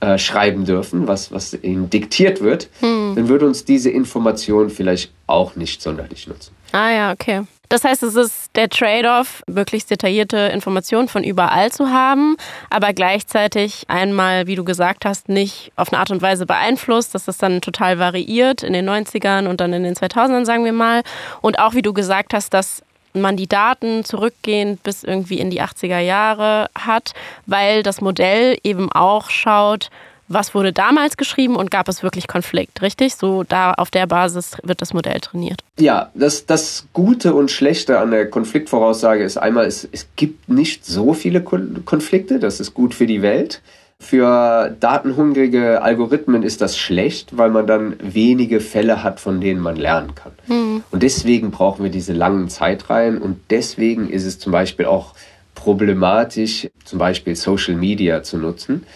äh, 0.00 0.18
schreiben 0.18 0.64
dürfen, 0.64 1.08
was, 1.08 1.32
was 1.32 1.54
ihnen 1.62 1.90
diktiert 1.90 2.40
wird, 2.40 2.68
hm. 2.80 3.14
dann 3.16 3.28
würde 3.28 3.46
uns 3.46 3.64
diese 3.64 3.90
Information 3.90 4.70
vielleicht 4.70 5.12
auch 5.26 5.56
nicht 5.56 5.82
sonderlich 5.82 6.26
nutzen. 6.26 6.54
Ah 6.72 6.90
ja, 6.90 7.12
okay. 7.12 7.42
Das 7.68 7.84
heißt, 7.84 8.02
es 8.02 8.14
ist 8.14 8.56
der 8.56 8.70
Trade-off, 8.70 9.42
möglichst 9.46 9.90
detaillierte 9.90 10.38
Informationen 10.38 11.08
von 11.08 11.22
überall 11.22 11.70
zu 11.70 11.90
haben, 11.90 12.36
aber 12.70 12.94
gleichzeitig 12.94 13.84
einmal, 13.88 14.46
wie 14.46 14.54
du 14.54 14.64
gesagt 14.64 15.04
hast, 15.04 15.28
nicht 15.28 15.70
auf 15.76 15.92
eine 15.92 16.00
Art 16.00 16.10
und 16.10 16.22
Weise 16.22 16.46
beeinflusst, 16.46 17.14
dass 17.14 17.26
das 17.26 17.36
dann 17.36 17.60
total 17.60 17.98
variiert 17.98 18.62
in 18.62 18.72
den 18.72 18.88
90ern 18.88 19.48
und 19.48 19.60
dann 19.60 19.74
in 19.74 19.82
den 19.82 19.94
2000ern, 19.94 20.46
sagen 20.46 20.64
wir 20.64 20.72
mal. 20.72 21.02
Und 21.42 21.58
auch, 21.58 21.74
wie 21.74 21.82
du 21.82 21.92
gesagt 21.92 22.32
hast, 22.32 22.54
dass 22.54 22.82
man 23.12 23.36
die 23.36 23.46
Daten 23.46 24.04
zurückgehend 24.04 24.82
bis 24.82 25.04
irgendwie 25.04 25.38
in 25.38 25.50
die 25.50 25.62
80er 25.62 25.98
Jahre 25.98 26.68
hat, 26.74 27.12
weil 27.46 27.82
das 27.82 28.00
Modell 28.00 28.58
eben 28.62 28.90
auch 28.92 29.30
schaut, 29.30 29.90
was 30.28 30.54
wurde 30.54 30.72
damals 30.72 31.16
geschrieben 31.16 31.56
und 31.56 31.70
gab 31.70 31.88
es 31.88 32.02
wirklich 32.02 32.28
Konflikt, 32.28 32.82
richtig? 32.82 33.14
So 33.14 33.44
da 33.44 33.72
auf 33.72 33.90
der 33.90 34.06
Basis 34.06 34.56
wird 34.62 34.82
das 34.82 34.92
Modell 34.92 35.20
trainiert. 35.20 35.62
Ja, 35.78 36.10
das, 36.14 36.46
das 36.46 36.86
Gute 36.92 37.34
und 37.34 37.50
Schlechte 37.50 37.98
an 37.98 38.10
der 38.10 38.28
Konfliktvoraussage 38.28 39.24
ist 39.24 39.38
einmal, 39.38 39.66
es, 39.66 39.88
es 39.90 40.06
gibt 40.16 40.48
nicht 40.48 40.84
so 40.84 41.14
viele 41.14 41.42
Konflikte, 41.42 42.38
das 42.38 42.60
ist 42.60 42.74
gut 42.74 42.94
für 42.94 43.06
die 43.06 43.22
Welt. 43.22 43.62
Für 44.00 44.74
datenhungrige 44.78 45.82
Algorithmen 45.82 46.44
ist 46.44 46.60
das 46.60 46.78
schlecht, 46.78 47.36
weil 47.36 47.50
man 47.50 47.66
dann 47.66 47.96
wenige 48.00 48.60
Fälle 48.60 49.02
hat, 49.02 49.18
von 49.18 49.40
denen 49.40 49.60
man 49.60 49.74
lernen 49.74 50.14
kann. 50.14 50.32
Mhm. 50.46 50.84
Und 50.90 51.02
deswegen 51.02 51.50
brauchen 51.50 51.82
wir 51.82 51.90
diese 51.90 52.12
langen 52.12 52.48
Zeitreihen 52.48 53.18
und 53.18 53.40
deswegen 53.50 54.08
ist 54.08 54.24
es 54.24 54.38
zum 54.38 54.52
Beispiel 54.52 54.86
auch 54.86 55.14
problematisch, 55.56 56.68
zum 56.84 57.00
Beispiel 57.00 57.34
Social 57.34 57.74
Media 57.74 58.22
zu 58.22 58.38
nutzen, 58.38 58.86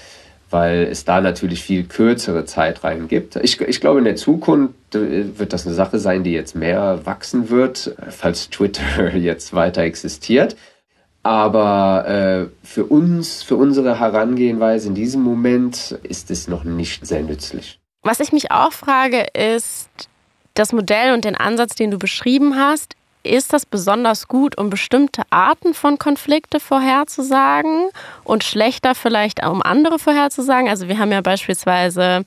weil 0.50 0.84
es 0.84 1.04
da 1.04 1.20
natürlich 1.20 1.64
viel 1.64 1.82
kürzere 1.82 2.44
Zeitreihen 2.44 3.08
gibt. 3.08 3.34
Ich, 3.36 3.60
ich 3.60 3.80
glaube, 3.80 3.98
in 3.98 4.04
der 4.04 4.16
Zukunft 4.16 4.94
äh, 4.94 5.36
wird 5.36 5.52
das 5.52 5.66
eine 5.66 5.74
Sache 5.74 5.98
sein, 5.98 6.22
die 6.22 6.32
jetzt 6.32 6.54
mehr 6.54 7.00
wachsen 7.04 7.50
wird, 7.50 7.96
falls 8.08 8.50
Twitter 8.50 9.12
jetzt 9.16 9.52
weiter 9.52 9.82
existiert. 9.82 10.54
Aber 11.22 12.06
äh, 12.08 12.66
für 12.66 12.84
uns, 12.84 13.42
für 13.42 13.56
unsere 13.56 14.00
Herangehenweise 14.00 14.88
in 14.88 14.94
diesem 14.94 15.22
Moment 15.22 15.98
ist 16.02 16.30
es 16.30 16.48
noch 16.48 16.64
nicht 16.64 17.06
sehr 17.06 17.22
nützlich. 17.22 17.78
Was 18.02 18.18
ich 18.18 18.32
mich 18.32 18.50
auch 18.50 18.72
frage, 18.72 19.26
ist 19.32 19.88
das 20.54 20.72
Modell 20.72 21.14
und 21.14 21.24
den 21.24 21.36
Ansatz, 21.36 21.76
den 21.76 21.90
du 21.90 21.98
beschrieben 21.98 22.56
hast. 22.56 22.96
Ist 23.24 23.52
das 23.52 23.64
besonders 23.64 24.26
gut, 24.26 24.58
um 24.58 24.68
bestimmte 24.68 25.22
Arten 25.30 25.74
von 25.74 25.96
Konflikte 25.96 26.58
vorherzusagen 26.58 27.88
und 28.24 28.42
schlechter 28.42 28.96
vielleicht, 28.96 29.46
um 29.46 29.62
andere 29.62 30.00
vorherzusagen? 30.00 30.68
Also 30.68 30.88
wir 30.88 30.98
haben 30.98 31.12
ja 31.12 31.20
beispielsweise 31.20 32.24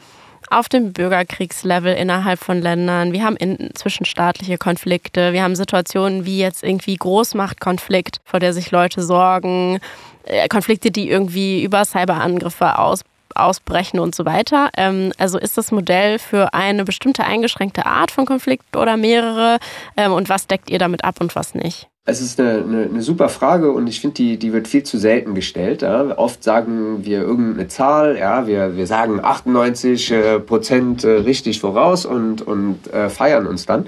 auf 0.50 0.70
dem 0.70 0.94
Bürgerkriegslevel 0.94 1.94
innerhalb 1.96 2.40
von 2.40 2.62
Ländern. 2.62 3.14
Wir 3.14 3.24
haben 3.24 3.38
zwischenstaatliche 3.74 4.58
Konflikte. 4.58 5.34
Wir 5.34 5.44
haben 5.44 5.56
Situationen 5.56 6.26
wie 6.26 6.40
jetzt 6.40 6.64
irgendwie 6.64 6.96
Großmachtkonflikt, 6.96 8.20
vor 8.24 8.40
der 8.40 8.54
sich 8.54 8.72
Leute 8.72 9.02
sorgen. 9.02 9.80
Äh, 10.26 10.48
Konflikte, 10.48 10.92
die 10.92 11.10
irgendwie 11.10 11.64
über 11.64 11.86
Cyberangriffe 11.86 12.80
aus, 12.80 13.02
ausbrechen 13.34 14.00
und 14.00 14.16
so 14.16 14.26
weiter. 14.26 14.70
Ähm, 14.78 15.12
also 15.18 15.38
ist 15.38 15.58
das 15.58 15.72
Modell 15.72 16.20
für 16.20 16.54
eine 16.54 16.86
bestimmte 16.86 17.24
eingeschränkte 17.26 17.86
Art 17.86 18.12
von 18.12 18.26
Konflikt 18.26 18.76
oder 18.76 18.98
mehrere? 18.98 19.58
Ähm, 19.98 20.14
und 20.14 20.30
was 20.30 20.48
deckt 20.48 20.70
ihr 20.70 20.80
damit 20.80 21.04
ab 21.04 21.22
und 21.22 21.36
was 21.36 21.54
nicht? 21.56 21.88
Es 22.08 22.22
ist 22.22 22.40
eine, 22.40 22.64
eine, 22.64 22.84
eine 22.84 23.02
super 23.02 23.30
Frage 23.30 23.72
und 23.72 23.88
ich 23.88 24.00
finde, 24.00 24.14
die, 24.16 24.38
die 24.38 24.54
wird 24.54 24.68
viel 24.68 24.84
zu 24.84 25.00
selten 25.00 25.34
gestellt. 25.34 25.82
Ja. 25.82 26.16
Oft 26.18 26.44
sagen 26.44 27.04
wir 27.04 27.22
irgendeine 27.22 27.68
Zahl, 27.68 28.16
ja, 28.16 28.46
wir, 28.46 28.78
wir 28.78 28.86
sagen 28.86 29.20
98 29.24 30.12
äh, 30.12 30.40
Prozent 30.40 31.04
äh, 31.04 31.10
richtig 31.10 31.60
voraus 31.60 32.06
und, 32.06 32.44
und 32.44 32.94
äh, 32.94 33.10
feiern 33.10 33.48
uns 33.48 33.66
dann. 33.66 33.88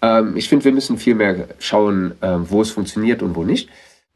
Ähm, 0.00 0.38
ich 0.38 0.48
finde, 0.48 0.64
wir 0.64 0.72
müssen 0.72 0.96
viel 0.96 1.14
mehr 1.14 1.48
schauen, 1.58 2.12
äh, 2.22 2.36
wo 2.38 2.62
es 2.62 2.70
funktioniert 2.70 3.22
und 3.22 3.36
wo 3.36 3.44
nicht. 3.44 3.68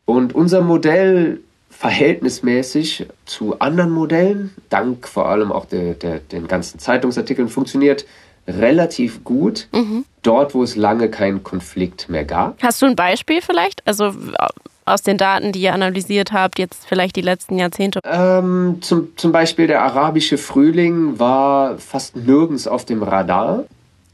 Und 0.06 0.34
unser 0.34 0.62
Modell 0.62 1.40
verhältnismäßig 1.68 3.08
zu 3.26 3.58
anderen 3.58 3.90
Modellen, 3.90 4.54
dank 4.70 5.06
vor 5.06 5.28
allem 5.28 5.52
auch 5.52 5.66
der, 5.66 5.94
der, 5.94 6.20
den 6.20 6.48
ganzen 6.48 6.78
Zeitungsartikeln, 6.78 7.48
funktioniert 7.48 8.06
relativ 8.46 9.24
gut 9.24 9.68
mhm. 9.72 10.04
dort, 10.22 10.54
wo 10.54 10.62
es 10.62 10.76
lange 10.76 11.10
keinen 11.10 11.42
Konflikt 11.42 12.08
mehr 12.08 12.24
gab. 12.24 12.62
Hast 12.62 12.82
du 12.82 12.86
ein 12.86 12.96
Beispiel 12.96 13.40
vielleicht? 13.40 13.86
Also 13.86 14.12
aus 14.86 15.02
den 15.02 15.16
Daten, 15.16 15.52
die 15.52 15.60
ihr 15.60 15.72
analysiert 15.72 16.32
habt, 16.32 16.58
jetzt 16.58 16.86
vielleicht 16.86 17.16
die 17.16 17.22
letzten 17.22 17.58
Jahrzehnte? 17.58 18.00
Ähm, 18.04 18.78
zum, 18.82 19.16
zum 19.16 19.32
Beispiel 19.32 19.66
der 19.66 19.82
arabische 19.82 20.36
Frühling 20.36 21.18
war 21.18 21.78
fast 21.78 22.16
nirgends 22.16 22.66
auf 22.66 22.84
dem 22.84 23.02
Radar 23.02 23.64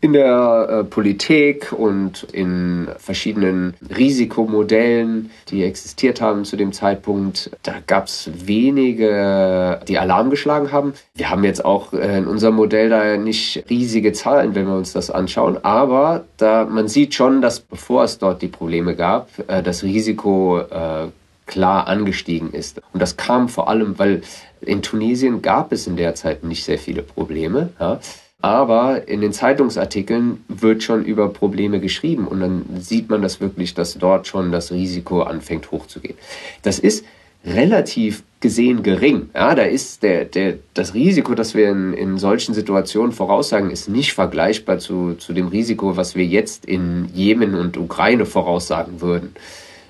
in 0.02 0.14
der 0.14 0.68
äh, 0.70 0.84
Politik 0.84 1.72
und 1.72 2.26
in 2.32 2.88
verschiedenen 2.96 3.74
Risikomodellen, 3.96 5.30
die 5.48 5.62
existiert 5.62 6.22
haben 6.22 6.44
zu 6.44 6.56
dem 6.56 6.72
Zeitpunkt, 6.72 7.50
da 7.62 7.74
gab 7.86 8.06
es 8.06 8.30
wenige, 8.46 9.80
die 9.86 9.98
Alarm 9.98 10.30
geschlagen 10.30 10.72
haben. 10.72 10.94
Wir 11.14 11.28
haben 11.28 11.44
jetzt 11.44 11.64
auch 11.64 11.92
äh, 11.92 12.18
in 12.18 12.26
unserem 12.26 12.54
Modell 12.54 12.88
da 12.88 13.18
nicht 13.18 13.64
riesige 13.68 14.12
Zahlen, 14.12 14.54
wenn 14.54 14.66
wir 14.66 14.74
uns 14.74 14.94
das 14.94 15.10
anschauen, 15.10 15.58
aber 15.62 16.24
da 16.38 16.64
man 16.64 16.88
sieht 16.88 17.14
schon, 17.14 17.42
dass 17.42 17.60
bevor 17.60 18.04
es 18.04 18.18
dort 18.18 18.40
die 18.40 18.48
Probleme 18.48 18.96
gab, 18.96 19.28
äh, 19.48 19.62
das 19.62 19.82
Risiko 19.82 20.60
äh, 20.60 21.08
klar 21.46 21.88
angestiegen 21.88 22.52
ist. 22.52 22.80
Und 22.92 23.02
das 23.02 23.16
kam 23.16 23.48
vor 23.48 23.68
allem, 23.68 23.98
weil 23.98 24.22
in 24.60 24.82
Tunesien 24.82 25.42
gab 25.42 25.72
es 25.72 25.86
in 25.86 25.96
der 25.96 26.14
Zeit 26.14 26.44
nicht 26.44 26.64
sehr 26.64 26.78
viele 26.78 27.02
Probleme. 27.02 27.70
Ja. 27.80 27.98
Aber 28.42 29.06
in 29.06 29.20
den 29.20 29.32
Zeitungsartikeln 29.32 30.42
wird 30.48 30.82
schon 30.82 31.04
über 31.04 31.28
Probleme 31.28 31.78
geschrieben 31.80 32.26
und 32.26 32.40
dann 32.40 32.64
sieht 32.80 33.10
man 33.10 33.20
das 33.20 33.40
wirklich, 33.40 33.74
dass 33.74 33.98
dort 33.98 34.26
schon 34.26 34.50
das 34.50 34.72
Risiko 34.72 35.22
anfängt 35.22 35.70
hochzugehen. 35.70 36.16
Das 36.62 36.78
ist 36.78 37.04
relativ 37.44 38.22
gesehen 38.40 38.82
gering. 38.82 39.28
Ja, 39.34 39.54
da 39.54 39.62
ist 39.62 40.02
der, 40.02 40.24
der, 40.24 40.54
das 40.74 40.94
Risiko, 40.94 41.34
das 41.34 41.54
wir 41.54 41.68
in, 41.68 41.92
in 41.92 42.18
solchen 42.18 42.54
Situationen 42.54 43.12
voraussagen, 43.12 43.70
ist 43.70 43.88
nicht 43.88 44.14
vergleichbar 44.14 44.78
zu, 44.78 45.14
zu 45.14 45.32
dem 45.32 45.48
Risiko, 45.48 45.96
was 45.96 46.14
wir 46.14 46.24
jetzt 46.24 46.64
in 46.64 47.10
Jemen 47.14 47.54
und 47.54 47.76
Ukraine 47.76 48.24
voraussagen 48.24 49.00
würden. 49.02 49.34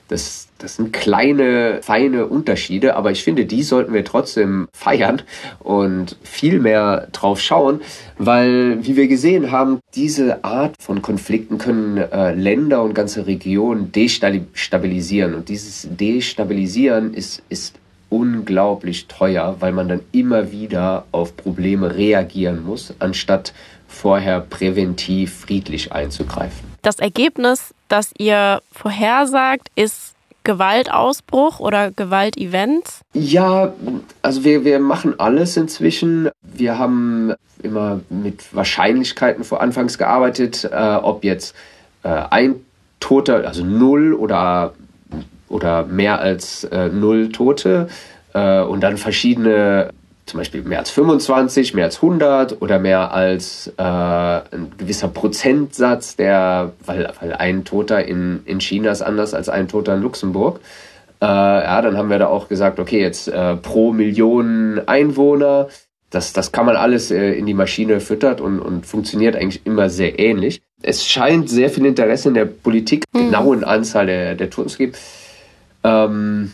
Das, 0.09 0.48
das 0.62 0.76
sind 0.76 0.92
kleine, 0.92 1.80
feine 1.82 2.26
Unterschiede, 2.26 2.96
aber 2.96 3.11
ich 3.11 3.22
finde, 3.22 3.44
die 3.46 3.62
sollten 3.62 3.92
wir 3.92 4.04
trotzdem 4.04 4.68
feiern 4.72 5.22
und 5.58 6.16
viel 6.22 6.61
mehr 6.61 7.08
drauf 7.12 7.40
schauen, 7.40 7.80
weil, 8.18 8.84
wie 8.84 8.96
wir 8.96 9.08
gesehen 9.08 9.50
haben, 9.50 9.80
diese 9.94 10.44
Art 10.44 10.74
von 10.80 11.02
Konflikten 11.02 11.58
können 11.58 11.96
äh, 11.96 12.32
Länder 12.34 12.82
und 12.82 12.94
ganze 12.94 13.26
Regionen 13.26 13.92
destabilisieren. 13.92 15.34
Und 15.34 15.48
dieses 15.48 15.88
Destabilisieren 15.90 17.14
ist, 17.14 17.42
ist 17.48 17.74
unglaublich 18.08 19.06
teuer, 19.06 19.56
weil 19.61 19.72
man 19.72 19.88
dann 19.88 20.00
immer 20.12 20.52
wieder 20.52 21.04
auf 21.12 21.36
Probleme 21.36 21.96
reagieren 21.96 22.64
muss, 22.64 22.94
anstatt 22.98 23.52
vorher 23.86 24.40
präventiv 24.40 25.32
friedlich 25.34 25.92
einzugreifen. 25.92 26.70
Das 26.82 26.98
Ergebnis 26.98 27.74
das 27.90 28.12
ihr 28.16 28.62
vorhersagt, 28.72 29.68
ist 29.74 30.14
Gewaltausbruch 30.45 31.61
oder 31.61 31.91
Gewaltevents? 31.91 33.01
Ja, 33.12 33.72
also 34.22 34.45
wir, 34.45 34.64
wir 34.64 34.78
machen 34.80 35.18
alles 35.18 35.57
inzwischen. 35.57 36.30
Wir 36.43 36.78
haben 36.78 37.34
immer 37.62 38.01
mit 38.09 38.55
Wahrscheinlichkeiten 38.55 39.45
vor 39.45 39.61
Anfangs 39.61 39.99
gearbeitet, 39.99 40.68
äh, 40.70 40.95
ob 40.97 41.24
jetzt 41.24 41.55
äh, 42.03 42.09
ein 42.09 42.57
Toter, 43.01 43.47
also 43.47 43.64
null 43.64 44.14
oder, 44.14 44.74
oder 45.49 45.84
mehr 45.84 46.20
als 46.20 46.64
äh, 46.64 46.88
null 46.88 47.30
Tote 47.32 47.88
äh, 48.34 48.61
und 48.61 48.80
dann 48.80 48.97
verschiedene 48.97 49.91
zum 50.30 50.38
Beispiel 50.38 50.62
mehr 50.62 50.78
als 50.78 50.90
25, 50.90 51.74
mehr 51.74 51.86
als 51.86 51.96
100 51.96 52.62
oder 52.62 52.78
mehr 52.78 53.12
als 53.12 53.72
äh, 53.76 53.82
ein 53.82 54.72
gewisser 54.78 55.08
Prozentsatz, 55.08 56.16
der, 56.16 56.72
weil, 56.86 57.12
weil 57.20 57.34
ein 57.34 57.64
Toter 57.64 58.04
in, 58.04 58.40
in 58.44 58.60
China 58.60 58.90
ist 58.90 59.02
anders 59.02 59.34
als 59.34 59.48
ein 59.48 59.68
Toter 59.68 59.94
in 59.94 60.02
Luxemburg. 60.02 60.60
Äh, 61.20 61.26
ja, 61.26 61.82
dann 61.82 61.96
haben 61.96 62.10
wir 62.10 62.18
da 62.18 62.28
auch 62.28 62.48
gesagt, 62.48 62.78
okay, 62.78 63.00
jetzt 63.00 63.28
äh, 63.28 63.56
pro 63.56 63.92
Million 63.92 64.80
Einwohner, 64.86 65.68
das, 66.10 66.32
das 66.32 66.52
kann 66.52 66.66
man 66.66 66.76
alles 66.76 67.10
äh, 67.10 67.32
in 67.32 67.46
die 67.46 67.54
Maschine 67.54 68.00
füttert 68.00 68.40
und, 68.40 68.60
und 68.60 68.86
funktioniert 68.86 69.36
eigentlich 69.36 69.66
immer 69.66 69.90
sehr 69.90 70.18
ähnlich. 70.18 70.62
Es 70.82 71.06
scheint 71.06 71.50
sehr 71.50 71.70
viel 71.70 71.84
Interesse 71.86 72.28
in 72.28 72.34
der 72.34 72.46
Politik, 72.46 73.04
mhm. 73.12 73.26
genauen 73.26 73.64
Anzahl 73.64 74.06
der, 74.06 74.34
der 74.34 74.48
Toten 74.48 74.68
zu 74.68 74.78
geben. 74.78 74.92
Ähm, 75.82 76.52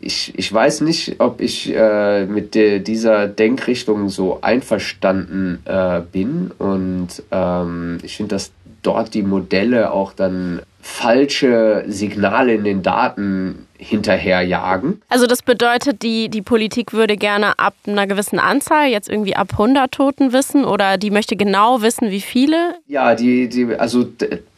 ich, 0.00 0.32
ich 0.36 0.52
weiß 0.52 0.82
nicht, 0.82 1.16
ob 1.18 1.40
ich 1.40 1.74
äh, 1.74 2.26
mit 2.26 2.54
de, 2.54 2.78
dieser 2.78 3.26
Denkrichtung 3.26 4.08
so 4.08 4.38
einverstanden 4.40 5.60
äh, 5.64 6.00
bin. 6.00 6.50
Und 6.58 7.22
ähm, 7.30 7.98
ich 8.02 8.16
finde, 8.16 8.36
dass 8.36 8.52
dort 8.82 9.14
die 9.14 9.22
Modelle 9.22 9.92
auch 9.92 10.12
dann 10.12 10.62
falsche 10.80 11.84
Signale 11.88 12.54
in 12.54 12.64
den 12.64 12.82
Daten 12.82 13.66
hinterherjagen. 13.78 15.00
Also 15.08 15.26
das 15.26 15.42
bedeutet, 15.42 16.02
die, 16.02 16.28
die 16.28 16.42
Politik 16.42 16.92
würde 16.92 17.16
gerne 17.16 17.58
ab 17.58 17.74
einer 17.86 18.06
gewissen 18.06 18.40
Anzahl, 18.40 18.88
jetzt 18.88 19.08
irgendwie 19.08 19.36
ab 19.36 19.52
100 19.52 19.90
Toten 19.90 20.32
wissen 20.32 20.64
oder 20.64 20.98
die 20.98 21.10
möchte 21.10 21.36
genau 21.36 21.80
wissen, 21.80 22.10
wie 22.10 22.20
viele? 22.20 22.74
Ja, 22.88 23.14
die, 23.14 23.48
die, 23.48 23.74
also 23.76 24.06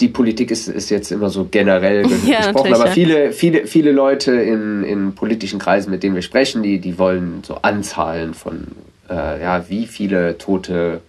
die 0.00 0.08
Politik 0.08 0.50
ist, 0.50 0.68
ist 0.68 0.90
jetzt 0.90 1.12
immer 1.12 1.28
so 1.28 1.46
generell 1.50 2.06
ja, 2.26 2.38
gesprochen, 2.38 2.74
aber 2.74 2.86
viele, 2.88 3.32
viele, 3.32 3.66
viele 3.66 3.92
Leute 3.92 4.32
in, 4.32 4.84
in 4.84 5.14
politischen 5.14 5.58
Kreisen, 5.58 5.90
mit 5.90 6.02
denen 6.02 6.14
wir 6.14 6.22
sprechen, 6.22 6.62
die, 6.62 6.78
die 6.78 6.98
wollen 6.98 7.42
so 7.44 7.56
Anzahlen 7.56 8.32
von, 8.32 8.68
äh, 9.10 9.42
ja, 9.42 9.68
wie 9.68 9.86
viele 9.86 10.38
Tote 10.38 11.02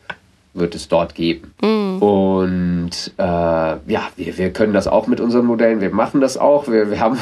wird 0.54 0.76
es 0.76 0.88
dort 0.88 1.16
geben. 1.16 1.54
Mhm. 1.62 2.02
Und 2.02 3.14
äh, 3.18 3.24
ja, 3.24 4.10
wir, 4.16 4.38
wir 4.38 4.52
können 4.52 4.74
das 4.74 4.88
auch 4.88 5.08
mit 5.08 5.20
unseren 5.20 5.46
Modellen, 5.46 5.82
wir 5.82 5.92
machen 5.92 6.22
das 6.22 6.38
auch. 6.38 6.68
Wir, 6.68 6.90
wir 6.92 7.00
haben 7.00 7.18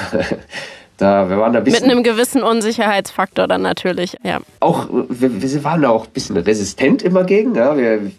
da, 0.98 1.30
wir 1.30 1.38
waren 1.38 1.54
da 1.54 1.60
ein 1.60 1.66
bisschen. 1.66 1.88
Mit 1.88 1.92
einem 1.92 2.04
gewissen 2.04 2.44
Unsicherheitsfaktor 2.44 3.48
dann 3.48 3.62
natürlich, 3.62 4.18
ja. 4.24 4.40
Auch, 4.60 4.88
wir, 5.10 5.42
wir 5.42 5.64
waren 5.64 5.82
da 5.82 5.90
auch 5.90 6.06
ein 6.06 6.14
bisschen 6.14 6.38
resistent 6.38 7.02
immer 7.04 7.24
gegen. 7.24 7.56
Ja. 7.56 7.78
Wir, 7.78 8.12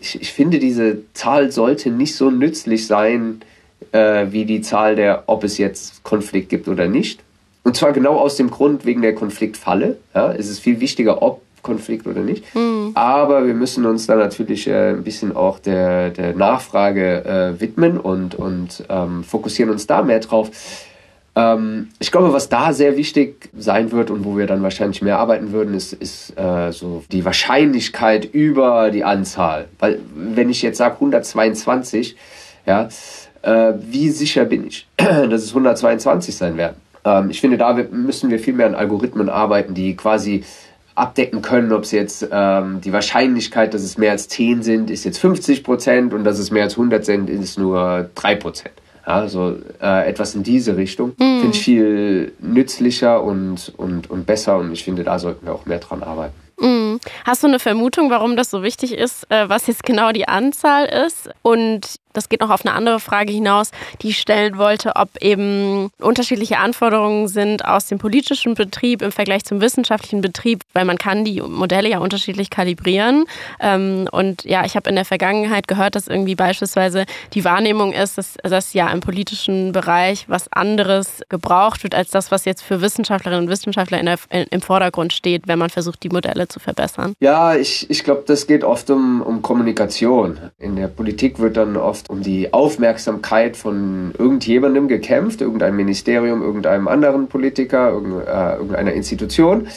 ich, 0.00 0.20
ich 0.20 0.32
finde, 0.32 0.58
diese 0.58 0.98
Zahl 1.12 1.52
sollte 1.52 1.90
nicht 1.90 2.14
so 2.16 2.30
nützlich 2.30 2.86
sein, 2.86 3.40
äh, 3.92 4.26
wie 4.30 4.44
die 4.44 4.60
Zahl 4.60 4.96
der, 4.96 5.24
ob 5.26 5.44
es 5.44 5.58
jetzt 5.58 6.02
Konflikt 6.02 6.48
gibt 6.48 6.68
oder 6.68 6.88
nicht. 6.88 7.20
Und 7.64 7.76
zwar 7.76 7.92
genau 7.92 8.16
aus 8.16 8.36
dem 8.36 8.50
Grund 8.50 8.86
wegen 8.86 9.02
der 9.02 9.14
Konfliktfalle. 9.14 9.98
Ja. 10.14 10.32
Es 10.32 10.48
ist 10.48 10.60
viel 10.60 10.80
wichtiger, 10.80 11.22
ob 11.22 11.42
Konflikt 11.68 12.06
oder 12.06 12.22
nicht. 12.22 12.42
Mhm. 12.54 12.92
Aber 12.94 13.46
wir 13.46 13.52
müssen 13.52 13.84
uns 13.84 14.06
dann 14.06 14.18
natürlich 14.18 14.66
äh, 14.66 14.90
ein 14.90 15.04
bisschen 15.04 15.36
auch 15.36 15.58
der, 15.58 16.10
der 16.10 16.34
Nachfrage 16.34 17.24
äh, 17.24 17.60
widmen 17.60 17.98
und, 17.98 18.34
und 18.34 18.84
ähm, 18.88 19.22
fokussieren 19.22 19.70
uns 19.70 19.86
da 19.86 20.02
mehr 20.02 20.20
drauf. 20.20 20.50
Ähm, 21.36 21.90
ich 21.98 22.10
glaube, 22.10 22.32
was 22.32 22.48
da 22.48 22.72
sehr 22.72 22.96
wichtig 22.96 23.50
sein 23.56 23.92
wird 23.92 24.10
und 24.10 24.24
wo 24.24 24.38
wir 24.38 24.46
dann 24.46 24.62
wahrscheinlich 24.62 25.02
mehr 25.02 25.18
arbeiten 25.18 25.52
würden, 25.52 25.74
ist, 25.74 25.92
ist 25.92 26.36
äh, 26.38 26.72
so 26.72 27.04
die 27.12 27.24
Wahrscheinlichkeit 27.24 28.24
über 28.24 28.90
die 28.90 29.04
Anzahl. 29.04 29.66
Weil 29.78 30.00
wenn 30.14 30.48
ich 30.48 30.62
jetzt 30.62 30.78
sage 30.78 30.94
122, 30.94 32.16
ja, 32.66 32.88
äh, 33.42 33.74
wie 33.78 34.08
sicher 34.08 34.46
bin 34.46 34.66
ich, 34.66 34.88
dass 34.96 35.42
es 35.42 35.50
122 35.50 36.34
sein 36.34 36.56
werden? 36.56 36.76
Ähm, 37.04 37.30
ich 37.30 37.40
finde, 37.40 37.58
da 37.58 37.72
müssen 37.72 38.30
wir 38.30 38.38
viel 38.38 38.54
mehr 38.54 38.66
an 38.66 38.74
Algorithmen 38.74 39.28
arbeiten, 39.28 39.74
die 39.74 39.96
quasi 39.96 40.44
abdecken 40.98 41.42
können, 41.42 41.72
ob 41.72 41.84
es 41.84 41.92
jetzt 41.92 42.26
ähm, 42.30 42.80
die 42.80 42.92
Wahrscheinlichkeit, 42.92 43.74
dass 43.74 43.82
es 43.82 43.98
mehr 43.98 44.12
als 44.12 44.28
10 44.28 44.62
sind, 44.62 44.90
ist 44.90 45.04
jetzt 45.04 45.18
50 45.18 45.62
Prozent 45.64 46.14
und 46.14 46.24
dass 46.24 46.38
es 46.38 46.50
mehr 46.50 46.64
als 46.64 46.74
100 46.74 47.04
sind, 47.04 47.30
ist 47.30 47.58
nur 47.58 48.10
3 48.14 48.34
Prozent. 48.36 48.74
Ja, 49.06 49.26
so 49.26 49.56
äh, 49.80 50.06
etwas 50.06 50.34
in 50.34 50.42
diese 50.42 50.76
Richtung 50.76 51.14
mhm. 51.18 51.40
finde 51.40 51.56
ich 51.56 51.62
viel 51.62 52.32
nützlicher 52.40 53.22
und, 53.22 53.72
und, 53.78 54.10
und 54.10 54.26
besser 54.26 54.58
und 54.58 54.70
ich 54.72 54.84
finde, 54.84 55.02
da 55.02 55.18
sollten 55.18 55.46
wir 55.46 55.54
auch 55.54 55.64
mehr 55.64 55.78
dran 55.78 56.02
arbeiten. 56.02 56.34
Mhm. 56.60 57.00
Hast 57.24 57.42
du 57.42 57.46
eine 57.46 57.58
Vermutung, 57.58 58.10
warum 58.10 58.36
das 58.36 58.50
so 58.50 58.62
wichtig 58.62 58.92
ist, 58.92 59.30
äh, 59.30 59.48
was 59.48 59.66
jetzt 59.66 59.84
genau 59.84 60.12
die 60.12 60.28
Anzahl 60.28 60.84
ist? 61.06 61.30
Und 61.42 61.96
das 62.12 62.28
geht 62.28 62.40
noch 62.40 62.50
auf 62.50 62.64
eine 62.64 62.74
andere 62.74 63.00
Frage 63.00 63.32
hinaus, 63.32 63.70
die 64.02 64.08
ich 64.08 64.18
stellen 64.18 64.58
wollte, 64.58 64.96
ob 64.96 65.08
eben 65.20 65.90
unterschiedliche 65.98 66.58
Anforderungen 66.58 67.28
sind 67.28 67.64
aus 67.64 67.86
dem 67.86 67.98
politischen 67.98 68.54
Betrieb 68.54 69.02
im 69.02 69.12
Vergleich 69.12 69.44
zum 69.44 69.60
wissenschaftlichen 69.60 70.20
Betrieb, 70.20 70.62
weil 70.72 70.84
man 70.84 70.98
kann 70.98 71.24
die 71.24 71.40
Modelle 71.40 71.88
ja 71.88 71.98
unterschiedlich 71.98 72.50
kalibrieren. 72.50 73.24
Ähm, 73.60 74.08
und 74.10 74.44
ja, 74.44 74.64
ich 74.64 74.76
habe 74.76 74.88
in 74.88 74.96
der 74.96 75.04
Vergangenheit 75.04 75.68
gehört, 75.68 75.94
dass 75.94 76.08
irgendwie 76.08 76.34
beispielsweise 76.34 77.04
die 77.34 77.44
Wahrnehmung 77.44 77.92
ist, 77.92 78.18
dass, 78.18 78.36
dass 78.42 78.74
ja 78.74 78.88
im 78.90 79.00
politischen 79.00 79.72
Bereich 79.72 80.24
was 80.28 80.50
anderes 80.52 81.22
gebraucht 81.28 81.82
wird, 81.82 81.94
als 81.94 82.10
das, 82.10 82.30
was 82.30 82.44
jetzt 82.44 82.62
für 82.62 82.80
Wissenschaftlerinnen 82.80 83.44
und 83.44 83.50
Wissenschaftler 83.50 84.02
der, 84.02 84.18
im 84.50 84.60
Vordergrund 84.60 85.12
steht, 85.12 85.46
wenn 85.46 85.58
man 85.58 85.70
versucht, 85.70 86.02
die 86.02 86.08
Modelle 86.08 86.48
zu 86.48 86.60
verbessern. 86.60 87.14
Ja, 87.20 87.54
ich, 87.54 87.88
ich 87.90 88.04
glaube, 88.04 88.24
das 88.26 88.46
geht 88.46 88.64
oft 88.64 88.90
um, 88.90 89.22
um 89.22 89.42
Kommunikation. 89.42 90.38
In 90.58 90.76
der 90.76 90.88
Politik 90.88 91.38
wird 91.38 91.56
dann 91.56 91.76
oft 91.76 92.07
um 92.08 92.22
die 92.22 92.52
Aufmerksamkeit 92.52 93.56
von 93.56 94.12
irgendjemandem 94.18 94.88
gekämpft, 94.88 95.40
irgendein 95.40 95.76
Ministerium, 95.76 96.42
irgendeinem 96.42 96.88
anderen 96.88 97.28
Politiker, 97.28 97.90
äh, 97.90 98.56
irgendeiner 98.56 98.94
Institution. 98.94 99.68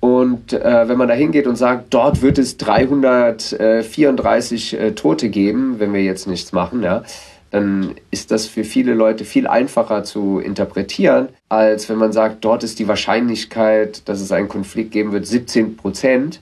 Und 0.00 0.52
äh, 0.52 0.88
wenn 0.88 0.96
man 0.96 1.08
da 1.08 1.14
hingeht 1.14 1.46
und 1.46 1.56
sagt, 1.56 1.92
dort 1.92 2.22
wird 2.22 2.38
es 2.38 2.56
334 2.56 4.80
äh, 4.80 4.92
Tote 4.92 5.28
geben, 5.28 5.78
wenn 5.78 5.92
wir 5.92 6.02
jetzt 6.02 6.26
nichts 6.26 6.52
machen, 6.52 6.82
ja, 6.82 7.02
dann 7.50 7.94
ist 8.10 8.30
das 8.30 8.46
für 8.46 8.64
viele 8.64 8.94
Leute 8.94 9.24
viel 9.24 9.46
einfacher 9.46 10.04
zu 10.04 10.38
interpretieren, 10.38 11.28
als 11.48 11.88
wenn 11.88 11.98
man 11.98 12.12
sagt, 12.12 12.44
dort 12.44 12.64
ist 12.64 12.78
die 12.78 12.88
Wahrscheinlichkeit, 12.88 14.08
dass 14.08 14.20
es 14.20 14.32
einen 14.32 14.48
Konflikt 14.48 14.92
geben 14.92 15.12
wird, 15.12 15.26
17 15.26 15.76
Prozent. 15.76 16.40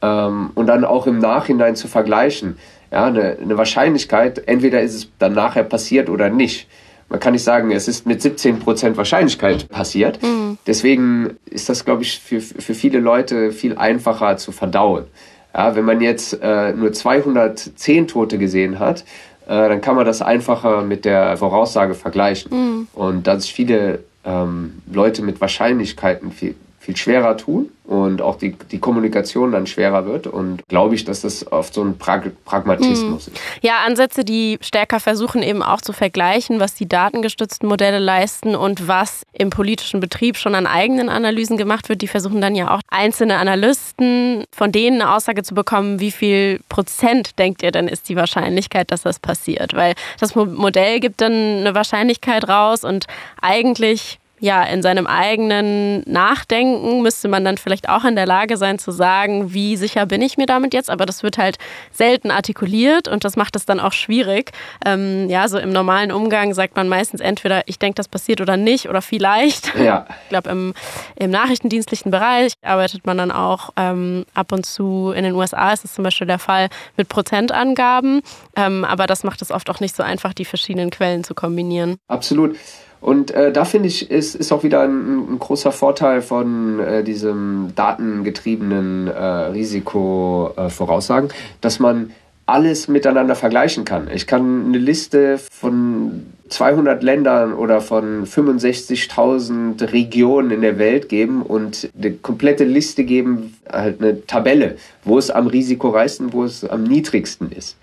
Ähm, 0.00 0.50
und 0.54 0.66
dann 0.66 0.84
auch 0.84 1.06
im 1.06 1.18
Nachhinein 1.18 1.76
zu 1.76 1.88
vergleichen 1.88 2.56
ja, 2.90 3.04
eine, 3.06 3.38
eine 3.40 3.56
Wahrscheinlichkeit, 3.56 4.46
entweder 4.46 4.80
ist 4.80 4.94
es 4.94 5.08
dann 5.18 5.34
nachher 5.34 5.64
passiert 5.64 6.08
oder 6.08 6.28
nicht. 6.28 6.68
Man 7.08 7.18
kann 7.18 7.32
nicht 7.32 7.42
sagen, 7.42 7.72
es 7.72 7.88
ist 7.88 8.06
mit 8.06 8.20
17% 8.20 8.96
Wahrscheinlichkeit 8.96 9.68
passiert. 9.68 10.22
Mhm. 10.22 10.58
Deswegen 10.66 11.38
ist 11.50 11.68
das, 11.68 11.84
glaube 11.84 12.02
ich, 12.02 12.20
für, 12.20 12.40
für 12.40 12.74
viele 12.74 13.00
Leute 13.00 13.50
viel 13.50 13.76
einfacher 13.76 14.36
zu 14.36 14.52
verdauen. 14.52 15.04
Ja, 15.52 15.74
wenn 15.74 15.84
man 15.84 16.00
jetzt 16.00 16.38
äh, 16.40 16.72
nur 16.72 16.92
210 16.92 18.06
Tote 18.06 18.38
gesehen 18.38 18.78
hat, 18.78 19.00
äh, 19.46 19.68
dann 19.68 19.80
kann 19.80 19.96
man 19.96 20.06
das 20.06 20.22
einfacher 20.22 20.82
mit 20.82 21.04
der 21.04 21.36
Voraussage 21.36 21.94
vergleichen. 21.94 22.52
Mhm. 22.52 22.88
Und 22.94 23.26
dass 23.26 23.48
viele 23.48 24.04
ähm, 24.24 24.80
Leute 24.92 25.22
mit 25.22 25.40
Wahrscheinlichkeiten 25.40 26.30
viel, 26.30 26.54
viel 26.80 26.96
schwerer 26.96 27.36
tun 27.36 27.68
und 27.84 28.22
auch 28.22 28.36
die, 28.36 28.56
die 28.70 28.78
Kommunikation 28.78 29.52
dann 29.52 29.66
schwerer 29.66 30.06
wird. 30.06 30.26
Und 30.26 30.66
glaube 30.68 30.94
ich, 30.94 31.04
dass 31.04 31.20
das 31.20 31.52
oft 31.52 31.74
so 31.74 31.82
ein 31.82 31.98
Prag 31.98 32.22
Pragmatismus 32.46 33.26
mhm. 33.26 33.32
ist. 33.34 33.40
Ja, 33.60 33.80
Ansätze, 33.86 34.24
die 34.24 34.58
stärker 34.62 34.98
versuchen 34.98 35.42
eben 35.42 35.62
auch 35.62 35.82
zu 35.82 35.92
vergleichen, 35.92 36.58
was 36.58 36.74
die 36.74 36.88
datengestützten 36.88 37.68
Modelle 37.68 37.98
leisten 37.98 38.56
und 38.56 38.88
was 38.88 39.26
im 39.34 39.50
politischen 39.50 40.00
Betrieb 40.00 40.38
schon 40.38 40.54
an 40.54 40.66
eigenen 40.66 41.10
Analysen 41.10 41.58
gemacht 41.58 41.90
wird. 41.90 42.00
Die 42.00 42.08
versuchen 42.08 42.40
dann 42.40 42.54
ja 42.54 42.74
auch 42.74 42.80
einzelne 42.88 43.36
Analysten 43.36 44.44
von 44.50 44.72
denen 44.72 45.02
eine 45.02 45.14
Aussage 45.14 45.42
zu 45.42 45.54
bekommen, 45.54 46.00
wie 46.00 46.12
viel 46.12 46.60
Prozent 46.70 47.38
denkt 47.38 47.62
ihr 47.62 47.72
denn 47.72 47.88
ist 47.88 48.08
die 48.08 48.16
Wahrscheinlichkeit, 48.16 48.90
dass 48.90 49.02
das 49.02 49.18
passiert? 49.18 49.74
Weil 49.74 49.94
das 50.18 50.34
Modell 50.34 51.00
gibt 51.00 51.20
dann 51.20 51.32
eine 51.32 51.74
Wahrscheinlichkeit 51.74 52.48
raus 52.48 52.84
und 52.84 53.06
eigentlich 53.42 54.19
ja, 54.40 54.62
in 54.62 54.82
seinem 54.82 55.06
eigenen 55.06 56.02
Nachdenken 56.06 57.02
müsste 57.02 57.28
man 57.28 57.44
dann 57.44 57.58
vielleicht 57.58 57.88
auch 57.88 58.04
in 58.04 58.16
der 58.16 58.26
Lage 58.26 58.56
sein 58.56 58.78
zu 58.78 58.90
sagen, 58.90 59.52
wie 59.52 59.76
sicher 59.76 60.06
bin 60.06 60.22
ich 60.22 60.38
mir 60.38 60.46
damit 60.46 60.72
jetzt, 60.72 60.88
aber 60.88 61.04
das 61.04 61.22
wird 61.22 61.36
halt 61.36 61.58
selten 61.92 62.30
artikuliert 62.30 63.06
und 63.06 63.24
das 63.24 63.36
macht 63.36 63.54
es 63.54 63.66
dann 63.66 63.80
auch 63.80 63.92
schwierig. 63.92 64.52
Ähm, 64.84 65.28
ja, 65.28 65.46
so 65.46 65.58
im 65.58 65.70
normalen 65.70 66.10
Umgang 66.10 66.54
sagt 66.54 66.74
man 66.74 66.88
meistens 66.88 67.20
entweder, 67.20 67.62
ich 67.66 67.78
denke, 67.78 67.96
das 67.96 68.08
passiert 68.08 68.40
oder 68.40 68.56
nicht 68.56 68.88
oder 68.88 69.02
vielleicht. 69.02 69.74
Ja. 69.80 70.06
Ich 70.24 70.28
glaube, 70.30 70.50
im, 70.50 70.74
im 71.16 71.30
nachrichtendienstlichen 71.30 72.10
Bereich 72.10 72.52
arbeitet 72.62 73.06
man 73.06 73.18
dann 73.18 73.30
auch 73.30 73.70
ähm, 73.76 74.24
ab 74.34 74.52
und 74.52 74.64
zu, 74.64 75.12
in 75.14 75.24
den 75.24 75.34
USA 75.34 75.72
ist 75.72 75.84
es 75.84 75.94
zum 75.94 76.04
Beispiel 76.04 76.26
der 76.26 76.38
Fall, 76.38 76.68
mit 76.96 77.08
Prozentangaben, 77.08 78.22
ähm, 78.56 78.84
aber 78.84 79.06
das 79.06 79.24
macht 79.24 79.42
es 79.42 79.50
oft 79.50 79.68
auch 79.68 79.80
nicht 79.80 79.96
so 79.96 80.02
einfach, 80.02 80.32
die 80.32 80.44
verschiedenen 80.44 80.90
Quellen 80.90 81.24
zu 81.24 81.34
kombinieren. 81.34 81.96
Absolut. 82.08 82.56
Und 83.00 83.30
äh, 83.30 83.52
da 83.52 83.64
finde 83.64 83.88
ich, 83.88 84.10
ist, 84.10 84.34
ist 84.34 84.52
auch 84.52 84.62
wieder 84.62 84.82
ein, 84.82 85.34
ein 85.34 85.38
großer 85.38 85.72
Vorteil 85.72 86.20
von 86.20 86.80
äh, 86.80 87.02
diesem 87.02 87.72
datengetriebenen 87.74 89.08
äh, 89.08 89.12
Risikovoraussagen, 89.12 91.30
dass 91.60 91.78
man 91.78 92.12
alles 92.50 92.88
miteinander 92.88 93.36
vergleichen 93.36 93.84
kann. 93.84 94.08
Ich 94.12 94.26
kann 94.26 94.66
eine 94.66 94.78
Liste 94.78 95.38
von 95.38 96.26
200 96.48 97.02
Ländern 97.02 97.54
oder 97.54 97.80
von 97.80 98.26
65.000 98.26 99.92
Regionen 99.92 100.50
in 100.50 100.60
der 100.60 100.78
Welt 100.78 101.08
geben 101.08 101.42
und 101.42 101.88
eine 101.96 102.12
komplette 102.12 102.64
Liste 102.64 103.04
geben, 103.04 103.56
halt 103.70 104.02
eine 104.02 104.26
Tabelle, 104.26 104.76
wo 105.04 105.16
es 105.16 105.30
am 105.30 105.46
risikoreichsten, 105.46 106.32
wo 106.32 106.42
es 106.42 106.64
am 106.64 106.82
niedrigsten 106.82 107.52
ist. 107.52 107.76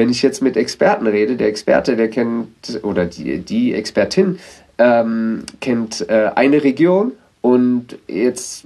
Wenn 0.00 0.08
ich 0.08 0.22
jetzt 0.22 0.40
mit 0.40 0.56
Experten 0.56 1.06
rede, 1.06 1.36
der 1.36 1.48
Experte, 1.48 1.94
der 1.94 2.08
kennt, 2.08 2.80
oder 2.82 3.04
die, 3.04 3.40
die 3.40 3.74
Expertin 3.74 4.38
ähm, 4.78 5.44
kennt 5.60 6.08
äh, 6.08 6.30
eine 6.34 6.64
Region 6.64 7.12
und 7.42 7.98
jetzt 8.08 8.64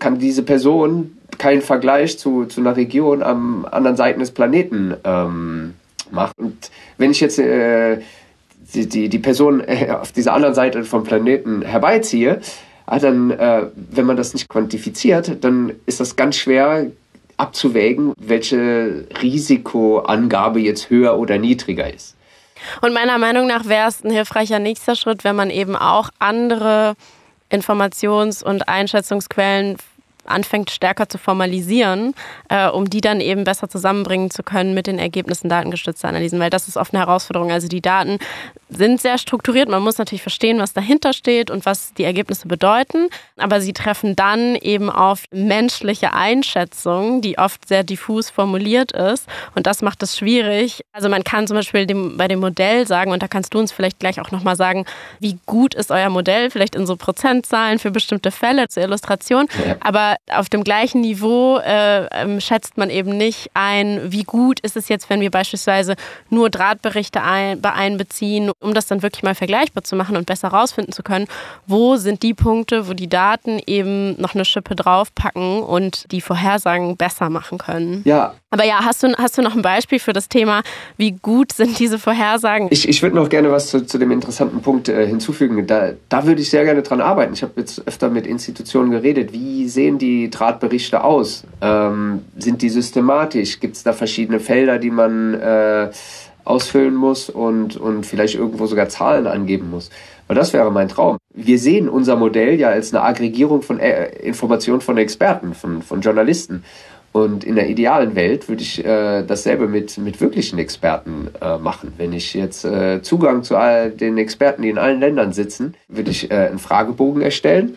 kann 0.00 0.18
diese 0.18 0.42
Person 0.42 1.16
keinen 1.38 1.62
Vergleich 1.62 2.18
zu, 2.18 2.46
zu 2.46 2.62
einer 2.62 2.76
Region 2.76 3.22
am 3.22 3.64
anderen 3.64 3.96
Seiten 3.96 4.18
des 4.18 4.32
Planeten 4.32 4.96
ähm, 5.04 5.74
machen. 6.10 6.32
Und 6.36 6.72
wenn 6.98 7.12
ich 7.12 7.20
jetzt 7.20 7.38
äh, 7.38 7.98
die, 8.74 8.88
die, 8.88 9.08
die 9.08 9.18
Person 9.20 9.60
äh, 9.60 9.90
auf 9.90 10.10
dieser 10.10 10.34
anderen 10.34 10.56
Seite 10.56 10.82
vom 10.82 11.04
Planeten 11.04 11.62
herbeiziehe, 11.62 12.40
ah, 12.86 12.98
dann, 12.98 13.30
äh, 13.30 13.66
wenn 13.76 14.04
man 14.04 14.16
das 14.16 14.34
nicht 14.34 14.48
quantifiziert, 14.48 15.44
dann 15.44 15.70
ist 15.86 16.00
das 16.00 16.16
ganz 16.16 16.34
schwer, 16.34 16.90
abzuwägen, 17.40 18.12
welche 18.18 19.06
Risikoangabe 19.22 20.60
jetzt 20.60 20.90
höher 20.90 21.18
oder 21.18 21.38
niedriger 21.38 21.92
ist. 21.92 22.16
Und 22.82 22.92
meiner 22.92 23.18
Meinung 23.18 23.46
nach 23.46 23.66
wäre 23.66 23.88
es 23.88 24.04
ein 24.04 24.10
hilfreicher 24.10 24.58
nächster 24.58 24.94
Schritt, 24.94 25.24
wenn 25.24 25.36
man 25.36 25.50
eben 25.50 25.76
auch 25.76 26.10
andere 26.18 26.94
Informations- 27.50 28.44
und 28.44 28.68
Einschätzungsquellen 28.68 29.76
anfängt 30.24 30.70
stärker 30.70 31.08
zu 31.08 31.18
formalisieren, 31.18 32.14
äh, 32.48 32.68
um 32.68 32.88
die 32.88 33.00
dann 33.00 33.20
eben 33.20 33.44
besser 33.44 33.68
zusammenbringen 33.68 34.30
zu 34.30 34.42
können 34.42 34.74
mit 34.74 34.86
den 34.86 34.98
Ergebnissen 34.98 35.48
datengestützter 35.48 36.08
Analysen, 36.08 36.40
weil 36.40 36.50
das 36.50 36.68
ist 36.68 36.76
oft 36.76 36.94
eine 36.94 37.04
Herausforderung. 37.04 37.50
Also 37.50 37.68
die 37.68 37.80
Daten 37.80 38.18
sind 38.68 39.00
sehr 39.00 39.18
strukturiert. 39.18 39.68
Man 39.68 39.82
muss 39.82 39.98
natürlich 39.98 40.22
verstehen, 40.22 40.58
was 40.58 40.72
dahinter 40.72 41.12
steht 41.12 41.50
und 41.50 41.66
was 41.66 41.92
die 41.94 42.04
Ergebnisse 42.04 42.48
bedeuten. 42.48 43.08
Aber 43.36 43.60
sie 43.60 43.72
treffen 43.72 44.16
dann 44.16 44.56
eben 44.56 44.90
auf 44.90 45.24
menschliche 45.30 46.12
Einschätzungen, 46.12 47.20
die 47.20 47.38
oft 47.38 47.66
sehr 47.66 47.82
diffus 47.82 48.30
formuliert 48.30 48.92
ist. 48.92 49.26
Und 49.54 49.66
das 49.66 49.82
macht 49.82 50.02
es 50.02 50.16
schwierig. 50.16 50.82
Also 50.92 51.08
man 51.08 51.24
kann 51.24 51.46
zum 51.46 51.56
Beispiel 51.56 51.86
dem, 51.86 52.16
bei 52.16 52.28
dem 52.28 52.40
Modell 52.40 52.86
sagen, 52.86 53.12
und 53.12 53.22
da 53.22 53.28
kannst 53.28 53.54
du 53.54 53.58
uns 53.58 53.72
vielleicht 53.72 53.98
gleich 53.98 54.20
auch 54.20 54.30
nochmal 54.30 54.56
sagen, 54.56 54.84
wie 55.18 55.38
gut 55.46 55.74
ist 55.74 55.90
euer 55.90 56.10
Modell, 56.10 56.50
vielleicht 56.50 56.74
in 56.74 56.86
so 56.86 56.96
Prozentzahlen 56.96 57.78
für 57.78 57.90
bestimmte 57.90 58.30
Fälle 58.30 58.68
zur 58.68 58.82
Illustration. 58.82 59.46
Ja. 59.66 59.76
Aber 60.10 60.40
auf 60.40 60.48
dem 60.48 60.64
gleichen 60.64 61.00
Niveau 61.00 61.58
äh, 61.58 62.06
ähm, 62.12 62.40
schätzt 62.40 62.76
man 62.76 62.90
eben 62.90 63.16
nicht 63.16 63.50
ein, 63.54 64.00
wie 64.12 64.24
gut 64.24 64.60
ist 64.60 64.76
es 64.76 64.88
jetzt, 64.88 65.10
wenn 65.10 65.20
wir 65.20 65.30
beispielsweise 65.30 65.96
nur 66.28 66.50
Drahtberichte 66.50 67.22
ein, 67.22 67.62
einbeziehen 67.64 68.50
um 68.60 68.74
das 68.74 68.86
dann 68.86 69.02
wirklich 69.02 69.22
mal 69.22 69.34
vergleichbar 69.34 69.84
zu 69.84 69.96
machen 69.96 70.16
und 70.16 70.26
besser 70.26 70.48
rausfinden 70.48 70.92
zu 70.92 71.02
können, 71.02 71.26
wo 71.66 71.96
sind 71.96 72.22
die 72.22 72.34
Punkte, 72.34 72.88
wo 72.88 72.94
die 72.94 73.08
Daten 73.08 73.60
eben 73.66 74.20
noch 74.20 74.34
eine 74.34 74.44
Schippe 74.44 74.74
draufpacken 74.74 75.62
und 75.62 76.10
die 76.12 76.20
Vorhersagen 76.20 76.96
besser 76.96 77.30
machen 77.30 77.58
können. 77.58 78.02
Ja. 78.04 78.34
Aber 78.50 78.64
ja, 78.64 78.84
hast 78.84 79.02
du, 79.02 79.14
hast 79.16 79.38
du 79.38 79.42
noch 79.42 79.54
ein 79.54 79.62
Beispiel 79.62 80.00
für 80.00 80.12
das 80.12 80.28
Thema, 80.28 80.62
wie 80.96 81.12
gut 81.12 81.52
sind 81.52 81.78
diese 81.78 81.98
Vorhersagen? 82.00 82.68
Ich, 82.70 82.88
ich 82.88 83.00
würde 83.00 83.14
noch 83.14 83.28
gerne 83.28 83.52
was 83.52 83.68
zu, 83.68 83.86
zu 83.86 83.96
dem 83.96 84.10
interessanten 84.10 84.60
Punkt 84.60 84.88
äh, 84.88 85.06
hinzufügen. 85.06 85.66
Da, 85.68 85.92
da 86.08 86.26
würde 86.26 86.42
ich 86.42 86.50
sehr 86.50 86.64
gerne 86.64 86.82
dran 86.82 87.00
arbeiten. 87.00 87.32
Ich 87.32 87.42
habe 87.42 87.52
jetzt 87.56 87.86
öfter 87.86 88.10
mit 88.10 88.26
Institutionen 88.26 88.90
geredet. 88.90 89.32
Wie 89.32 89.68
sehen 89.68 89.98
die 90.00 90.30
Drahtberichte 90.30 91.04
aus? 91.04 91.44
Ähm, 91.60 92.22
sind 92.36 92.62
die 92.62 92.70
systematisch? 92.70 93.60
Gibt 93.60 93.76
es 93.76 93.82
da 93.82 93.92
verschiedene 93.92 94.40
Felder, 94.40 94.78
die 94.78 94.90
man 94.90 95.34
äh, 95.34 95.90
ausfüllen 96.44 96.94
muss 96.94 97.30
und, 97.30 97.76
und 97.76 98.04
vielleicht 98.04 98.34
irgendwo 98.34 98.66
sogar 98.66 98.88
Zahlen 98.88 99.26
angeben 99.26 99.70
muss. 99.70 99.90
Weil 100.26 100.36
das 100.36 100.52
wäre 100.52 100.70
mein 100.70 100.88
Traum. 100.88 101.18
Wir 101.34 101.58
sehen 101.58 101.88
unser 101.88 102.16
Modell 102.16 102.58
ja 102.58 102.68
als 102.68 102.94
eine 102.94 103.02
Aggregierung 103.02 103.62
von 103.62 103.80
äh, 103.80 104.10
Informationen 104.20 104.80
von 104.80 104.96
Experten, 104.98 105.54
von, 105.54 105.82
von 105.82 106.00
Journalisten. 106.00 106.64
Und 107.12 107.42
in 107.42 107.56
der 107.56 107.68
idealen 107.68 108.14
Welt 108.14 108.48
würde 108.48 108.62
ich 108.62 108.84
äh, 108.84 109.24
dasselbe 109.24 109.66
mit, 109.66 109.98
mit 109.98 110.20
wirklichen 110.20 110.60
Experten 110.60 111.28
äh, 111.40 111.58
machen. 111.58 111.92
Wenn 111.96 112.12
ich 112.12 112.34
jetzt 112.34 112.64
äh, 112.64 113.02
Zugang 113.02 113.42
zu 113.42 113.56
all 113.56 113.90
den 113.90 114.16
Experten, 114.16 114.62
die 114.62 114.68
in 114.68 114.78
allen 114.78 115.00
Ländern 115.00 115.32
sitzen, 115.32 115.74
würde 115.88 116.12
ich 116.12 116.30
äh, 116.30 116.34
einen 116.34 116.60
Fragebogen 116.60 117.20
erstellen 117.20 117.76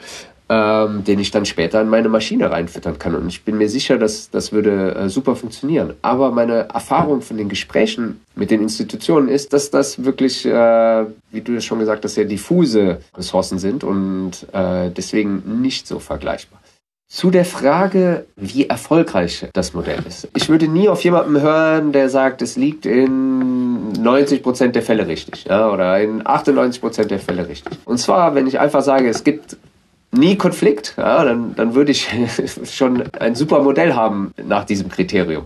ähm, 0.50 1.04
den 1.04 1.20
ich 1.20 1.32
dann 1.32 1.46
später 1.46 1.82
in 1.82 1.90
meine 1.90 2.10
Maschine 2.10 2.52
reinfüttern 2.52 3.00
kann. 3.00 3.16
Und 3.16 3.28
ich 3.28 3.44
bin 3.44 3.58
mir 3.58 3.70
sicher, 3.70 3.98
dass 3.98 4.30
das 4.30 4.52
würde 4.52 4.96
äh, 4.96 5.10
super 5.10 5.36
funktionieren. 5.36 5.94
Aber 6.02 6.32
meine 6.32 6.70
Erfahrung 6.70 7.22
von 7.22 7.38
den 7.38 7.50
Gesprächen 7.50 8.22
mit 8.36 8.52
den 8.52 8.62
Institutionen 8.62 9.30
ist, 9.30 9.54
dass 9.54 9.72
das 9.72 10.04
wirklich, 10.04 10.46
äh, 10.46 11.06
wie 11.32 11.42
du 11.42 11.56
das 11.56 11.66
schon 11.66 11.80
gesagt 11.80 12.04
hast, 12.04 12.16
sehr 12.16 12.26
diffuse 12.26 13.00
Ressourcen 13.16 13.58
sind 13.58 13.84
und 13.84 14.32
äh, 14.52 14.90
deswegen 14.90 15.62
nicht 15.62 15.88
so 15.88 16.00
vergleichbar. 16.00 16.60
Zu 17.14 17.30
der 17.30 17.46
Frage, 17.46 18.26
wie 18.36 18.68
erfolgreich 18.68 19.48
das 19.54 19.76
Modell 19.76 20.00
ist. 20.08 20.28
Ich 20.36 20.50
würde 20.50 20.68
nie 20.68 20.90
auf 20.90 21.04
jemanden 21.04 21.40
hören, 21.40 21.92
der 21.92 22.10
sagt, 22.10 22.42
es 22.42 22.58
liegt 22.58 22.88
in 22.88 23.92
90 23.92 24.42
Prozent 24.42 24.76
der 24.76 24.82
Fälle 24.82 25.06
richtig, 25.06 25.46
ja, 25.46 25.70
oder 25.70 26.02
in 26.02 26.26
98 26.26 26.82
Prozent 26.82 27.12
der 27.12 27.20
Fälle 27.20 27.48
richtig. 27.48 27.78
Und 27.86 28.00
zwar, 28.00 28.34
wenn 28.34 28.48
ich 28.48 28.60
einfach 28.60 28.82
sage, 28.82 29.08
es 29.10 29.24
gibt 29.24 29.58
nie 30.14 30.38
Konflikt, 30.38 30.94
ja, 30.98 31.24
dann, 31.24 31.56
dann 31.56 31.76
würde 31.76 31.92
ich 31.92 32.10
schon 32.72 33.04
ein 33.14 33.36
super 33.36 33.62
Modell 33.62 33.94
haben 33.94 34.34
nach 34.46 34.66
diesem 34.66 34.90
Kriterium. 34.90 35.46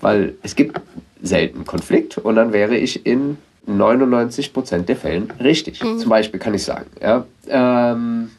Weil 0.00 0.34
es 0.42 0.56
gibt 0.56 0.80
selten 1.22 1.64
Konflikt 1.64 2.18
und 2.18 2.36
dann 2.36 2.52
wäre 2.52 2.76
ich 2.76 3.06
in 3.06 3.38
99 3.66 4.52
Prozent 4.52 4.88
der 4.88 4.96
Fällen 4.96 5.32
richtig. 5.40 5.82
Mhm. 5.82 5.98
Zum 5.98 6.08
Beispiel 6.08 6.40
kann 6.40 6.54
ich 6.54 6.64
sagen, 6.64 6.86
ja, 7.00 7.26
ähm, 7.48 8.30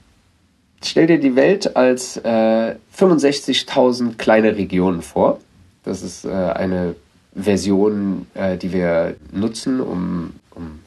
stell 0.84 1.08
dir 1.08 1.20
die 1.20 1.36
Welt 1.36 1.76
als 1.76 2.18
äh, 2.18 2.76
65.000 2.98 4.18
kleine 4.18 4.56
Regionen 4.56 5.02
vor. 5.02 5.40
Das 5.84 6.02
ist 6.02 6.26
äh, 6.26 6.30
eine 6.30 6.96
Version, 7.36 8.28
äh, 8.34 8.58
die 8.58 8.74
wir 8.74 9.16
nutzen, 9.32 9.80
um, 9.80 10.34
um 10.52 10.80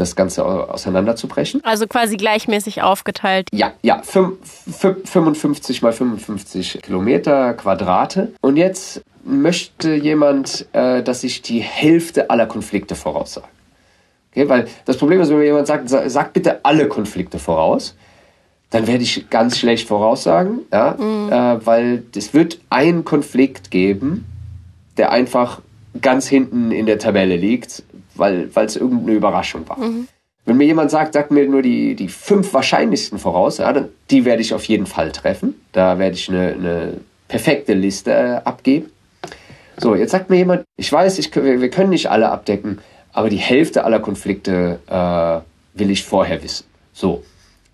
das 0.00 0.16
Ganze 0.16 0.44
auseinanderzubrechen. 0.44 1.62
Also 1.64 1.86
quasi 1.86 2.16
gleichmäßig 2.16 2.82
aufgeteilt. 2.82 3.48
Ja, 3.52 3.72
ja, 3.82 4.02
55 4.02 5.82
mal 5.82 5.92
55 5.92 6.80
Kilometer 6.82 7.54
Quadrate. 7.54 8.32
Und 8.40 8.56
jetzt 8.56 9.02
möchte 9.24 9.94
jemand, 9.94 10.66
äh, 10.72 11.02
dass 11.02 11.22
ich 11.22 11.42
die 11.42 11.60
Hälfte 11.60 12.30
aller 12.30 12.46
Konflikte 12.46 12.94
voraussage. 12.94 13.46
Okay, 14.32 14.48
weil 14.48 14.68
das 14.84 14.96
Problem 14.96 15.20
ist, 15.20 15.28
wenn 15.28 15.38
mir 15.38 15.44
jemand 15.44 15.66
sagt, 15.66 15.88
sag 15.88 16.32
bitte 16.32 16.64
alle 16.64 16.88
Konflikte 16.88 17.38
voraus, 17.38 17.96
dann 18.70 18.86
werde 18.86 19.02
ich 19.02 19.28
ganz 19.28 19.58
schlecht 19.58 19.88
voraussagen, 19.88 20.60
ja, 20.72 20.96
mhm. 20.96 21.32
äh, 21.32 21.66
weil 21.66 22.04
es 22.16 22.32
wird 22.32 22.60
einen 22.70 23.04
Konflikt 23.04 23.70
geben, 23.70 24.24
der 24.96 25.10
einfach 25.10 25.60
ganz 26.00 26.28
hinten 26.28 26.70
in 26.70 26.86
der 26.86 26.98
Tabelle 26.98 27.36
liegt, 27.36 27.82
weil 28.20 28.50
es 28.54 28.76
irgendeine 28.76 29.12
Überraschung 29.12 29.68
war. 29.68 29.78
Mhm. 29.78 30.06
Wenn 30.44 30.56
mir 30.56 30.64
jemand 30.64 30.90
sagt, 30.90 31.14
sagt 31.14 31.30
mir 31.30 31.46
nur 31.48 31.62
die, 31.62 31.94
die 31.94 32.08
fünf 32.08 32.54
wahrscheinlichsten 32.54 33.18
voraus, 33.18 33.58
ja, 33.58 33.72
dann, 33.72 33.88
die 34.10 34.24
werde 34.24 34.42
ich 34.42 34.54
auf 34.54 34.64
jeden 34.64 34.86
Fall 34.86 35.12
treffen. 35.12 35.54
Da 35.72 35.98
werde 35.98 36.14
ich 36.14 36.28
eine, 36.28 36.52
eine 36.52 36.92
perfekte 37.28 37.74
Liste 37.74 38.12
äh, 38.12 38.40
abgeben. 38.44 38.90
So, 39.76 39.94
jetzt 39.94 40.10
sagt 40.10 40.28
mir 40.28 40.36
jemand, 40.36 40.64
ich 40.76 40.92
weiß, 40.92 41.18
ich, 41.18 41.34
wir 41.34 41.70
können 41.70 41.90
nicht 41.90 42.10
alle 42.10 42.30
abdecken, 42.30 42.78
aber 43.12 43.30
die 43.30 43.36
Hälfte 43.36 43.84
aller 43.84 44.00
Konflikte 44.00 44.78
äh, 44.86 45.78
will 45.78 45.90
ich 45.90 46.04
vorher 46.04 46.42
wissen. 46.42 46.64
So, 46.92 47.22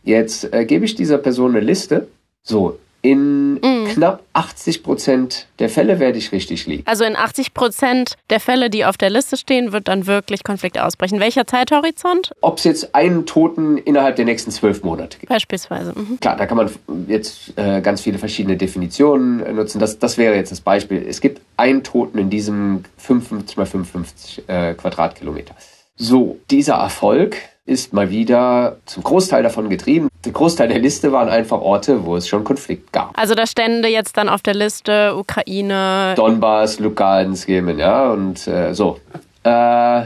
jetzt 0.04 0.52
äh, 0.52 0.64
gebe 0.64 0.84
ich 0.84 0.94
dieser 0.94 1.18
Person 1.18 1.56
eine 1.56 1.64
Liste. 1.64 2.08
So, 2.42 2.78
in 3.06 3.54
mhm. 3.54 3.86
knapp 3.92 4.24
80 4.32 4.82
Prozent 4.82 5.46
der 5.60 5.68
Fälle 5.68 6.00
werde 6.00 6.18
ich 6.18 6.32
richtig 6.32 6.66
liegen. 6.66 6.82
Also 6.86 7.04
in 7.04 7.14
80 7.14 7.54
Prozent 7.54 8.16
der 8.30 8.40
Fälle, 8.40 8.68
die 8.68 8.84
auf 8.84 8.96
der 8.96 9.10
Liste 9.10 9.36
stehen, 9.36 9.70
wird 9.70 9.86
dann 9.86 10.08
wirklich 10.08 10.42
Konflikt 10.42 10.78
ausbrechen. 10.78 11.20
Welcher 11.20 11.46
Zeithorizont? 11.46 12.32
Ob 12.40 12.58
es 12.58 12.64
jetzt 12.64 12.94
einen 12.96 13.24
Toten 13.24 13.78
innerhalb 13.78 14.16
der 14.16 14.24
nächsten 14.24 14.50
zwölf 14.50 14.82
Monate 14.82 15.18
gibt. 15.18 15.30
Beispielsweise. 15.30 15.92
Mhm. 15.94 16.18
Klar, 16.20 16.36
da 16.36 16.46
kann 16.46 16.56
man 16.56 16.70
jetzt 17.06 17.56
äh, 17.56 17.80
ganz 17.80 18.00
viele 18.00 18.18
verschiedene 18.18 18.56
Definitionen 18.56 19.40
äh, 19.40 19.52
nutzen. 19.52 19.78
Das, 19.78 20.00
das 20.00 20.18
wäre 20.18 20.34
jetzt 20.34 20.50
das 20.50 20.60
Beispiel. 20.60 21.06
Es 21.08 21.20
gibt 21.20 21.40
einen 21.56 21.84
Toten 21.84 22.18
in 22.18 22.28
diesem 22.28 22.84
55 22.96 23.56
mal 23.56 23.66
55 23.66 24.48
äh, 24.48 24.74
Quadratkilometer. 24.74 25.54
So, 25.96 26.38
dieser 26.50 26.74
Erfolg 26.74 27.36
ist 27.66 27.92
mal 27.92 28.10
wieder 28.10 28.76
zum 28.86 29.02
Großteil 29.02 29.42
davon 29.42 29.68
getrieben. 29.68 30.08
Der 30.24 30.32
Großteil 30.32 30.68
der 30.68 30.78
Liste 30.78 31.10
waren 31.10 31.28
einfach 31.28 31.60
Orte, 31.60 32.04
wo 32.04 32.16
es 32.16 32.28
schon 32.28 32.44
Konflikt 32.44 32.92
gab. 32.92 33.18
Also 33.18 33.34
da 33.34 33.46
stände 33.46 33.88
jetzt 33.88 34.16
dann 34.16 34.28
auf 34.28 34.40
der 34.40 34.54
Liste 34.54 35.16
Ukraine, 35.16 36.14
Donbass, 36.16 36.78
Lugansk, 36.78 37.48
Jemen, 37.48 37.78
ja, 37.78 38.10
und 38.12 38.46
äh, 38.46 38.72
so. 38.72 39.00
Äh, 39.42 40.04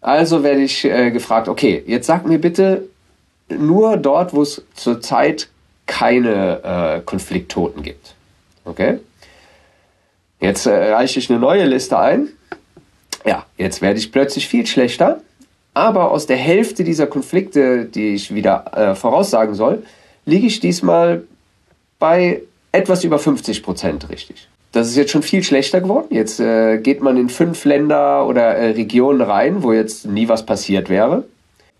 also 0.00 0.42
werde 0.42 0.62
ich 0.62 0.84
äh, 0.84 1.12
gefragt, 1.12 1.48
okay, 1.48 1.82
jetzt 1.86 2.08
sag 2.08 2.26
mir 2.26 2.40
bitte 2.40 2.88
nur 3.48 3.96
dort, 3.96 4.34
wo 4.34 4.42
es 4.42 4.62
zurzeit 4.74 5.48
keine 5.86 6.98
äh, 6.98 7.00
Konflikttoten 7.02 7.82
gibt. 7.82 8.14
Okay? 8.64 8.98
Jetzt 10.40 10.66
äh, 10.66 10.92
reiche 10.92 11.20
ich 11.20 11.30
eine 11.30 11.38
neue 11.38 11.64
Liste 11.66 11.98
ein. 11.98 12.28
Ja, 13.24 13.46
jetzt 13.56 13.80
werde 13.80 13.98
ich 13.98 14.10
plötzlich 14.12 14.48
viel 14.48 14.66
schlechter 14.66 15.20
aber 15.74 16.12
aus 16.12 16.26
der 16.26 16.36
Hälfte 16.36 16.84
dieser 16.84 17.06
Konflikte, 17.06 17.84
die 17.84 18.14
ich 18.14 18.34
wieder 18.34 18.64
äh, 18.74 18.94
voraussagen 18.94 19.54
soll, 19.54 19.82
liege 20.24 20.46
ich 20.46 20.60
diesmal 20.60 21.24
bei 21.98 22.42
etwas 22.72 23.04
über 23.04 23.18
50 23.18 23.62
Prozent 23.62 24.08
richtig. 24.08 24.48
Das 24.72 24.88
ist 24.88 24.96
jetzt 24.96 25.12
schon 25.12 25.22
viel 25.22 25.44
schlechter 25.44 25.80
geworden. 25.80 26.08
Jetzt 26.10 26.40
äh, 26.40 26.78
geht 26.78 27.00
man 27.00 27.16
in 27.16 27.28
fünf 27.28 27.64
Länder 27.64 28.26
oder 28.26 28.56
äh, 28.56 28.70
Regionen 28.70 29.20
rein, 29.20 29.62
wo 29.62 29.72
jetzt 29.72 30.06
nie 30.06 30.28
was 30.28 30.46
passiert 30.46 30.88
wäre. 30.88 31.24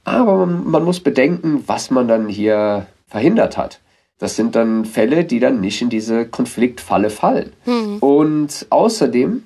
Aber 0.05 0.47
man, 0.47 0.71
man 0.71 0.85
muss 0.85 1.01
bedenken, 1.01 1.65
was 1.67 1.91
man 1.91 2.07
dann 2.07 2.29
hier 2.29 2.87
verhindert 3.09 3.57
hat. 3.57 3.81
Das 4.19 4.37
sind 4.37 4.55
dann 4.55 4.85
Fälle, 4.85 5.25
die 5.25 5.41
dann 5.41 5.61
nicht 5.61 5.83
in 5.83 5.91
diese 5.91 6.25
Konfliktfalle 6.25 7.11
fallen. 7.11 7.53
Mhm. 7.67 7.99
Und 7.99 8.67
außerdem 8.71 9.43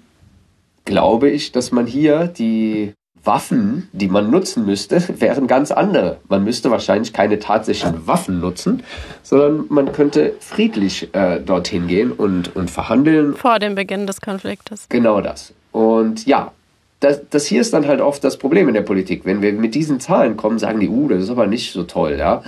glaube 0.85 1.31
ich, 1.31 1.53
dass 1.53 1.73
man 1.73 1.87
hier 1.87 2.27
die 2.27 2.93
Waffen, 3.25 3.89
die 3.93 4.09
man 4.09 4.31
nutzen 4.31 4.67
müsste, 4.67 5.03
wären 5.21 5.47
ganz 5.47 5.71
andere. 5.71 6.19
Man 6.29 6.45
müsste 6.45 6.71
wahrscheinlich 6.71 7.13
keine 7.13 7.39
tatsächlichen 7.39 8.07
Waffen 8.07 8.41
nutzen, 8.41 8.83
sondern 9.23 9.67
man 9.69 9.93
könnte 9.93 10.35
friedlich 10.41 11.15
äh, 11.15 11.41
dorthin 11.41 11.87
gehen 11.87 12.13
und, 12.13 12.55
und 12.57 12.71
verhandeln. 12.71 13.35
Vor 13.35 13.59
dem 13.59 13.75
Beginn 13.75 14.07
des 14.07 14.21
Konfliktes. 14.21 14.87
Genau 14.89 15.21
das. 15.21 15.53
Und 15.73 16.27
ja, 16.27 16.53
das, 17.01 17.21
das 17.31 17.47
hier 17.47 17.61
ist 17.61 17.73
dann 17.73 17.87
halt 17.87 18.01
oft 18.01 18.25
das 18.25 18.39
Problem 18.39 18.69
in 18.69 18.75
der 18.75 18.83
Politik. 18.83 19.23
Wenn 19.25 19.43
wir 19.43 19.53
mit 19.53 19.75
diesen 19.75 20.01
Zahlen 20.01 20.37
kommen, 20.37 20.59
sagen 20.59 20.81
die, 20.81 20.89
uh, 20.89 21.09
das 21.09 21.23
ist 21.23 21.31
aber 21.31 21.47
nicht 21.47 21.73
so 21.73 21.85
toll, 21.85 22.17
ja. 22.19 22.43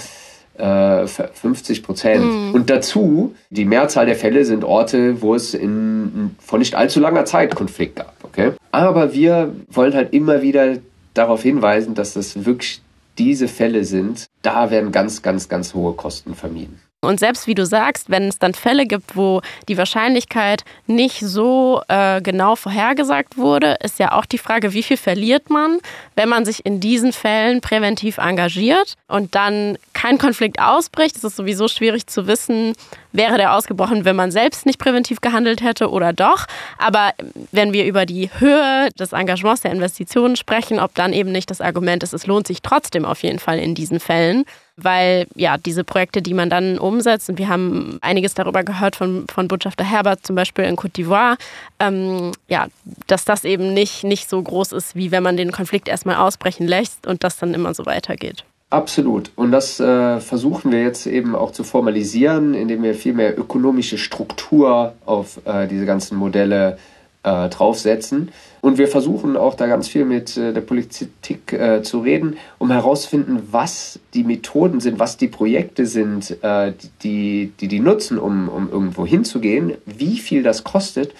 50 0.60 0.60
äh, 0.60 1.82
Prozent. 1.82 2.24
Mhm. 2.24 2.54
Und 2.54 2.68
dazu, 2.68 3.34
die 3.48 3.64
Mehrzahl 3.64 4.06
der 4.06 4.16
Fälle 4.16 4.44
sind 4.44 4.64
Orte, 4.64 5.22
wo 5.22 5.34
es 5.34 5.54
in, 5.54 6.36
vor 6.38 6.58
nicht 6.58 6.74
allzu 6.74 7.00
langer 7.00 7.24
Zeit 7.24 7.54
Konflikt 7.54 7.96
gab. 7.96 8.14
Okay? 8.32 8.52
Aber 8.72 9.12
wir 9.12 9.54
wollen 9.70 9.94
halt 9.94 10.12
immer 10.12 10.42
wieder 10.42 10.78
darauf 11.14 11.42
hinweisen, 11.42 11.94
dass 11.94 12.14
das 12.14 12.44
wirklich 12.44 12.80
diese 13.18 13.48
Fälle 13.48 13.84
sind. 13.84 14.26
Da 14.42 14.70
werden 14.70 14.92
ganz, 14.92 15.22
ganz, 15.22 15.48
ganz 15.48 15.74
hohe 15.74 15.94
Kosten 15.94 16.34
vermieden. 16.34 16.80
Und 17.02 17.18
selbst 17.18 17.46
wie 17.46 17.54
du 17.54 17.64
sagst, 17.64 18.10
wenn 18.10 18.24
es 18.24 18.38
dann 18.38 18.52
Fälle 18.52 18.84
gibt, 18.84 19.16
wo 19.16 19.40
die 19.68 19.78
Wahrscheinlichkeit 19.78 20.64
nicht 20.86 21.20
so 21.20 21.80
äh, 21.88 22.20
genau 22.20 22.56
vorhergesagt 22.56 23.38
wurde, 23.38 23.78
ist 23.82 23.98
ja 23.98 24.12
auch 24.12 24.26
die 24.26 24.36
Frage, 24.36 24.74
wie 24.74 24.82
viel 24.82 24.98
verliert 24.98 25.48
man, 25.48 25.78
wenn 26.14 26.28
man 26.28 26.44
sich 26.44 26.66
in 26.66 26.78
diesen 26.78 27.14
Fällen 27.14 27.62
präventiv 27.62 28.18
engagiert 28.18 28.96
und 29.08 29.34
dann 29.34 29.78
kein 29.94 30.18
Konflikt 30.18 30.60
ausbricht. 30.60 31.16
Es 31.16 31.24
ist 31.24 31.36
sowieso 31.36 31.68
schwierig 31.68 32.06
zu 32.06 32.26
wissen, 32.26 32.74
wäre 33.12 33.36
der 33.36 33.54
ausgebrochen, 33.54 34.04
wenn 34.04 34.16
man 34.16 34.30
selbst 34.30 34.66
nicht 34.66 34.78
präventiv 34.78 35.20
gehandelt 35.20 35.62
hätte 35.62 35.90
oder 35.90 36.12
doch. 36.12 36.46
Aber 36.78 37.12
wenn 37.52 37.72
wir 37.72 37.86
über 37.86 38.06
die 38.06 38.30
Höhe 38.38 38.88
des 38.98 39.12
Engagements 39.12 39.62
der 39.62 39.72
Investitionen 39.72 40.36
sprechen, 40.36 40.80
ob 40.80 40.94
dann 40.94 41.12
eben 41.12 41.32
nicht 41.32 41.50
das 41.50 41.60
Argument 41.60 42.02
ist, 42.02 42.14
es 42.14 42.26
lohnt 42.26 42.46
sich 42.46 42.62
trotzdem 42.62 43.04
auf 43.04 43.22
jeden 43.22 43.38
Fall 43.38 43.58
in 43.58 43.74
diesen 43.74 44.00
Fällen 44.00 44.44
weil 44.84 45.26
ja 45.34 45.58
diese 45.58 45.84
Projekte, 45.84 46.22
die 46.22 46.34
man 46.34 46.50
dann 46.50 46.78
umsetzt, 46.78 47.28
und 47.28 47.38
wir 47.38 47.48
haben 47.48 47.98
einiges 48.00 48.34
darüber 48.34 48.64
gehört 48.64 48.96
von, 48.96 49.26
von 49.28 49.48
Botschafter 49.48 49.84
Herbert, 49.84 50.26
zum 50.26 50.36
Beispiel 50.36 50.64
in 50.64 50.76
Côte 50.76 50.94
d'Ivoire, 50.94 51.36
ähm, 51.78 52.32
ja, 52.48 52.68
dass 53.06 53.24
das 53.24 53.44
eben 53.44 53.74
nicht, 53.74 54.04
nicht 54.04 54.28
so 54.28 54.42
groß 54.42 54.72
ist, 54.72 54.96
wie 54.96 55.10
wenn 55.10 55.22
man 55.22 55.36
den 55.36 55.52
Konflikt 55.52 55.88
erstmal 55.88 56.16
ausbrechen 56.16 56.66
lässt 56.66 57.06
und 57.06 57.24
das 57.24 57.38
dann 57.38 57.54
immer 57.54 57.74
so 57.74 57.86
weitergeht. 57.86 58.44
Absolut. 58.70 59.32
Und 59.34 59.50
das 59.50 59.80
äh, 59.80 60.20
versuchen 60.20 60.70
wir 60.70 60.80
jetzt 60.80 61.06
eben 61.08 61.34
auch 61.34 61.50
zu 61.50 61.64
formalisieren, 61.64 62.54
indem 62.54 62.84
wir 62.84 62.94
viel 62.94 63.14
mehr 63.14 63.36
ökonomische 63.36 63.98
Struktur 63.98 64.94
auf 65.04 65.40
äh, 65.44 65.66
diese 65.66 65.86
ganzen 65.86 66.16
Modelle 66.16 66.78
äh, 67.24 67.48
draufsetzen. 67.48 68.30
Und 68.60 68.78
wir 68.78 68.86
versuchen 68.86 69.36
auch 69.36 69.54
da 69.54 69.66
ganz 69.66 69.88
viel 69.88 70.04
mit 70.04 70.36
äh, 70.36 70.52
der 70.52 70.60
Politik 70.60 71.52
äh, 71.52 71.82
zu 71.82 71.98
reden, 71.98 72.36
um 72.58 72.70
herauszufinden, 72.70 73.48
was 73.50 73.98
die 74.14 74.22
Methoden 74.22 74.78
sind, 74.78 75.00
was 75.00 75.16
die 75.16 75.28
Projekte 75.28 75.84
sind, 75.84 76.36
äh, 76.42 76.72
die, 77.02 77.52
die 77.60 77.66
die 77.66 77.80
nutzen, 77.80 78.18
um, 78.18 78.48
um 78.48 78.70
irgendwo 78.70 79.04
hinzugehen, 79.04 79.74
wie 79.84 80.18
viel 80.18 80.44
das 80.44 80.62
kostet, 80.62 81.12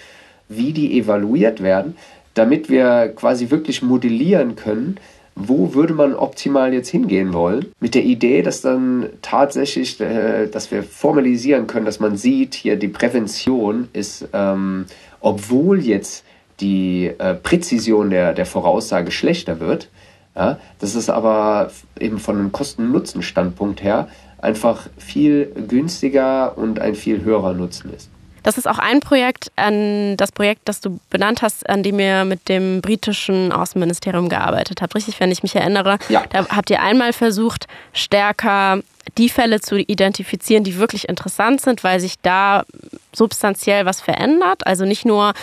wie 0.47 0.71
die 0.71 0.97
evaluiert 0.97 1.61
werden, 1.61 1.97
damit 2.33 2.69
wir 2.69 3.11
quasi 3.13 3.49
wirklich 3.49 3.81
modellieren 3.81 4.55
können, 4.55 4.97
wo 5.35 5.73
würde 5.73 5.93
man 5.93 6.13
optimal 6.13 6.73
jetzt 6.73 6.89
hingehen 6.89 7.33
wollen, 7.33 7.71
mit 7.79 7.95
der 7.95 8.03
Idee, 8.03 8.41
dass 8.41 8.61
dann 8.61 9.09
tatsächlich, 9.21 9.99
äh, 9.99 10.47
dass 10.47 10.71
wir 10.71 10.83
formalisieren 10.83 11.67
können, 11.67 11.85
dass 11.85 11.99
man 11.99 12.17
sieht, 12.17 12.53
hier 12.53 12.75
die 12.75 12.87
Prävention 12.87 13.87
ist, 13.93 14.27
ähm, 14.33 14.85
obwohl 15.19 15.79
jetzt 15.79 16.25
die 16.59 17.11
äh, 17.17 17.33
Präzision 17.33 18.09
der, 18.09 18.33
der 18.33 18.45
Voraussage 18.45 19.11
schlechter 19.11 19.59
wird. 19.59 19.89
Ja, 20.35 20.59
das 20.79 20.95
ist 20.95 21.09
aber 21.09 21.71
eben 21.99 22.17
von 22.17 22.37
einem 22.37 22.51
Kosten-Nutzen-Standpunkt 22.53 23.83
her 23.83 24.07
einfach 24.37 24.87
viel 24.97 25.51
günstiger 25.67 26.57
und 26.57 26.79
ein 26.79 26.95
viel 26.95 27.23
höherer 27.23 27.53
Nutzen 27.53 27.93
ist. 27.93 28.09
Das 28.43 28.57
ist 28.57 28.67
auch 28.67 28.79
ein 28.79 28.99
Projekt, 28.99 29.51
an 29.55 30.17
das 30.17 30.31
Projekt, 30.31 30.61
das 30.65 30.81
du 30.81 30.99
benannt 31.09 31.41
hast, 31.41 31.69
an 31.69 31.83
dem 31.83 31.99
ihr 31.99 32.25
mit 32.25 32.49
dem 32.49 32.81
britischen 32.81 33.51
Außenministerium 33.51 34.29
gearbeitet 34.29 34.81
habt. 34.81 34.95
Richtig, 34.95 35.19
wenn 35.19 35.31
ich 35.31 35.43
mich 35.43 35.55
erinnere. 35.55 35.99
Ja. 36.09 36.23
Da 36.29 36.47
habt 36.49 36.69
ihr 36.69 36.81
einmal 36.81 37.13
versucht, 37.13 37.67
stärker 37.93 38.79
die 39.17 39.29
Fälle 39.29 39.59
zu 39.61 39.77
identifizieren, 39.77 40.63
die 40.63 40.77
wirklich 40.77 41.09
interessant 41.09 41.61
sind, 41.61 41.83
weil 41.83 41.99
sich 41.99 42.19
da 42.21 42.63
substanziell 43.13 43.85
was 43.85 44.01
verändert. 44.01 44.65
Also 44.65 44.85
nicht 44.85 45.05
nur 45.05 45.33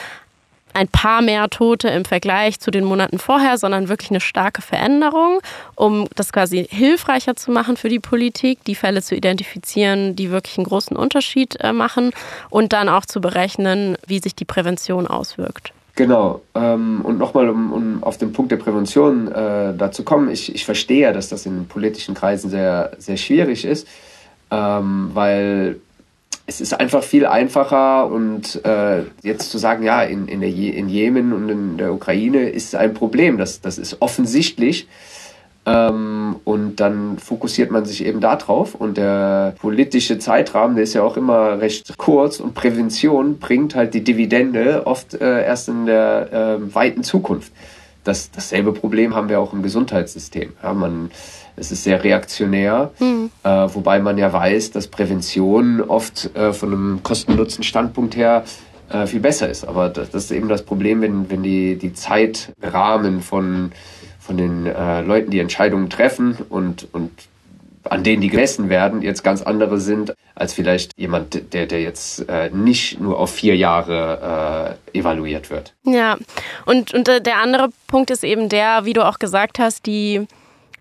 ein 0.75 0.89
paar 0.89 1.23
mehr 1.23 1.49
Tote 1.51 1.89
im 1.89 2.05
Vergleich 2.05 2.61
zu 2.61 2.71
den 2.71 2.85
Monaten 2.85 3.19
vorher, 3.19 3.59
sondern 3.59 3.89
wirklich 3.89 4.11
eine 4.11 4.21
starke 4.21 4.62
Veränderung, 4.62 5.41
um 5.75 6.07
das 6.14 6.33
quasi 6.33 6.66
hilfreicher 6.71 7.37
zu 7.37 7.51
machen 7.51 7.77
für 7.77 7.89
die 7.89 7.99
Politik, 7.99 8.64
die 8.64 8.75
Fälle 8.75 9.03
zu 9.03 9.14
identifizieren, 9.14 10.16
die 10.16 10.31
wirklich 10.31 10.59
einen 10.59 10.66
großen 10.66 10.97
Unterschied 10.97 11.57
äh, 11.61 11.73
machen 11.73 12.12
und 12.51 12.73
dann 12.73 12.89
auch 12.89 13.07
zu 13.07 13.21
berechnen, 13.21 13.97
wie 14.07 14.19
sich 14.19 14.35
die 14.35 14.45
Prävention 14.45 15.07
auswirkt. 15.07 15.73
Genau. 15.99 16.43
Ähm, 16.55 17.01
und 17.03 17.19
nochmal, 17.19 17.49
um, 17.49 18.05
auf 18.05 18.19
den 18.19 18.33
Punkt 18.33 18.53
der 18.53 18.57
Prävention 18.57 19.27
äh, 19.33 19.75
da 19.77 19.91
zu 19.91 20.05
kommen, 20.05 20.31
ich, 20.31 20.55
ich 20.55 20.64
verstehe, 20.64 21.12
dass 21.12 21.29
das 21.29 21.45
in 21.45 21.66
politischen 21.66 22.14
Kreisen 22.14 22.51
sehr, 22.51 22.93
sehr 22.99 23.16
schwierig 23.16 23.64
ist, 23.64 23.89
ähm, 24.53 25.11
weil 25.14 25.81
es 26.49 26.63
ist 26.63 26.73
einfach 26.73 27.03
viel 27.03 27.27
einfacher 27.27 28.11
und 28.11 28.65
äh, 28.65 29.03
jetzt 29.23 29.51
zu 29.51 29.59
sagen, 29.59 29.85
ja, 29.85 30.03
in, 30.03 30.29
in, 30.29 30.41
der 30.41 30.49
Je 30.49 30.71
in 30.71 30.89
Jemen 30.89 31.35
und 31.35 31.51
in 31.51 31.77
der 31.77 31.93
Ukraine 31.93 32.49
ist 32.49 32.75
ein 32.75 32.95
Problem, 32.95 33.37
das, 33.37 33.61
das 33.61 33.77
ist 33.77 34.01
offensichtlich. 34.01 34.89
Ähm, 35.67 36.37
und 36.45 36.77
dann 36.77 37.19
fokussiert 37.19 37.71
man 37.71 37.85
sich 37.85 38.03
eben 38.03 38.21
darauf 38.21 38.75
und 38.75 38.97
der 38.97 39.57
politische 39.61 40.19
Zeitrahmen, 40.19 40.75
der 40.75 40.85
ist 40.85 40.95
ja 40.95 41.03
auch 41.03 41.19
immer 41.19 41.61
recht 41.61 41.99
kurz 41.99 42.41
und 42.41 42.55
Prävention 42.55 43.39
bringt 43.39 43.75
halt 43.75 43.93
die 43.93 44.03
Dividende 44.03 44.87
oft 44.87 45.13
äh, 45.13 45.45
erst 45.45 45.69
in 45.69 45.85
der 45.85 46.33
äh, 46.33 46.75
weiten 46.75 47.05
Zukunft. 47.05 47.53
Das, 48.05 48.31
dasselbe 48.31 48.73
Problem 48.73 49.15
haben 49.15 49.29
wir 49.29 49.39
auch 49.39 49.53
im 49.53 49.63
Gesundheitssystem. 49.63 50.55
Ja, 50.63 50.73
man 50.73 51.11
es 51.59 51.73
ist 51.73 51.85
sehr 51.85 52.03
reaktionär, 52.03 52.91
mhm. 52.99 53.31
äh, 53.43 53.49
wobei 53.49 53.99
man 53.99 54.19
ja 54.19 54.33
weiß, 54.33 54.71
dass 54.73 54.87
Prävention 54.87 55.81
oft 55.81 56.35
äh, 56.37 56.53
von 56.53 56.73
einem 56.73 57.03
Kosten-Nutzen-Standpunkt 57.03 58.17
her 58.17 58.45
äh, 58.91 59.07
viel 59.07 59.21
besser 59.21 59.49
ist. 59.49 59.65
Aber 59.65 59.89
das, 59.89 60.11
das, 60.11 60.25
ist 60.25 60.31
eben 60.31 60.49
das 60.49 60.63
Problem, 60.63 61.01
wenn, 61.01 61.31
wenn 61.31 61.43
die, 61.43 61.77
die 61.77 61.93
Zeitrahmen 61.93 63.21
von, 63.21 63.73
von 64.19 64.37
den 64.37 64.67
äh, 64.67 65.03
Leuten, 65.03 65.31
die 65.31 65.41
Entscheidungen 65.41 65.91
treffen 65.91 66.39
und, 66.49 66.89
und 66.93 67.11
an 67.85 68.05
denen 68.05 68.21
die 68.21 68.29
gemessen 68.29 68.69
werden, 68.69 69.03
jetzt 69.03 69.23
ganz 69.25 69.43
andere 69.43 69.81
sind, 69.81 70.15
als 70.35 70.53
vielleicht 70.53 70.93
jemand, 70.99 71.55
der, 71.55 71.67
der 71.67 71.81
jetzt 71.81 72.29
äh, 72.29 72.51
nicht 72.51 73.01
nur 73.01 73.19
auf 73.19 73.31
vier 73.31 73.57
Jahre 73.57 74.77
äh, 74.93 74.99
evaluiert 74.99 75.51
wird. 75.51 75.75
Ja, 75.85 76.17
und, 76.67 76.93
und 76.93 77.09
äh, 77.09 77.21
der 77.21 77.39
andere 77.39 77.71
Punkt 77.87 78.11
ist 78.11 78.25
eben 78.25 78.49
der, 78.49 78.85
wie 78.85 78.93
du 78.93 79.07
auch 79.07 79.19
gesagt 79.19 79.59
hast, 79.59 79.87
die 79.87 80.27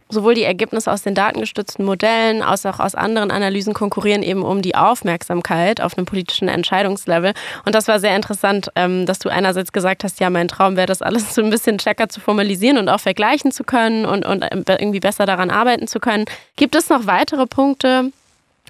sowohl 0.09 0.33
die 0.33 0.43
Ergebnisse 0.43 0.91
aus 0.91 1.01
den 1.01 1.15
datengestützten 1.15 1.85
Modellen 1.85 2.41
als 2.41 2.65
auch 2.65 2.79
aus 2.79 2.95
anderen 2.95 3.31
Analysen 3.31 3.73
konkurrieren 3.73 4.23
eben 4.23 4.43
um 4.43 4.61
die 4.61 4.75
Aufmerksamkeit 4.75 5.81
auf 5.81 5.97
einem 5.97 6.05
politischen 6.05 6.47
Entscheidungslevel. 6.47 7.33
Und 7.65 7.75
das 7.75 7.87
war 7.87 7.99
sehr 7.99 8.15
interessant, 8.15 8.69
ähm, 8.75 9.05
dass 9.05 9.19
du 9.19 9.29
einerseits 9.29 9.71
gesagt 9.71 10.03
hast, 10.03 10.19
ja, 10.19 10.29
mein 10.29 10.47
Traum 10.47 10.75
wäre 10.75 10.87
das 10.87 11.01
alles 11.01 11.35
so 11.35 11.41
ein 11.41 11.49
bisschen 11.49 11.79
stärker 11.79 12.09
zu 12.09 12.19
formalisieren 12.19 12.77
und 12.77 12.89
auch 12.89 12.99
vergleichen 12.99 13.51
zu 13.51 13.63
können 13.63 14.05
und, 14.05 14.25
und 14.25 14.43
äh, 14.43 14.77
irgendwie 14.79 14.99
besser 14.99 15.25
daran 15.25 15.49
arbeiten 15.49 15.87
zu 15.87 15.99
können. 15.99 16.25
Gibt 16.55 16.75
es 16.75 16.89
noch 16.89 17.05
weitere 17.05 17.45
Punkte, 17.45 18.11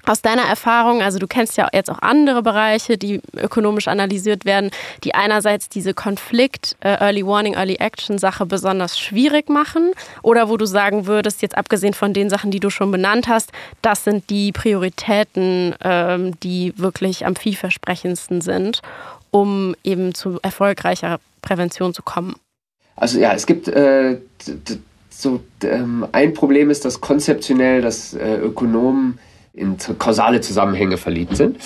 aus 0.08 0.22
deiner 0.22 0.42
Erfahrung, 0.42 1.02
also 1.02 1.18
du 1.18 1.26
kennst 1.26 1.56
ja 1.56 1.68
jetzt 1.72 1.90
auch 1.90 2.00
andere 2.00 2.42
Bereiche, 2.42 2.98
die 2.98 3.20
ökonomisch 3.36 3.88
analysiert 3.88 4.44
werden, 4.44 4.70
die 5.04 5.14
einerseits 5.14 5.68
diese 5.68 5.94
Konflikt, 5.94 6.76
äh, 6.80 6.96
Early 7.00 7.26
Warning, 7.26 7.54
Early 7.54 7.76
Action 7.76 8.18
Sache 8.18 8.46
besonders 8.46 8.98
schwierig 8.98 9.48
machen 9.48 9.92
oder 10.22 10.48
wo 10.48 10.56
du 10.56 10.66
sagen 10.66 11.06
würdest, 11.06 11.42
jetzt 11.42 11.56
abgesehen 11.56 11.94
von 11.94 12.14
den 12.14 12.30
Sachen, 12.30 12.50
die 12.50 12.60
du 12.60 12.70
schon 12.70 12.90
benannt 12.90 13.28
hast, 13.28 13.52
das 13.82 14.04
sind 14.04 14.30
die 14.30 14.52
Prioritäten, 14.52 15.74
ähm, 15.82 16.38
die 16.40 16.72
wirklich 16.76 17.26
am 17.26 17.36
vielversprechendsten 17.36 18.40
sind, 18.40 18.80
um 19.30 19.74
eben 19.84 20.14
zu 20.14 20.38
erfolgreicher 20.42 21.20
Prävention 21.42 21.94
zu 21.94 22.02
kommen? 22.02 22.34
Also 22.96 23.18
ja, 23.18 23.32
es 23.32 23.46
gibt 23.46 23.68
äh, 23.68 24.18
so 25.08 25.40
ähm, 25.62 26.06
ein 26.12 26.34
Problem 26.34 26.70
ist, 26.70 26.84
dass 26.84 27.00
konzeptionell, 27.00 27.82
dass 27.82 28.14
äh, 28.14 28.36
Ökonomen 28.36 29.18
in 29.58 29.76
kausale 29.98 30.40
Zusammenhänge 30.40 30.96
verliebt 30.96 31.36
sind. 31.36 31.58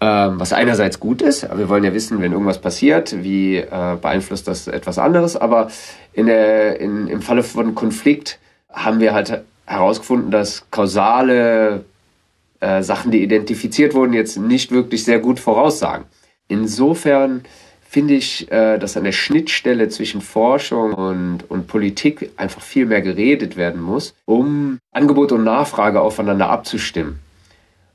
Ähm, 0.00 0.40
was 0.40 0.52
einerseits 0.52 0.98
gut 0.98 1.22
ist, 1.22 1.46
wir 1.56 1.68
wollen 1.68 1.84
ja 1.84 1.94
wissen, 1.94 2.20
wenn 2.20 2.32
irgendwas 2.32 2.60
passiert, 2.60 3.22
wie 3.22 3.58
äh, 3.58 3.96
beeinflusst 4.00 4.48
das 4.48 4.66
etwas 4.66 4.98
anderes, 4.98 5.36
aber 5.36 5.70
in 6.12 6.26
der, 6.26 6.80
in, 6.80 7.06
im 7.06 7.22
Falle 7.22 7.44
von 7.44 7.74
Konflikt 7.76 8.40
haben 8.68 8.98
wir 8.98 9.14
halt 9.14 9.44
herausgefunden, 9.64 10.32
dass 10.32 10.64
kausale 10.70 11.84
äh, 12.58 12.82
Sachen, 12.82 13.12
die 13.12 13.22
identifiziert 13.22 13.94
wurden, 13.94 14.12
jetzt 14.12 14.36
nicht 14.38 14.72
wirklich 14.72 15.04
sehr 15.04 15.20
gut 15.20 15.38
voraussagen. 15.38 16.04
Insofern 16.48 17.44
finde 17.88 18.14
ich, 18.14 18.50
äh, 18.50 18.78
dass 18.78 18.96
an 18.96 19.04
der 19.04 19.12
Schnittstelle 19.12 19.88
zwischen 19.88 20.20
Forschung 20.20 20.94
und, 20.94 21.48
und 21.48 21.66
Politik 21.68 22.30
einfach 22.36 22.62
viel 22.62 22.86
mehr 22.86 23.02
geredet 23.02 23.56
werden 23.56 23.80
muss, 23.80 24.14
um 24.24 24.78
Angebot 24.90 25.30
und 25.30 25.44
Nachfrage 25.44 26.00
aufeinander 26.00 26.48
abzustimmen. 26.48 27.20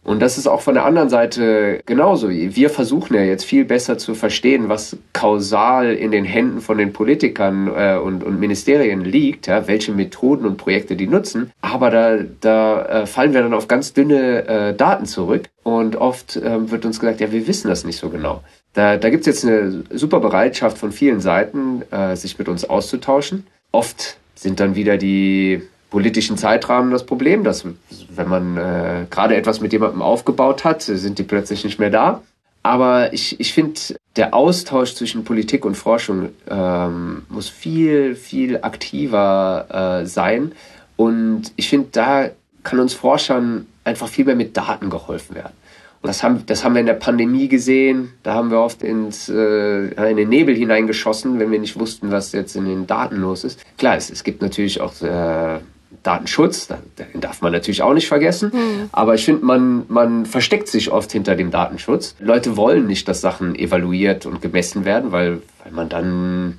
Und 0.08 0.22
das 0.22 0.38
ist 0.38 0.48
auch 0.48 0.62
von 0.62 0.74
der 0.76 0.86
anderen 0.86 1.10
Seite 1.10 1.82
genauso. 1.86 2.30
Wir 2.30 2.70
versuchen 2.70 3.14
ja 3.14 3.24
jetzt 3.24 3.44
viel 3.44 3.66
besser 3.66 3.98
zu 3.98 4.16
verstehen, 4.16 4.70
was 4.70 4.96
kausal 5.12 5.94
in 5.94 6.12
den 6.12 6.24
Händen 6.24 6.62
von 6.62 6.78
den 6.78 6.94
Politikern 6.94 7.68
äh, 7.68 7.98
und, 7.98 8.24
und 8.24 8.40
Ministerien 8.40 9.02
liegt, 9.02 9.48
ja, 9.48 9.68
welche 9.68 9.92
Methoden 9.92 10.46
und 10.46 10.56
Projekte 10.56 10.96
die 10.96 11.08
nutzen. 11.08 11.52
Aber 11.60 11.90
da, 11.90 12.20
da 12.40 12.86
äh, 12.86 13.06
fallen 13.06 13.34
wir 13.34 13.42
dann 13.42 13.54
auf 13.54 13.68
ganz 13.68 13.92
dünne 13.92 14.48
äh, 14.48 14.74
Daten 14.74 15.06
zurück. 15.08 15.50
Und 15.64 15.98
oft 15.98 16.38
äh, 16.38 16.72
wird 16.72 16.86
uns 16.86 17.02
gesagt, 17.02 17.20
ja, 17.20 17.34
wir 17.34 17.46
wissen 17.46 17.68
das 17.68 17.84
nicht 17.84 18.00
so 18.00 18.08
genau. 18.10 18.42
Da, 18.72 18.96
da 18.96 19.10
gibt 19.10 19.28
es 19.28 19.44
jetzt 19.44 19.44
eine 19.44 19.84
super 19.92 20.22
Bereitschaft 20.22 20.78
von 20.78 20.94
vielen 20.94 21.20
Seiten, 21.20 21.82
äh, 21.92 22.16
sich 22.16 22.40
mit 22.40 22.48
uns 22.48 22.64
auszutauschen. 22.64 23.46
Oft 23.74 24.16
sind 24.36 24.62
dann 24.62 24.76
wieder 24.76 24.96
die 24.96 25.64
politischen 25.90 26.38
Zeitrahmen 26.38 26.92
das 26.92 27.06
Problem, 27.06 27.44
dass 27.44 27.66
wenn 28.10 28.28
man 28.28 28.58
äh, 28.58 29.06
gerade 29.10 29.36
etwas 29.36 29.62
mit 29.62 29.72
jemandem 29.72 30.02
aufgebaut 30.02 30.64
hat, 30.64 30.82
sind 30.82 31.20
die 31.20 31.24
plötzlich 31.24 31.64
nicht 31.64 31.80
mehr 31.80 31.90
da. 31.90 32.22
Aber 32.64 33.14
ich, 33.14 33.40
ich 33.40 33.54
finde, 33.54 33.80
der 34.18 34.34
Austausch 34.34 34.94
zwischen 34.96 35.24
Politik 35.24 35.64
und 35.64 35.76
Forschung 35.76 36.30
ähm, 36.50 37.24
muss 37.30 37.48
viel, 37.48 38.16
viel 38.16 38.58
aktiver 38.62 40.02
äh, 40.02 40.06
sein. 40.06 40.52
Und 40.98 41.54
ich 41.56 41.70
finde, 41.70 41.88
da 41.94 42.30
kann 42.64 42.80
uns 42.80 42.94
Forschern 42.94 43.68
einfach 43.86 44.10
viel 44.10 44.26
mehr 44.26 44.36
mit 44.36 44.58
Daten 44.58 44.90
geholfen 44.90 45.36
werden. 45.36 45.54
Und 46.02 46.10
das 46.10 46.24
haben, 46.24 46.46
das 46.46 46.64
haben 46.64 46.74
wir 46.74 46.82
in 46.82 46.88
der 46.88 46.94
Pandemie 46.94 47.48
gesehen. 47.48 48.14
Da 48.24 48.34
haben 48.34 48.52
wir 48.52 48.60
oft 48.60 48.84
ins, 48.84 49.30
äh, 49.30 50.10
in 50.10 50.18
den 50.18 50.30
Nebel 50.30 50.56
hineingeschossen, 50.56 51.40
wenn 51.40 51.52
wir 51.52 51.60
nicht 51.60 51.80
wussten, 51.80 52.12
was 52.12 52.34
jetzt 52.34 52.56
in 52.56 52.66
den 52.66 52.86
Daten 52.86 53.18
los 53.18 53.44
ist. 53.44 53.64
Klar, 53.78 53.96
es, 53.96 54.10
es 54.10 54.24
gibt 54.24 54.42
natürlich 54.42 54.82
auch 54.82 55.02
äh, 55.02 55.60
Datenschutz, 56.08 56.68
den 56.68 57.22
darf 57.22 57.42
man 57.42 57.52
natürlich 57.52 57.82
auch 57.82 57.94
nicht 57.94 58.08
vergessen. 58.08 58.52
Mhm. 58.54 58.90
Aber 58.94 59.16
ich 59.16 59.26
finde, 59.26 59.46
man, 59.46 59.84
man 59.90 60.26
versteckt 60.26 60.70
sich 60.70 60.90
oft 60.90 61.12
hinter 61.12 61.36
dem 61.36 61.52
Datenschutz. 61.52 62.16
Leute 62.20 62.56
wollen 62.56 62.88
nicht, 62.88 63.08
dass 63.10 63.20
Sachen 63.20 63.56
evaluiert 63.56 64.26
und 64.26 64.42
gemessen 64.42 64.86
werden, 64.86 65.12
weil, 65.12 65.42
weil 65.64 65.74
man 65.74 65.90
dann 65.90 66.58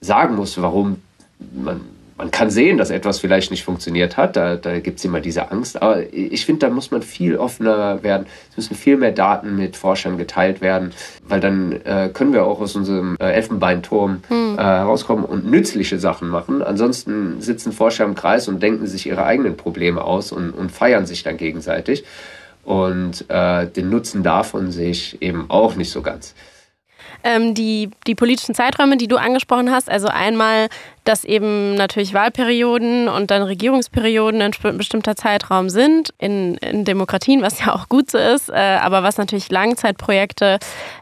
sagen 0.00 0.34
muss, 0.34 0.60
warum 0.60 1.00
man 1.52 1.80
man 2.18 2.32
kann 2.32 2.50
sehen, 2.50 2.78
dass 2.78 2.90
etwas 2.90 3.20
vielleicht 3.20 3.50
nicht 3.52 3.64
funktioniert 3.64 4.16
hat. 4.16 4.36
Da, 4.36 4.56
da 4.56 4.80
gibt 4.80 4.98
es 4.98 5.04
immer 5.04 5.20
diese 5.20 5.50
Angst. 5.50 5.80
Aber 5.80 6.12
ich 6.12 6.44
finde, 6.44 6.66
da 6.66 6.72
muss 6.72 6.90
man 6.90 7.02
viel 7.02 7.36
offener 7.36 8.02
werden. 8.02 8.26
Es 8.50 8.56
müssen 8.56 8.74
viel 8.74 8.96
mehr 8.96 9.12
Daten 9.12 9.56
mit 9.56 9.76
Forschern 9.76 10.18
geteilt 10.18 10.60
werden, 10.60 10.92
weil 11.26 11.40
dann 11.40 11.72
äh, 11.84 12.10
können 12.12 12.32
wir 12.32 12.44
auch 12.44 12.60
aus 12.60 12.74
unserem 12.74 13.16
äh, 13.20 13.30
Elfenbeinturm 13.30 14.22
hm. 14.26 14.58
äh, 14.58 14.62
herauskommen 14.62 15.24
und 15.24 15.48
nützliche 15.48 15.98
Sachen 16.00 16.28
machen. 16.28 16.62
Ansonsten 16.62 17.40
sitzen 17.40 17.72
Forscher 17.72 18.04
im 18.04 18.16
Kreis 18.16 18.48
und 18.48 18.62
denken 18.62 18.88
sich 18.88 19.06
ihre 19.06 19.24
eigenen 19.24 19.56
Probleme 19.56 20.02
aus 20.02 20.32
und, 20.32 20.50
und 20.50 20.72
feiern 20.72 21.06
sich 21.06 21.22
dann 21.22 21.36
gegenseitig. 21.36 22.04
Und 22.64 23.24
äh, 23.28 23.66
den 23.66 23.90
Nutzen 23.90 24.22
davon 24.24 24.72
sehe 24.72 24.90
ich 24.90 25.22
eben 25.22 25.46
auch 25.48 25.76
nicht 25.76 25.90
so 25.90 26.02
ganz. 26.02 26.34
Ähm, 27.24 27.54
die, 27.54 27.90
die 28.06 28.14
politischen 28.14 28.54
Zeiträume, 28.54 28.96
die 28.96 29.08
du 29.08 29.16
angesprochen 29.16 29.70
hast, 29.70 29.90
also 29.90 30.08
einmal 30.08 30.68
dass 31.08 31.24
eben 31.24 31.74
natürlich 31.74 32.12
Wahlperioden 32.12 33.08
und 33.08 33.30
dann 33.30 33.42
Regierungsperioden 33.42 34.42
ein 34.42 34.50
bestimmter 34.76 35.16
Zeitraum 35.16 35.70
sind 35.70 36.12
in, 36.18 36.56
in 36.58 36.84
Demokratien, 36.84 37.40
was 37.40 37.60
ja 37.64 37.74
auch 37.74 37.88
gut 37.88 38.10
so 38.10 38.18
ist, 38.18 38.50
äh, 38.50 38.52
aber 38.52 39.02
was 39.02 39.16
natürlich 39.16 39.50
Langzeitprojekte 39.50 40.58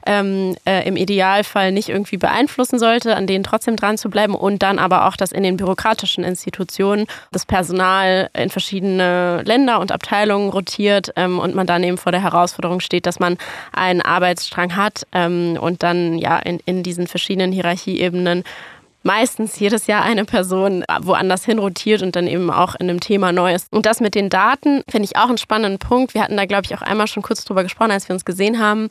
ähm, 0.06 0.54
äh, 0.64 0.86
im 0.86 0.96
Idealfall 0.96 1.72
nicht 1.72 1.88
irgendwie 1.88 2.18
beeinflussen 2.18 2.78
sollte, 2.78 3.16
an 3.16 3.26
denen 3.26 3.42
trotzdem 3.42 3.74
dran 3.74 3.98
zu 3.98 4.08
bleiben 4.08 4.36
und 4.36 4.62
dann 4.62 4.78
aber 4.78 5.08
auch, 5.08 5.16
dass 5.16 5.32
in 5.32 5.42
den 5.42 5.56
bürokratischen 5.56 6.22
Institutionen 6.22 7.06
das 7.32 7.44
Personal 7.44 8.30
in 8.32 8.50
verschiedene 8.50 9.42
Länder 9.42 9.80
und 9.80 9.90
Abteilungen 9.90 10.50
rotiert 10.50 11.12
ähm, 11.16 11.40
und 11.40 11.56
man 11.56 11.66
dann 11.66 11.82
eben 11.82 11.98
vor 11.98 12.12
der 12.12 12.22
Herausforderung 12.22 12.78
steht, 12.78 13.06
dass 13.06 13.18
man 13.18 13.38
einen 13.72 14.02
Arbeitsstrang 14.02 14.76
hat 14.76 15.04
ähm, 15.10 15.58
und 15.60 15.82
dann 15.82 16.16
ja 16.16 16.38
in, 16.38 16.60
in 16.64 16.84
diesen 16.84 17.08
verschiedenen 17.08 17.50
Hierarchieebenen 17.50 18.44
meistens 19.06 19.58
jedes 19.60 19.86
Jahr 19.86 20.02
eine 20.02 20.24
Person 20.24 20.84
woanders 21.00 21.44
hin 21.44 21.60
rotiert 21.60 22.02
und 22.02 22.16
dann 22.16 22.26
eben 22.26 22.50
auch 22.50 22.74
in 22.74 22.90
einem 22.90 22.98
Thema 22.98 23.30
neu 23.30 23.54
ist. 23.54 23.72
Und 23.72 23.86
das 23.86 24.00
mit 24.00 24.16
den 24.16 24.28
Daten 24.28 24.82
finde 24.88 25.04
ich 25.04 25.16
auch 25.16 25.28
einen 25.28 25.38
spannenden 25.38 25.78
Punkt. 25.78 26.12
Wir 26.12 26.22
hatten 26.22 26.36
da, 26.36 26.44
glaube 26.44 26.64
ich, 26.64 26.74
auch 26.74 26.82
einmal 26.82 27.06
schon 27.06 27.22
kurz 27.22 27.44
drüber 27.44 27.62
gesprochen, 27.62 27.92
als 27.92 28.08
wir 28.08 28.14
uns 28.14 28.24
gesehen 28.24 28.58
haben. 28.58 28.90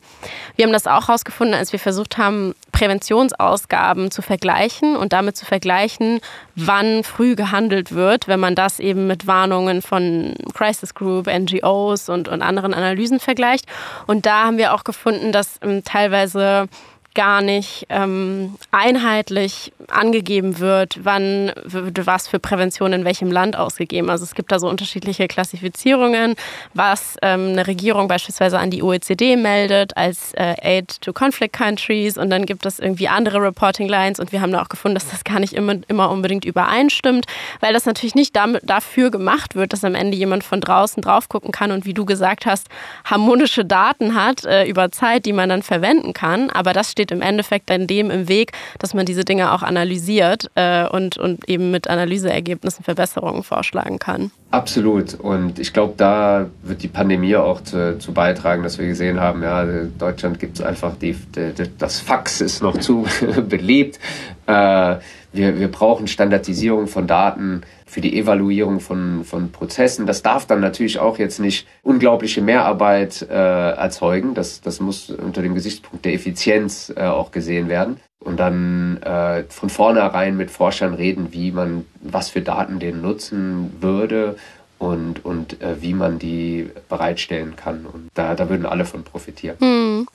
Wir 0.56 0.64
haben 0.64 0.72
das 0.72 0.86
auch 0.86 1.08
herausgefunden, 1.08 1.54
als 1.54 1.72
wir 1.72 1.78
versucht 1.78 2.16
haben, 2.16 2.54
Präventionsausgaben 2.72 4.10
zu 4.10 4.22
vergleichen 4.22 4.96
und 4.96 5.12
damit 5.12 5.36
zu 5.36 5.44
vergleichen, 5.44 6.20
wann 6.54 7.04
früh 7.04 7.36
gehandelt 7.36 7.92
wird, 7.92 8.26
wenn 8.26 8.40
man 8.40 8.54
das 8.54 8.80
eben 8.80 9.06
mit 9.06 9.26
Warnungen 9.26 9.82
von 9.82 10.34
Crisis 10.54 10.94
Group, 10.94 11.26
NGOs 11.26 12.08
und, 12.08 12.28
und 12.28 12.40
anderen 12.40 12.72
Analysen 12.72 13.20
vergleicht. 13.20 13.66
Und 14.06 14.24
da 14.24 14.44
haben 14.44 14.56
wir 14.56 14.72
auch 14.72 14.84
gefunden, 14.84 15.32
dass 15.32 15.58
ähm, 15.62 15.84
teilweise 15.84 16.68
gar 17.16 17.40
nicht 17.40 17.86
ähm, 17.88 18.56
einheitlich 18.70 19.72
angegeben 19.88 20.60
wird, 20.60 21.00
wann 21.02 21.50
wird 21.64 22.06
was 22.06 22.28
für 22.28 22.38
Prävention 22.38 22.92
in 22.92 23.04
welchem 23.04 23.30
Land 23.32 23.56
ausgegeben. 23.56 24.10
Also 24.10 24.24
es 24.24 24.34
gibt 24.34 24.52
da 24.52 24.58
so 24.58 24.68
unterschiedliche 24.68 25.26
Klassifizierungen, 25.26 26.36
was 26.74 27.16
ähm, 27.22 27.48
eine 27.52 27.66
Regierung 27.66 28.06
beispielsweise 28.06 28.58
an 28.58 28.70
die 28.70 28.82
OECD 28.82 29.36
meldet 29.36 29.96
als 29.96 30.34
äh, 30.34 30.54
Aid 30.60 31.00
to 31.00 31.14
Conflict 31.14 31.54
Countries 31.54 32.18
und 32.18 32.28
dann 32.28 32.44
gibt 32.44 32.66
es 32.66 32.78
irgendwie 32.78 33.08
andere 33.08 33.40
Reporting 33.40 33.88
Lines 33.88 34.20
und 34.20 34.30
wir 34.30 34.42
haben 34.42 34.52
da 34.52 34.60
auch 34.60 34.68
gefunden, 34.68 34.96
dass 34.96 35.08
das 35.08 35.24
gar 35.24 35.40
nicht 35.40 35.54
immer, 35.54 35.76
immer 35.88 36.10
unbedingt 36.10 36.44
übereinstimmt, 36.44 37.24
weil 37.60 37.72
das 37.72 37.86
natürlich 37.86 38.14
nicht 38.14 38.36
damit, 38.36 38.68
dafür 38.68 39.10
gemacht 39.10 39.54
wird, 39.54 39.72
dass 39.72 39.84
am 39.84 39.94
Ende 39.94 40.18
jemand 40.18 40.44
von 40.44 40.60
draußen 40.60 41.02
drauf 41.02 41.30
gucken 41.30 41.50
kann 41.50 41.72
und 41.72 41.86
wie 41.86 41.94
du 41.94 42.04
gesagt 42.04 42.44
hast, 42.44 42.68
harmonische 43.04 43.64
Daten 43.64 44.14
hat 44.14 44.44
äh, 44.44 44.66
über 44.66 44.92
Zeit, 44.92 45.24
die 45.24 45.32
man 45.32 45.48
dann 45.48 45.62
verwenden 45.62 46.12
kann. 46.12 46.50
Aber 46.50 46.74
das 46.74 46.92
steht 46.92 47.05
steht 47.06 47.16
im 47.16 47.22
Endeffekt 47.22 47.70
dann 47.70 47.86
dem 47.86 48.10
im 48.10 48.28
Weg, 48.28 48.52
dass 48.78 48.94
man 48.94 49.06
diese 49.06 49.24
Dinge 49.24 49.52
auch 49.52 49.62
analysiert 49.62 50.50
äh, 50.54 50.88
und, 50.88 51.16
und 51.18 51.48
eben 51.48 51.70
mit 51.70 51.88
Analyseergebnissen 51.88 52.84
Verbesserungen 52.84 53.42
vorschlagen 53.42 53.98
kann. 53.98 54.30
Absolut. 54.50 55.14
Und 55.14 55.58
ich 55.58 55.72
glaube, 55.72 55.94
da 55.96 56.46
wird 56.62 56.82
die 56.82 56.88
Pandemie 56.88 57.34
auch 57.36 57.62
zu, 57.62 57.98
zu, 57.98 58.12
beitragen, 58.12 58.62
dass 58.62 58.78
wir 58.78 58.86
gesehen 58.86 59.20
haben, 59.20 59.42
ja, 59.42 59.64
Deutschland 59.98 60.38
gibt 60.38 60.58
es 60.58 60.64
einfach 60.64 60.94
die, 60.96 61.14
die, 61.14 61.52
das 61.76 62.00
Fax 62.00 62.40
ist 62.40 62.62
noch 62.62 62.78
zu 62.78 63.06
beliebt. 63.48 63.98
Äh, 64.46 64.96
wir, 65.32 65.58
wir 65.58 65.68
brauchen 65.68 66.06
Standardisierung 66.06 66.86
von 66.86 67.06
Daten 67.06 67.62
für 67.86 68.00
die 68.00 68.18
Evaluierung 68.18 68.80
von, 68.80 69.24
von 69.24 69.50
Prozessen. 69.50 70.06
Das 70.06 70.22
darf 70.22 70.46
dann 70.46 70.60
natürlich 70.60 70.98
auch 70.98 71.18
jetzt 71.18 71.40
nicht 71.40 71.66
unglaubliche 71.82 72.40
Mehrarbeit 72.40 73.26
äh, 73.28 73.34
erzeugen. 73.34 74.34
Das, 74.34 74.60
das 74.60 74.80
muss 74.80 75.10
unter 75.10 75.42
dem 75.42 75.54
Gesichtspunkt 75.54 76.04
der 76.04 76.14
Effizienz 76.14 76.92
äh, 76.96 77.02
auch 77.02 77.32
gesehen 77.32 77.68
werden. 77.68 77.98
Und 78.18 78.38
dann 78.38 79.00
äh, 79.02 79.44
von 79.44 79.68
vornherein 79.68 80.36
mit 80.36 80.50
Forschern 80.50 80.94
reden, 80.94 81.32
wie 81.32 81.52
man, 81.52 81.86
was 82.00 82.30
für 82.30 82.40
Daten 82.40 82.78
denen 82.78 83.02
nutzen 83.02 83.76
würde 83.80 84.36
und, 84.78 85.24
und 85.24 85.60
äh, 85.62 85.80
wie 85.80 85.94
man 85.94 86.18
die 86.18 86.70
bereitstellen 86.88 87.56
kann. 87.56 87.86
Und 87.86 88.10
da, 88.14 88.34
da 88.34 88.48
würden 88.48 88.66
alle 88.66 88.84
von 88.84 89.04
profitieren. 89.04 89.56
Hm. 89.58 90.06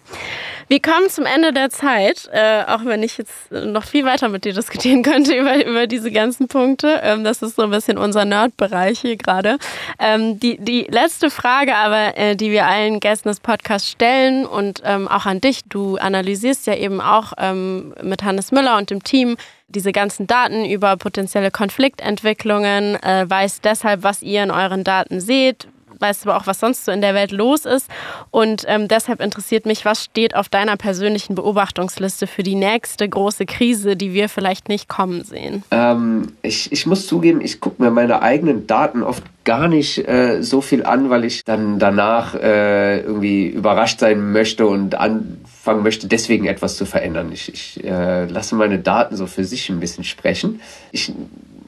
Wir 0.68 0.82
kommen 0.82 1.09
zum 1.09 1.26
Ende 1.26 1.51
der 1.51 1.70
Zeit, 1.70 2.30
äh, 2.32 2.64
auch 2.68 2.86
wenn 2.86 3.01
ich 3.03 3.18
jetzt 3.18 3.51
noch 3.51 3.84
viel 3.84 4.05
weiter 4.05 4.30
mit 4.30 4.45
dir 4.45 4.53
diskutieren 4.53 5.03
könnte 5.03 5.36
über, 5.36 5.66
über 5.66 5.88
diese 5.88 6.12
ganzen 6.12 6.47
Punkte. 6.47 7.01
Ähm, 7.03 7.24
das 7.24 7.41
ist 7.41 7.55
so 7.55 7.64
ein 7.64 7.72
bisschen 7.72 7.97
unser 7.97 8.24
Nerd-Bereich 8.24 8.99
hier 8.99 9.18
gerade. 9.18 9.57
Ähm, 9.99 10.39
die, 10.39 10.57
die 10.57 10.84
letzte 10.89 11.32
Frage 11.32 11.76
aber, 11.76 12.18
äh, 12.18 12.36
die 12.36 12.51
wir 12.51 12.68
allen 12.68 12.99
Gästen 12.99 13.30
des 13.30 13.39
Podcasts 13.39 13.89
stellen 13.89 14.45
und 14.45 14.82
ähm, 14.86 15.07
auch 15.07 15.26
an 15.26 15.41
dich, 15.41 15.62
du 15.68 15.97
analysierst 15.97 16.68
ja 16.68 16.76
eben 16.76 17.01
auch 17.01 17.34
ähm, 17.38 17.95
mit 18.03 18.24
Hannes 18.24 18.51
Müller 18.51 18.78
und 18.78 18.91
dem 18.91 19.03
Team 19.03 19.38
diese 19.72 19.92
ganzen 19.92 20.28
Daten 20.28 20.66
über 20.66 20.98
potenzielle 20.98 21.52
Konfliktentwicklungen, 21.52 22.96
äh, 23.04 23.30
weißt 23.30 23.64
deshalb, 23.66 24.04
was 24.04 24.22
ihr 24.22 24.44
in 24.44 24.52
euren 24.52 24.84
Daten 24.84 25.20
seht, 25.20 25.68
weißt 26.02 26.28
aber 26.28 26.38
auch, 26.38 26.47
was 26.47 26.60
sonst 26.60 26.86
so 26.86 26.91
in 26.91 27.02
der 27.02 27.14
Welt 27.14 27.32
los 27.32 27.66
ist. 27.66 27.89
Und 28.32 28.66
ähm, 28.68 28.88
deshalb 28.88 29.22
interessiert 29.22 29.66
mich, 29.66 29.86
was 29.86 30.04
steht 30.04 30.36
auf 30.36 30.49
deiner 30.49 30.78
persönlichen 30.78 31.36
Beobachtungsliste 31.36 32.28
für 32.28 32.43
die 32.43 32.56
nächste 32.56 33.08
große 33.08 33.45
Krise, 33.45 33.95
die 33.95 34.14
wir 34.14 34.30
vielleicht 34.30 34.68
nicht 34.68 34.89
kommen 34.89 35.24
sehen? 35.24 35.64
Ähm, 35.72 36.34
ich, 36.41 36.72
ich 36.72 36.86
muss 36.86 37.08
zugeben, 37.08 37.41
ich 37.41 37.60
gucke 37.60 37.82
mir 37.82 37.91
meine 37.91 38.22
eigenen 38.22 38.68
Daten 38.68 39.04
oft 39.04 39.24
gar 39.43 39.68
nicht 39.68 40.08
äh, 40.08 40.41
so 40.43 40.62
viel 40.62 40.86
an, 40.86 41.10
weil 41.10 41.26
ich 41.26 41.43
dann 41.43 41.80
danach 41.80 42.36
äh, 42.36 43.02
irgendwie 43.02 43.47
überrascht 43.47 43.99
sein 43.99 44.32
möchte 44.32 44.68
und 44.68 44.95
anfangen 44.95 45.84
möchte, 45.84 46.08
deswegen 46.08 46.45
etwas 46.45 46.78
zu 46.78 46.86
verändern. 46.86 47.32
Ich, 47.32 47.52
ich 47.52 47.84
äh, 47.84 48.26
lasse 48.26 48.56
meine 48.56 48.80
Daten 48.80 49.16
so 49.16 49.26
für 49.26 49.43
sich 49.43 49.70
ein 49.70 49.80
bisschen 49.80 50.04
sprechen. 50.04 50.62
Ich 50.91 51.12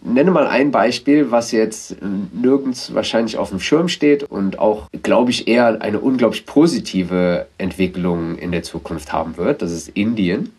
nenne 0.04 0.32
mal 0.32 0.47
ein 0.47 0.72
Beispiel, 0.72 1.32
was 1.32 1.51
jetzt 1.51 1.95
nirgends 2.34 2.93
wahrscheinlich 2.93 3.38
auf 3.38 3.49
dem 3.49 3.60
Schirm 3.60 3.88
steht 3.88 4.24
und 4.24 4.60
auch, 4.60 4.89
glaube 5.01 5.32
ich, 5.32 5.47
eher 5.47 5.82
eine 5.82 5.99
unglaublich 5.99 6.45
positive 6.45 7.47
Entwicklung 7.58 8.38
in 8.38 8.51
der 8.51 8.64
Zukunft 8.64 9.14
haben 9.14 9.38
wird. 9.38 9.62
Das 9.62 9.72
ist 9.72 9.89
Indien. 9.89 10.54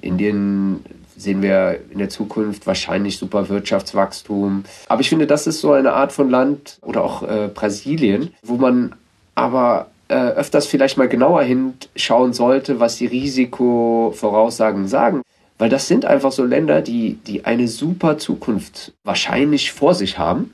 Indien 0.00 0.84
sehen 1.16 1.42
wir 1.42 1.80
in 1.90 1.98
der 1.98 2.08
Zukunft 2.08 2.66
wahrscheinlich 2.66 3.18
super 3.18 3.48
Wirtschaftswachstum. 3.48 4.64
Aber 4.88 5.00
ich 5.00 5.08
finde, 5.08 5.26
das 5.26 5.46
ist 5.46 5.60
so 5.60 5.72
eine 5.72 5.92
Art 5.92 6.12
von 6.12 6.30
Land 6.30 6.78
oder 6.82 7.02
auch 7.04 7.22
äh, 7.22 7.48
Brasilien, 7.52 8.32
wo 8.42 8.54
man 8.54 8.94
aber 9.34 9.88
äh, 10.08 10.14
öfters 10.14 10.66
vielleicht 10.66 10.96
mal 10.96 11.08
genauer 11.08 11.42
hinschauen 11.42 12.32
sollte, 12.32 12.80
was 12.80 12.96
die 12.96 13.06
Risikovoraussagen 13.06 14.88
sagen. 14.88 15.22
Weil 15.58 15.68
das 15.68 15.88
sind 15.88 16.04
einfach 16.04 16.32
so 16.32 16.44
Länder, 16.44 16.82
die, 16.82 17.18
die 17.26 17.44
eine 17.44 17.66
super 17.68 18.18
Zukunft 18.18 18.92
wahrscheinlich 19.02 19.72
vor 19.72 19.94
sich 19.94 20.18
haben, 20.18 20.52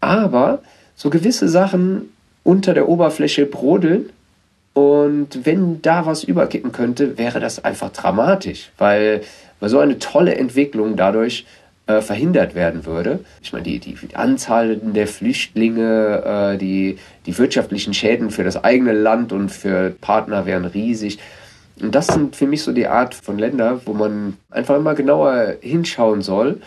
aber 0.00 0.62
so 0.94 1.10
gewisse 1.10 1.48
Sachen 1.48 2.12
unter 2.44 2.74
der 2.74 2.88
Oberfläche 2.88 3.46
brodeln. 3.46 4.10
Und 4.74 5.44
wenn 5.44 5.82
da 5.82 6.06
was 6.06 6.24
überkippen 6.24 6.72
könnte, 6.72 7.18
wäre 7.18 7.40
das 7.40 7.62
einfach 7.62 7.90
dramatisch, 7.92 8.70
weil, 8.78 9.22
weil 9.60 9.68
so 9.68 9.80
eine 9.80 9.98
tolle 9.98 10.34
Entwicklung 10.36 10.96
dadurch 10.96 11.44
äh, 11.86 12.00
verhindert 12.00 12.54
werden 12.54 12.86
würde. 12.86 13.20
Ich 13.42 13.52
meine, 13.52 13.64
die, 13.64 13.80
die 13.80 13.96
Anzahl 14.14 14.76
der 14.76 15.06
Flüchtlinge, 15.06 16.54
äh, 16.54 16.58
die, 16.58 16.98
die 17.26 17.36
wirtschaftlichen 17.36 17.92
Schäden 17.92 18.30
für 18.30 18.44
das 18.44 18.62
eigene 18.62 18.92
Land 18.92 19.32
und 19.32 19.50
für 19.50 19.90
Partner 20.00 20.46
wären 20.46 20.64
riesig. 20.64 21.18
Und 21.80 21.94
das 21.94 22.08
sind 22.08 22.36
für 22.36 22.46
mich 22.46 22.62
so 22.62 22.72
die 22.72 22.86
Art 22.86 23.14
von 23.14 23.38
Ländern, 23.38 23.80
wo 23.84 23.92
man 23.92 24.36
einfach 24.50 24.76
immer 24.76 24.94
genauer 24.94 25.56
hinschauen 25.60 26.22
soll, 26.22 26.60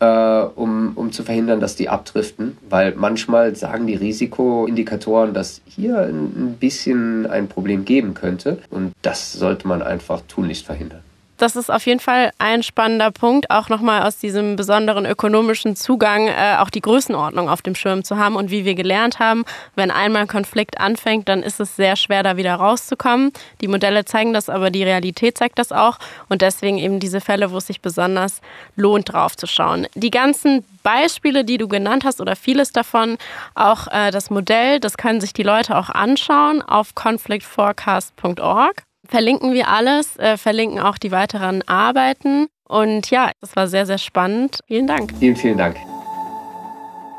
äh, 0.00 0.06
um, 0.06 0.92
um 0.94 1.12
zu 1.12 1.22
verhindern, 1.22 1.60
dass 1.60 1.76
die 1.76 1.88
abdriften. 1.88 2.56
Weil 2.68 2.94
manchmal 2.96 3.56
sagen 3.56 3.86
die 3.86 3.96
Risikoindikatoren, 3.96 5.34
dass 5.34 5.60
hier 5.66 5.98
ein 5.98 6.56
bisschen 6.58 7.26
ein 7.26 7.48
Problem 7.48 7.84
geben 7.84 8.14
könnte. 8.14 8.58
Und 8.70 8.92
das 9.02 9.32
sollte 9.32 9.66
man 9.68 9.82
einfach 9.82 10.22
tunlichst 10.28 10.66
verhindern 10.66 11.00
das 11.36 11.56
ist 11.56 11.70
auf 11.70 11.86
jeden 11.86 12.00
Fall 12.00 12.30
ein 12.38 12.62
spannender 12.62 13.10
Punkt, 13.10 13.50
auch 13.50 13.68
nochmal 13.68 14.02
aus 14.02 14.18
diesem 14.18 14.56
besonderen 14.56 15.06
ökonomischen 15.06 15.76
Zugang 15.76 16.28
äh, 16.28 16.56
auch 16.58 16.70
die 16.70 16.80
Größenordnung 16.80 17.48
auf 17.48 17.62
dem 17.62 17.74
Schirm 17.74 18.04
zu 18.04 18.16
haben 18.16 18.36
und 18.36 18.50
wie 18.50 18.64
wir 18.64 18.74
gelernt 18.74 19.18
haben, 19.18 19.44
wenn 19.74 19.90
einmal 19.90 20.26
Konflikt 20.26 20.80
anfängt, 20.80 21.28
dann 21.28 21.42
ist 21.42 21.60
es 21.60 21.76
sehr 21.76 21.96
schwer, 21.96 22.22
da 22.22 22.36
wieder 22.36 22.54
rauszukommen. 22.54 23.32
Die 23.60 23.68
Modelle 23.68 24.04
zeigen 24.04 24.32
das, 24.32 24.48
aber 24.48 24.70
die 24.70 24.84
Realität 24.84 25.38
zeigt 25.38 25.58
das 25.58 25.72
auch 25.72 25.98
und 26.28 26.42
deswegen 26.42 26.78
eben 26.78 27.00
diese 27.00 27.20
Fälle, 27.20 27.50
wo 27.50 27.58
es 27.58 27.66
sich 27.66 27.80
besonders 27.80 28.40
lohnt, 28.76 29.12
drauf 29.12 29.36
zu 29.36 29.46
schauen. 29.46 29.86
Die 29.94 30.10
ganzen 30.10 30.64
Beispiele, 30.82 31.44
die 31.44 31.58
du 31.58 31.66
genannt 31.66 32.04
hast 32.04 32.20
oder 32.20 32.36
vieles 32.36 32.72
davon, 32.72 33.18
auch 33.54 33.88
äh, 33.88 34.10
das 34.10 34.30
Modell, 34.30 34.80
das 34.80 34.96
können 34.96 35.20
sich 35.20 35.32
die 35.32 35.42
Leute 35.42 35.76
auch 35.76 35.88
anschauen 35.88 36.62
auf 36.62 36.94
conflictforecast.org 36.94 38.84
verlinken 39.14 39.52
wir 39.52 39.68
alles, 39.68 40.16
äh, 40.16 40.36
verlinken 40.36 40.80
auch 40.80 40.98
die 40.98 41.12
weiteren 41.12 41.62
Arbeiten. 41.68 42.48
Und 42.68 43.10
ja, 43.10 43.30
das 43.40 43.54
war 43.54 43.68
sehr, 43.68 43.86
sehr 43.86 43.98
spannend. 43.98 44.58
Vielen 44.66 44.88
Dank. 44.88 45.12
Vielen, 45.20 45.36
vielen 45.36 45.56
Dank. 45.56 45.76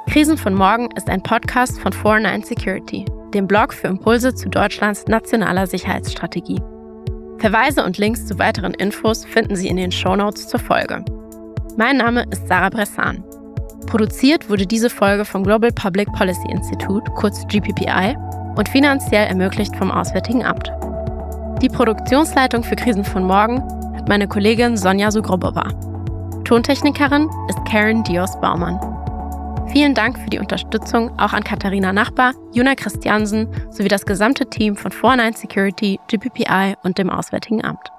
Krisen 0.10 0.38
von 0.38 0.54
morgen 0.54 0.90
ist 0.98 1.10
ein 1.10 1.24
Podcast 1.24 1.80
von 1.80 1.94
49 1.94 2.50
Security, 2.50 3.06
dem 3.34 3.48
Blog 3.48 3.74
für 3.74 3.88
Impulse 3.88 4.36
zu 4.36 4.50
Deutschlands 4.50 5.06
nationaler 5.08 5.68
Sicherheitsstrategie. 5.68 6.60
Verweise 7.38 7.86
und 7.86 7.98
Links 7.98 8.26
zu 8.26 8.38
weiteren 8.40 8.74
Infos 8.74 9.24
finden 9.24 9.56
Sie 9.56 9.70
in 9.70 9.78
den 9.78 9.94
Shownotes 9.94 10.50
zur 10.50 10.60
Folge. 10.60 11.02
Mein 11.78 11.96
Name 11.96 12.26
ist 12.30 12.46
Sarah 12.50 12.72
Bressan. 12.72 13.24
Produziert 13.88 14.50
wurde 14.50 14.68
diese 14.68 14.90
Folge 14.90 15.24
vom 15.24 15.46
Global 15.46 15.72
Public 15.72 16.12
Policy 16.12 16.50
Institute, 16.50 17.10
kurz 17.12 17.48
GPPI, 17.48 18.18
und 18.58 18.68
finanziell 18.68 19.28
ermöglicht 19.28 19.74
vom 19.78 19.92
Auswärtigen 19.92 20.44
Amt. 20.44 20.70
Die 21.62 21.70
Produktionsleitung 21.70 22.64
für 22.64 22.76
Krisen 22.76 23.06
von 23.06 23.24
morgen 23.24 23.62
hat 23.96 24.10
meine 24.10 24.28
Kollegin 24.28 24.76
Sonja 24.76 25.10
Sugrobova. 25.10 25.64
Tontechnikerin 26.44 27.30
ist 27.48 27.64
Karen 27.66 28.04
Dios-Baumann. 28.04 28.78
Vielen 29.72 29.94
Dank 29.94 30.20
für 30.20 30.30
die 30.30 30.40
Unterstützung 30.40 31.18
auch 31.18 31.34
an 31.34 31.44
Katharina 31.44 31.94
Nachbar, 31.94 32.34
Juna 32.54 32.76
Christiansen 32.76 33.48
sowie 33.72 33.88
das 33.88 34.06
gesamte 34.06 34.50
Team 34.50 34.76
von 34.76 34.92
49 34.92 35.42
Security, 35.42 36.00
GPPI 36.08 36.76
und 36.84 36.98
dem 36.98 37.10
Auswärtigen 37.10 37.64
Amt. 37.64 37.95